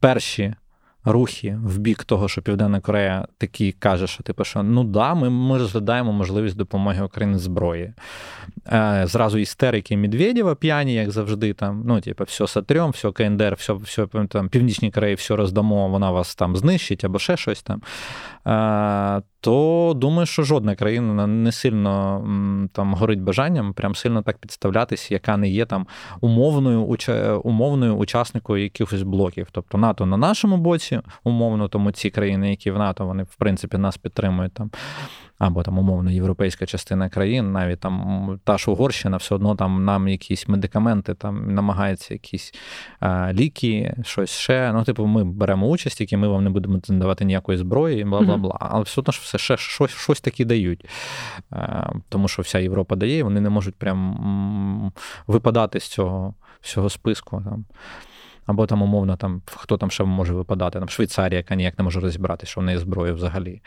перші 0.00 0.54
рухи 1.04 1.58
в 1.64 1.78
бік 1.78 2.04
того, 2.04 2.28
що 2.28 2.42
Південна 2.42 2.80
Корея 2.80 3.26
такі 3.38 3.72
каже, 3.72 4.06
що 4.06 4.22
типу, 4.22 4.44
що 4.44 4.62
ну 4.62 4.84
да, 4.84 5.14
ми 5.14 5.30
ми 5.30 5.58
розглядаємо 5.58 6.12
можливість 6.12 6.56
допомоги 6.56 7.02
Україні 7.02 7.38
зброї. 7.38 7.92
Е, 8.72 9.02
Зразу 9.06 9.38
істерики 9.38 9.96
Медведєва 9.96 10.54
п'яні, 10.54 10.94
як 10.94 11.10
завжди, 11.10 11.52
там, 11.52 11.82
ну, 11.86 12.00
типу, 12.00 12.24
все 12.24 12.46
сотрем, 12.46 12.90
все 12.90 13.12
КНДР, 13.12 13.54
все, 13.54 13.72
все 13.72 14.06
там, 14.28 14.48
Північній 14.48 14.90
Кореї 14.90 15.14
все 15.14 15.36
роздамо, 15.36 15.88
вона 15.88 16.10
вас 16.10 16.34
там 16.34 16.56
знищить 16.56 17.04
або 17.04 17.18
ще 17.18 17.36
щось 17.36 17.62
там. 17.62 17.82
Е, 18.46 19.22
то 19.40 19.92
думаю, 19.96 20.26
що 20.26 20.42
жодна 20.42 20.74
країна 20.74 21.26
не 21.26 21.52
сильно 21.52 22.20
там 22.72 22.94
горить 22.94 23.22
бажанням 23.22 23.72
прям 23.72 23.94
сильно 23.94 24.22
так 24.22 24.38
підставлятися, 24.38 25.14
яка 25.14 25.36
не 25.36 25.48
є 25.48 25.66
там 25.66 25.86
умовною 26.20 26.96
умовною 27.44 27.96
учасникою 27.96 28.62
якихось 28.62 29.02
блоків. 29.02 29.48
Тобто 29.52 29.78
НАТО 29.78 30.06
на 30.06 30.16
нашому 30.16 30.56
боці, 30.56 31.00
умовно, 31.24 31.68
тому 31.68 31.92
ці 31.92 32.10
країни, 32.10 32.50
які 32.50 32.70
в 32.70 32.78
НАТО, 32.78 33.06
вони 33.06 33.22
в 33.22 33.34
принципі 33.34 33.78
нас 33.78 33.96
підтримують 33.96 34.54
там. 34.54 34.70
Або 35.40 35.62
там 35.62 35.78
умовно 35.78 36.10
європейська 36.10 36.66
частина 36.66 37.08
країн, 37.08 37.52
навіть 37.52 37.80
там 37.80 38.40
та 38.44 38.58
ж 38.58 38.70
Угорщина, 38.70 39.16
все 39.16 39.34
одно 39.34 39.56
там 39.56 39.84
нам 39.84 40.08
якісь 40.08 40.48
медикаменти, 40.48 41.14
там 41.14 41.54
намагаються 41.54 42.14
якісь 42.14 42.54
а, 43.00 43.32
ліки, 43.32 43.94
щось 44.02 44.30
ще. 44.30 44.72
Ну, 44.72 44.84
типу, 44.84 45.06
ми 45.06 45.24
беремо 45.24 45.68
участь, 45.68 45.98
тільки 45.98 46.16
ми 46.16 46.28
вам 46.28 46.44
не 46.44 46.50
будемо 46.50 46.80
давати 46.88 47.24
ніякої 47.24 47.58
зброї, 47.58 48.04
бла 48.04 48.20
бла 48.20 48.36
бла. 48.36 48.58
Але 48.60 48.82
все 48.82 49.00
одно 49.00 49.12
ж 49.12 49.20
все 49.22 49.38
ще 49.38 49.56
щось 49.56 49.90
щось 49.90 50.20
таки 50.20 50.44
дають. 50.44 50.84
А, 51.50 51.90
тому 52.08 52.28
що 52.28 52.42
вся 52.42 52.58
Європа 52.58 52.96
дає, 52.96 53.22
вони 53.22 53.40
не 53.40 53.50
можуть 53.50 53.74
прям 53.74 54.92
випадати 55.26 55.80
з 55.80 55.88
цього 55.88 56.34
всього 56.60 56.90
списку. 56.90 57.42
Там. 57.44 57.64
Або 58.46 58.66
там, 58.66 58.82
умовно, 58.82 59.16
там, 59.16 59.42
хто 59.46 59.76
там 59.76 59.90
ще 59.90 60.04
може 60.04 60.34
випадати, 60.34 60.78
там 60.78 60.88
Швейцарія, 60.88 61.38
яка 61.38 61.54
ніяк 61.54 61.78
не 61.78 61.84
може 61.84 62.00
розібрати, 62.00 62.46
що 62.46 62.60
в 62.60 62.64
неї 62.64 62.78
зброя 62.78 63.12
взагалі. 63.12 63.62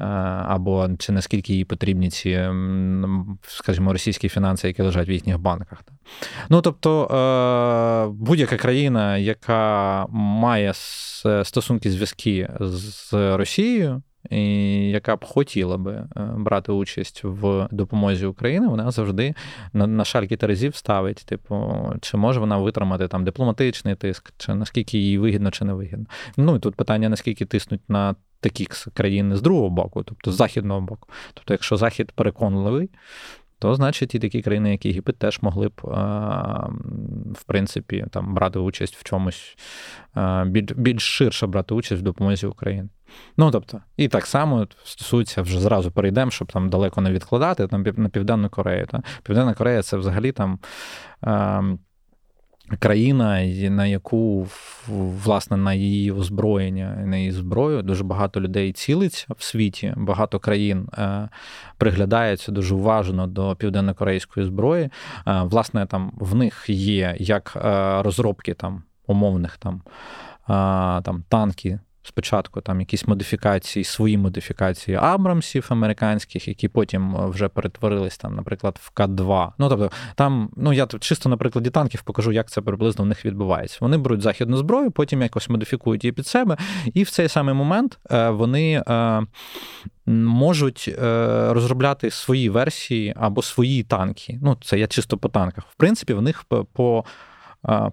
Е, 0.00 0.04
або 0.48 0.88
чи 0.98 1.12
наскільки 1.12 1.54
їй 1.54 1.64
потрібні 1.64 2.10
ці, 2.10 2.48
скажімо, 3.42 3.92
російські 3.92 4.28
фінанси, 4.28 4.68
які 4.68 4.82
лежать 4.82 5.08
в 5.08 5.10
їхніх 5.10 5.38
банках. 5.38 5.82
Ну 6.48 6.60
тобто 6.60 7.04
е, 7.06 8.12
будь-яка 8.14 8.56
країна, 8.56 9.18
яка 9.18 10.06
має 10.10 10.72
стосунки 11.44 11.90
зв'язки 11.90 12.48
з 12.60 13.12
Росією, 13.36 14.02
і 14.30 14.44
яка 14.90 15.16
б 15.16 15.24
хотіла 15.24 15.76
би 15.76 15.92
е, 15.92 16.08
брати 16.36 16.72
участь 16.72 17.20
в 17.24 17.68
допомозі 17.70 18.26
України, 18.26 18.68
вона 18.68 18.90
завжди 18.90 19.34
на 19.72 19.86
на 19.86 20.04
шальки 20.04 20.36
терезів 20.36 20.76
ставить, 20.76 21.24
типу, 21.26 21.74
чи 22.00 22.16
може 22.16 22.40
вона 22.40 22.58
витримати 22.58 23.08
там 23.08 23.24
дипломатичний 23.24 23.94
тиск, 23.94 24.32
чи 24.36 24.54
наскільки 24.54 24.98
їй 24.98 25.18
вигідно, 25.18 25.50
чи 25.50 25.64
не 25.64 25.72
вигідно. 25.74 26.06
Ну 26.36 26.56
і 26.56 26.58
тут 26.58 26.74
питання: 26.74 27.08
наскільки 27.08 27.44
тиснуть 27.44 27.82
на 27.88 28.14
такі 28.40 28.68
країни 28.94 29.36
з 29.36 29.42
другого 29.42 29.70
боку, 29.70 30.02
тобто 30.02 30.32
з 30.32 30.34
західного 30.34 30.80
боку. 30.80 31.08
Тобто, 31.34 31.54
якщо 31.54 31.76
Захід 31.76 32.12
переконливий, 32.12 32.90
то 33.58 33.74
значить 33.74 34.14
і 34.14 34.18
такі 34.18 34.42
країни, 34.42 34.70
як 34.70 34.86
Єгипет, 34.86 35.18
теж 35.18 35.38
могли 35.42 35.68
б, 35.68 35.72
в 37.32 37.44
принципі, 37.46 38.06
там 38.10 38.34
брати 38.34 38.58
участь 38.58 38.96
в 38.96 39.04
чомусь 39.04 39.56
більш 40.76 41.02
ширше 41.02 41.46
брати 41.46 41.74
участь 41.74 42.02
в 42.02 42.04
допомозі 42.04 42.46
Україні. 42.46 42.88
Ну, 43.36 43.50
тобто, 43.50 43.80
і 43.96 44.08
так 44.08 44.26
само 44.26 44.66
стосується, 44.84 45.42
вже 45.42 45.60
зразу 45.60 45.90
перейдемо, 45.90 46.30
щоб 46.30 46.52
там 46.52 46.70
далеко 46.70 47.00
не 47.00 47.10
відкладати, 47.10 47.66
там 47.66 47.84
на 47.96 48.08
Південну 48.08 48.48
Корею. 48.48 48.86
Та? 48.86 49.02
Південна 49.22 49.54
Корея 49.54 49.82
це 49.82 49.96
взагалі 49.96 50.32
там 50.32 50.58
країна, 52.78 53.44
на 53.70 53.86
яку 53.86 54.46
власне 55.24 55.56
на 55.56 55.74
її 55.74 56.12
озброєння, 56.12 57.02
на 57.06 57.16
її 57.16 57.32
зброю 57.32 57.82
дуже 57.82 58.04
багато 58.04 58.40
людей 58.40 58.72
цілиться 58.72 59.26
в 59.36 59.42
світі. 59.42 59.94
Багато 59.96 60.38
країн 60.38 60.88
е, 60.98 61.28
приглядаються 61.78 62.52
дуже 62.52 62.74
уважно 62.74 63.26
до 63.26 63.56
південно-корейської 63.56 64.46
зброї. 64.46 64.84
Е, 64.84 64.90
власне, 65.42 65.86
там 65.86 66.12
в 66.16 66.34
них 66.34 66.64
є 66.68 67.16
як 67.18 67.52
е, 67.56 68.02
розробки 68.02 68.54
там 68.54 68.82
умовних 69.06 69.56
там, 69.56 69.82
там 71.02 71.24
танки 71.28 71.80
спочатку 72.02 72.60
там 72.60 72.80
якісь 72.80 73.06
модифікації, 73.06 73.84
свої 73.84 74.18
модифікації 74.18 74.96
Абрамсів 74.96 75.66
американських, 75.68 76.48
які 76.48 76.68
потім 76.68 77.16
е, 77.16 77.26
вже 77.26 77.48
перетворились 77.48 78.18
там, 78.18 78.34
наприклад, 78.34 78.80
в 78.82 78.92
К2. 79.00 79.52
Ну 79.58 79.68
тобто, 79.68 79.90
там, 80.14 80.50
ну 80.56 80.72
я 80.72 80.86
чисто 80.86 81.28
на 81.28 81.36
прикладі 81.36 81.70
танків 81.70 82.02
покажу, 82.02 82.32
як 82.32 82.50
це 82.50 82.60
приблизно 82.60 83.04
в 83.04 83.08
них 83.08 83.24
відбувається. 83.24 83.78
Вони 83.80 83.98
беруть 83.98 84.22
західну 84.22 84.56
зброю, 84.56 84.90
потім 84.90 85.22
якось 85.22 85.48
модифікують 85.48 86.04
її 86.04 86.12
під 86.12 86.26
себе, 86.26 86.56
і 86.94 87.02
в 87.02 87.10
цей 87.10 87.28
самий 87.28 87.54
момент 87.54 87.98
е, 88.10 88.30
вони. 88.30 88.82
Е, 88.88 89.22
можуть 90.06 90.94
розробляти 91.48 92.10
свої 92.10 92.48
версії 92.48 93.14
або 93.16 93.42
свої 93.42 93.82
танки. 93.82 94.38
Ну, 94.42 94.56
це 94.60 94.78
я 94.78 94.86
чисто 94.86 95.18
по 95.18 95.28
танках. 95.28 95.64
В 95.70 95.74
принципі, 95.74 96.14
в 96.14 96.22
них 96.22 96.44
по 96.72 97.04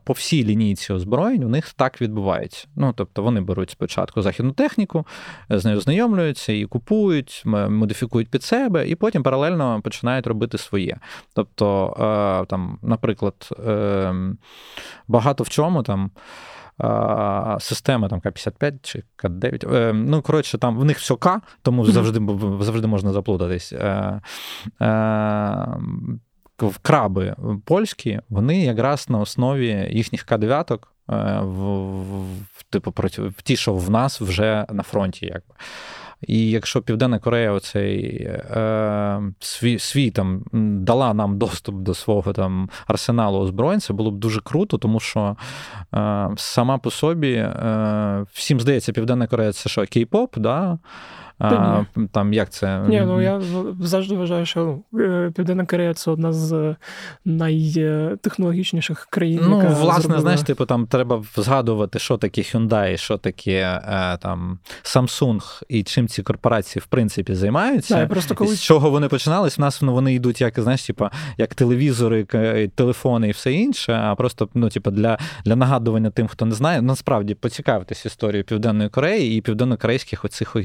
по 0.04 0.14
всій 0.14 0.46
лінійці 0.46 0.94
озброєнь 0.94 1.44
у 1.44 1.50
них 1.50 1.74
так 1.74 2.02
відбувається. 2.02 2.68
Ну, 2.76 2.94
тобто 2.96 3.24
вони 3.24 3.42
беруть 3.42 3.70
спочатку 3.70 4.22
західну 4.22 4.52
техніку, 4.52 5.08
з 5.50 5.66
нею 5.66 5.80
знайомлюються 5.80 6.54
і 6.54 6.66
купують, 6.66 7.44
модифікують 7.46 8.30
під 8.30 8.44
себе, 8.44 8.88
і 8.88 8.96
потім 8.96 9.24
паралельно 9.24 9.82
починають 9.82 10.28
робити 10.28 10.58
своє. 10.58 10.98
Тобто, 11.34 12.46
там, 12.50 12.80
наприклад, 12.82 13.50
ем, 13.68 14.38
багато 15.08 15.44
в 15.44 15.50
чому 15.50 15.84
там. 15.84 16.12
Система 17.60 18.08
там 18.08 18.22
К-55 18.22 18.74
чи 18.82 19.04
К-9. 19.16 19.76
Ем, 19.76 20.06
ну, 20.06 20.22
коротше, 20.22 20.58
там 20.58 20.78
в 20.78 20.86
них 20.86 20.98
все 20.98 21.16
К, 21.16 21.42
тому 21.62 21.86
завжди 21.86 22.20
завжди 22.62 22.88
можна 22.88 23.12
заплутатись. 23.12 23.74
Краби 26.82 27.36
польські, 27.66 28.20
вони 28.30 28.62
якраз 28.62 29.10
на 29.10 29.20
основі 29.20 29.88
їхніх 29.92 30.24
К-9 30.24 30.74
е, 30.74 30.80
в, 31.42 32.64
типу, 32.70 32.94
в 33.18 33.42
ті, 33.42 33.56
що 33.56 33.74
в 33.74 33.90
нас 33.90 34.22
вже 34.22 34.66
на 34.70 34.84
фронті. 34.84 35.26
якби. 35.26 35.56
І 36.28 36.50
якщо 36.50 36.82
Південна 36.82 37.20
Корея 37.20 37.52
оцей 37.52 38.22
е, 38.24 39.22
свій 39.40 39.80
свій 39.80 40.12
там 40.12 40.44
дала 40.84 41.14
нам 41.14 41.38
доступ 41.38 41.76
до 41.76 41.94
свого 41.94 42.34
там 42.34 42.70
арсеналу 42.88 43.40
озброєнь, 43.40 43.82
це 43.82 43.94
було 43.94 44.12
б 44.12 44.18
дуже 44.18 44.42
круто, 44.42 44.78
тому 44.78 45.00
що 45.00 45.38
е, 45.96 46.30
сама 46.38 46.78
по 46.78 46.92
собі 46.92 47.34
е, 47.34 48.26
всім 48.32 48.60
здається, 48.60 48.94
Південна 48.94 49.28
Корея 49.28 49.52
це 49.52 49.70
що, 49.70 49.82
кей-поп, 49.82 50.40
да? 50.40 50.80
А, 51.40 51.84
Там 52.12 52.34
як 52.34 52.50
це? 52.50 52.80
Ні, 52.88 53.02
ну 53.02 53.22
я 53.22 53.42
завжди 53.82 54.16
вважаю, 54.16 54.46
що 54.46 54.80
е, 54.94 55.32
Південна 55.36 55.66
Корея 55.66 55.94
це 55.94 56.12
одна 56.12 56.34
з 56.34 56.76
найтехнологічніших 57.26 59.08
країн. 59.10 59.40
Ну, 59.44 59.58
яка 59.58 59.70
власне, 59.70 60.02
зробила... 60.02 60.22
знаєш, 60.22 60.42
типу, 60.42 60.66
там 60.66 60.88
треба 60.88 61.24
згадувати, 61.36 62.00
що 62.00 62.18
таке 62.18 62.42
Hyundai, 62.42 62.98
що 62.98 63.18
таке 63.18 63.82
е, 63.88 64.18
там 64.18 64.60
Samsung 64.84 65.64
і 65.70 65.84
чим 65.84 66.08
ці 66.08 66.24
корпорації 66.24 66.82
в 66.82 66.86
принципі 66.86 67.36
займаються. 67.36 67.96
Да, 67.96 68.08
просто 68.08 68.36
коли... 68.36 68.56
З 68.56 68.62
чого 68.62 68.90
вони 68.90 69.08
починались? 69.08 69.60
У 69.60 69.62
нас 69.62 69.82
ну, 69.82 69.94
вони 69.94 70.14
йдуть, 70.14 70.42
як 70.42 70.60
знаєш, 70.60 70.84
типу, 70.84 71.08
як 71.38 71.56
телевізори, 71.56 72.24
телефони 72.76 73.28
і 73.28 73.32
все 73.32 73.54
інше. 73.54 73.94
А 73.94 74.16
просто 74.16 74.50
ну, 74.54 74.70
типу, 74.70 74.92
для 74.92 75.18
для 75.46 75.56
нагадування 75.56 76.10
тим, 76.10 76.28
хто 76.28 76.46
не 76.46 76.56
знає, 76.56 76.82
насправді 76.82 77.36
поцікавитись 77.36 78.06
історією 78.06 78.44
Південної 78.44 78.90
Кореї 78.90 79.38
і 79.38 79.42
південно-корейських 79.42 80.26
оцих 80.26 80.56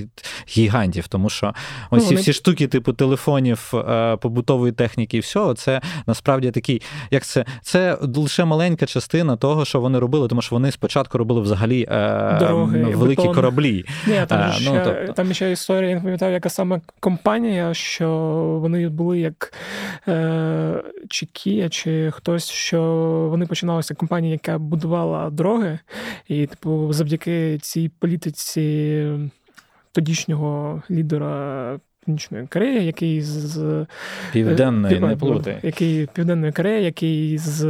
гігантів, 0.64 1.08
тому 1.08 1.30
що 1.30 1.54
ось 1.90 2.02
ну, 2.02 2.08
вони... 2.08 2.20
всі 2.20 2.32
штуки, 2.32 2.66
типу 2.66 2.92
телефонів, 2.92 3.72
е, 3.74 4.16
побутової 4.16 4.72
техніки, 4.72 5.16
і 5.16 5.20
всього, 5.20 5.54
це 5.54 5.80
насправді 6.06 6.50
такий, 6.50 6.82
як 7.10 7.24
це 7.24 7.44
це 7.62 7.98
лише 8.00 8.44
маленька 8.44 8.86
частина 8.86 9.36
того, 9.36 9.64
що 9.64 9.80
вони 9.80 9.98
робили, 9.98 10.28
тому 10.28 10.42
що 10.42 10.56
вони 10.56 10.70
спочатку 10.70 11.18
робили 11.18 11.40
взагалі 11.40 11.86
е, 11.90 12.36
Дороги, 12.38 12.84
великі 12.84 13.22
бетон. 13.22 13.34
кораблі. 13.34 13.84
Ні, 14.06 14.22
там, 14.28 14.50
е, 14.50 14.52
ще, 14.52 14.70
ну, 14.70 14.80
тобто... 14.84 15.12
там 15.12 15.34
ще 15.34 15.52
історія, 15.52 15.90
я 15.90 15.96
не 15.96 16.02
пам'ятаю, 16.02 16.32
яка 16.32 16.48
саме 16.48 16.80
компанія, 17.00 17.74
що 17.74 18.08
вони 18.62 18.88
були 18.88 19.20
як 19.20 19.52
е, 20.08 20.82
чи 21.08 21.26
Kia, 21.26 21.68
чи 21.68 22.10
хтось, 22.10 22.50
що 22.50 22.82
вони 23.30 23.46
починалися 23.46 23.94
компанія, 23.94 24.32
яка 24.32 24.58
будувала 24.58 25.30
дороги, 25.30 25.78
і, 26.28 26.46
типу, 26.46 26.92
завдяки 26.92 27.58
цій 27.58 27.88
політиці 27.88 29.06
тодішнього 29.94 30.82
лідера 30.90 31.78
Північної 32.04 32.46
Кореї, 32.46 32.86
який 32.86 33.22
з 33.22 33.86
Південної 34.32 35.00
не 35.00 35.16
плути. 35.16 35.58
який 35.62 36.06
Південної 36.06 36.52
Кореї, 36.52 36.84
який 36.84 37.38
з 37.38 37.60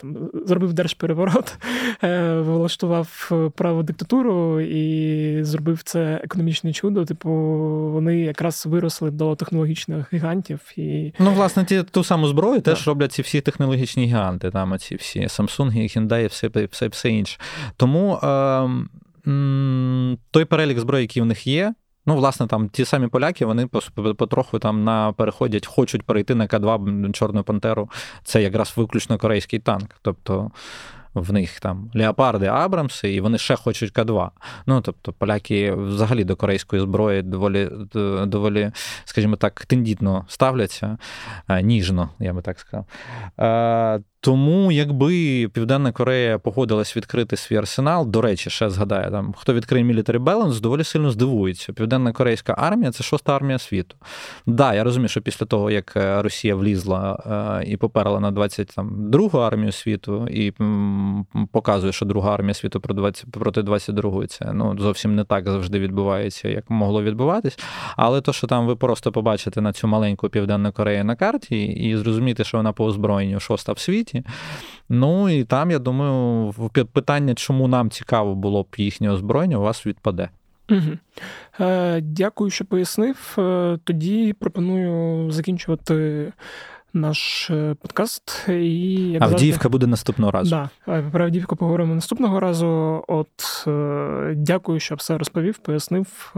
там, 0.00 0.30
зробив 0.46 0.72
держпереворот, 0.72 1.58
е, 2.04 2.34
влаштував 2.40 3.30
право 3.56 3.82
диктатуру 3.82 4.60
і 4.60 5.44
зробив 5.44 5.82
це 5.82 6.20
економічне 6.24 6.72
чудо. 6.72 7.04
Типу, 7.04 7.30
вони 7.92 8.20
якраз 8.20 8.66
виросли 8.66 9.10
до 9.10 9.36
технологічних 9.36 10.12
гігантів. 10.12 10.60
І... 10.76 11.12
Ну, 11.18 11.30
власне, 11.30 11.64
ті 11.64 11.82
ту 11.82 12.04
саму 12.04 12.28
зброю 12.28 12.60
теж 12.60 12.84
да. 12.84 12.90
роблять 12.90 13.12
ці 13.12 13.22
всі 13.22 13.40
технологічні 13.40 14.06
гіганти. 14.06 14.50
Там 14.50 14.72
оці 14.72 14.96
всі 14.96 15.20
Samsung, 15.20 15.98
Hyundai, 15.98 16.28
все 16.28 16.66
все, 16.70 16.88
все 16.88 17.08
інше. 17.10 17.40
Тому. 17.76 18.18
Е- 18.22 19.04
той 20.30 20.44
перелік 20.44 20.78
зброї, 20.78 21.02
який 21.02 21.22
в 21.22 21.26
них 21.26 21.46
є. 21.46 21.74
Ну, 22.06 22.16
власне, 22.16 22.46
там 22.46 22.68
ті 22.68 22.84
самі 22.84 23.08
поляки, 23.08 23.46
вони 23.46 23.66
потроху 24.16 24.58
там 24.58 24.84
на 24.84 25.12
переходять, 25.12 25.66
хочуть 25.66 26.02
перейти 26.02 26.34
на 26.34 26.46
К2 26.46 27.12
Чорну 27.12 27.42
Пантеру. 27.42 27.90
Це 28.24 28.42
якраз 28.42 28.72
виключно 28.76 29.18
корейський 29.18 29.58
танк. 29.58 29.90
Тобто 30.02 30.50
в 31.14 31.32
них 31.32 31.60
там 31.60 31.90
Леопарди, 31.94 32.46
Абрамси, 32.46 33.14
і 33.14 33.20
вони 33.20 33.38
ще 33.38 33.56
хочуть 33.56 33.92
К2. 33.92 34.30
Ну, 34.66 34.80
тобто, 34.80 35.12
поляки 35.12 35.72
взагалі 35.72 36.24
до 36.24 36.36
корейської 36.36 36.82
зброї 36.82 37.22
доволі, 37.22 37.70
доволі, 38.26 38.72
скажімо 39.04 39.36
так, 39.36 39.66
тендітно 39.66 40.24
ставляться, 40.28 40.98
ніжно, 41.62 42.10
я 42.18 42.32
би 42.32 42.42
так 42.42 42.58
сказав. 42.60 42.86
Тому, 44.24 44.72
якби 44.72 45.48
Південна 45.52 45.92
Корея 45.92 46.38
погодилась 46.38 46.96
відкрити 46.96 47.36
свій 47.36 47.56
арсенал, 47.56 48.06
до 48.06 48.20
речі, 48.20 48.50
ще 48.50 48.70
згадаю, 48.70 49.10
там 49.10 49.34
хто 49.38 49.54
відкриє 49.54 49.84
Military 49.84 50.18
Balance, 50.24 50.60
доволі 50.60 50.84
сильно 50.84 51.10
здивується. 51.10 51.72
Південна 51.72 52.12
корейська 52.12 52.54
армія 52.58 52.92
це 52.92 53.04
шоста 53.04 53.36
армія 53.36 53.58
світу. 53.58 53.96
Да, 54.46 54.74
я 54.74 54.84
розумію, 54.84 55.08
що 55.08 55.20
після 55.20 55.46
того, 55.46 55.70
як 55.70 55.92
е, 55.96 56.22
Росія 56.22 56.54
влізла 56.54 57.18
е, 57.62 57.70
і 57.70 57.76
поперла 57.76 58.20
на 58.20 58.32
22-гу 58.32 59.38
армію 59.38 59.72
світу, 59.72 60.28
і 60.30 60.52
показує, 61.52 61.92
що 61.92 62.06
друга 62.06 62.34
армія 62.34 62.54
світу 62.54 62.80
проти 63.30 63.60
22-ї, 63.60 64.26
це 64.26 64.52
ну 64.52 64.76
зовсім 64.78 65.14
не 65.14 65.24
так 65.24 65.48
завжди 65.48 65.78
відбувається, 65.78 66.48
як 66.48 66.70
могло 66.70 67.02
відбуватись. 67.02 67.58
Але 67.96 68.20
то, 68.20 68.32
що 68.32 68.46
там 68.46 68.66
ви 68.66 68.76
просто 68.76 69.12
побачите 69.12 69.60
на 69.60 69.72
цю 69.72 69.88
маленьку 69.88 70.28
Південну 70.28 70.72
Корею 70.72 71.04
на 71.04 71.16
карті, 71.16 71.64
і 71.64 71.96
зрозуміти, 71.96 72.44
що 72.44 72.56
вона 72.56 72.72
по 72.72 72.84
озброєнню 72.84 73.40
шоста 73.40 73.72
в 73.72 73.78
світі. 73.78 74.13
Ну 74.88 75.28
і 75.28 75.44
там, 75.44 75.70
я 75.70 75.78
думаю, 75.78 76.54
питання, 76.92 77.34
чому 77.34 77.68
нам 77.68 77.90
цікаво 77.90 78.34
було 78.34 78.62
б 78.62 78.66
їхнє 78.76 79.10
озброєння, 79.10 79.58
у 79.58 79.62
вас 79.62 79.86
відпаде. 79.86 80.28
Угу. 80.70 80.98
Е, 81.60 82.00
Дякую, 82.00 82.50
що 82.50 82.64
пояснив. 82.64 83.34
Е, 83.38 83.78
тоді 83.84 84.32
пропоную 84.32 85.30
закінчувати 85.30 86.32
наш 86.92 87.50
е, 87.50 87.74
подкаст. 87.82 88.46
І, 88.48 88.92
як 88.94 89.22
Авдіївка 89.22 89.62
завжди... 89.62 89.68
буде 89.68 89.86
наступного 89.86 90.32
разу. 90.32 90.50
Да, 90.86 91.02
Про 91.12 91.24
Авдіївку 91.24 91.56
поговоримо 91.56 91.94
наступного 91.94 92.40
разу. 92.40 93.04
От 93.08 93.66
дякую, 94.36 94.80
що 94.80 94.94
все 94.94 95.18
розповів, 95.18 95.58
пояснив. 95.58 96.34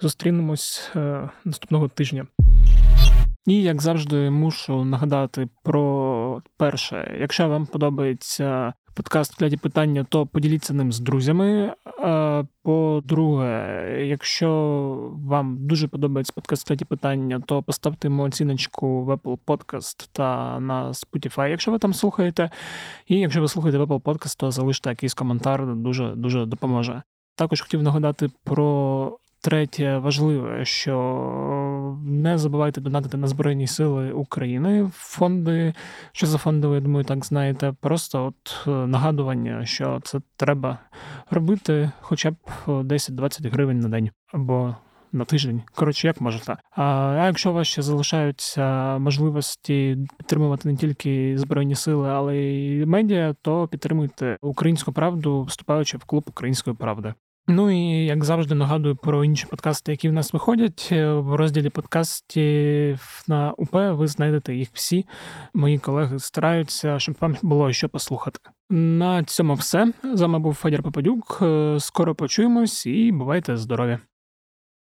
Зустрінемось 0.00 0.90
наступного 1.44 1.88
тижня. 1.88 2.26
І, 3.46 3.62
як 3.62 3.82
завжди, 3.82 4.30
мушу 4.30 4.84
нагадати 4.84 5.48
про 5.62 6.23
перше, 6.56 7.16
якщо 7.20 7.48
вам 7.48 7.66
подобається 7.66 8.72
подкаст 8.94 9.34
«Кляті 9.34 9.56
питання, 9.56 10.06
то 10.08 10.26
поділіться 10.26 10.74
ним 10.74 10.92
з 10.92 11.00
друзями. 11.00 11.74
По-друге, 12.62 14.06
якщо 14.06 14.50
вам 15.12 15.66
дуже 15.66 15.88
подобається 15.88 16.32
подкаст 16.36 16.68
«Кляті 16.68 16.84
питання, 16.84 17.40
то 17.46 17.62
поставте 17.62 18.08
йому 18.08 18.22
оціночку 18.22 19.04
в 19.04 19.10
Apple 19.10 19.38
Podcast 19.46 20.08
та 20.12 20.60
на 20.60 20.88
Spotify, 20.88 21.48
якщо 21.48 21.70
ви 21.70 21.78
там 21.78 21.94
слухаєте. 21.94 22.50
І 23.06 23.16
якщо 23.16 23.40
ви 23.40 23.48
слухаєте 23.48 23.78
в 23.78 23.82
Apple 23.82 24.02
Podcast, 24.02 24.40
то 24.40 24.50
залиште 24.50 24.90
якийсь 24.90 25.14
коментар, 25.14 25.76
дуже 25.76 26.14
дуже 26.14 26.46
допоможе. 26.46 27.02
Також 27.36 27.60
хотів 27.60 27.82
нагадати 27.82 28.30
про 28.44 29.18
Третє 29.44 29.98
важливе, 29.98 30.64
що 30.64 31.98
не 32.04 32.38
забувайте 32.38 32.80
донатити 32.80 33.16
на 33.16 33.26
Збройні 33.26 33.66
Сили 33.66 34.12
України. 34.12 34.90
Фонди, 34.94 35.74
що 36.12 36.26
за 36.26 36.38
фонди, 36.38 36.66
ви 36.66 36.80
думаю, 36.80 37.04
так 37.04 37.24
знаєте. 37.24 37.74
Просто 37.80 38.26
от 38.26 38.66
е, 38.66 38.70
нагадування, 38.70 39.66
що 39.66 40.00
це 40.04 40.20
треба 40.36 40.78
робити 41.30 41.90
хоча 42.00 42.30
б 42.30 42.34
10-20 42.66 43.50
гривень 43.50 43.80
на 43.80 43.88
день 43.88 44.10
або 44.32 44.74
на 45.12 45.24
тиждень. 45.24 45.62
Коротше, 45.74 46.06
як 46.06 46.20
можете. 46.20 46.56
А 46.70 47.14
якщо 47.26 47.50
у 47.50 47.54
вас 47.54 47.68
ще 47.68 47.82
залишаються 47.82 48.98
можливості 48.98 49.98
підтримувати 50.18 50.68
не 50.68 50.76
тільки 50.76 51.38
Збройні 51.38 51.74
Сили, 51.74 52.08
але 52.08 52.36
й 52.36 52.86
медіа, 52.86 53.34
то 53.42 53.68
підтримуйте 53.68 54.36
українську 54.42 54.92
правду, 54.92 55.42
вступаючи 55.42 55.96
в 55.96 56.04
клуб 56.04 56.24
української 56.28 56.76
правди. 56.76 57.14
Ну 57.48 57.70
і 57.70 58.04
як 58.04 58.24
завжди 58.24 58.54
нагадую 58.54 58.96
про 58.96 59.24
інші 59.24 59.46
подкасти, 59.46 59.92
які 59.92 60.08
в 60.08 60.12
нас 60.12 60.32
виходять. 60.32 60.88
Е, 60.92 61.12
в 61.12 61.34
розділі 61.34 61.70
подкастів 61.70 63.22
на 63.28 63.52
УП 63.52 63.74
ви 63.74 64.06
знайдете 64.06 64.54
їх 64.54 64.68
всі. 64.72 65.06
Мої 65.54 65.78
колеги 65.78 66.18
стараються, 66.18 66.98
щоб 66.98 67.16
вам 67.20 67.36
було 67.42 67.72
що 67.72 67.88
послухати. 67.88 68.38
На 68.70 69.24
цьому 69.24 69.54
все. 69.54 69.92
З 70.14 70.20
вами 70.20 70.38
був 70.38 70.54
Федір 70.54 70.82
Попадюк. 70.82 71.38
Е, 71.42 71.76
скоро 71.80 72.14
почуємось 72.14 72.86
і 72.86 73.12
бувайте 73.12 73.56
здорові! 73.56 73.98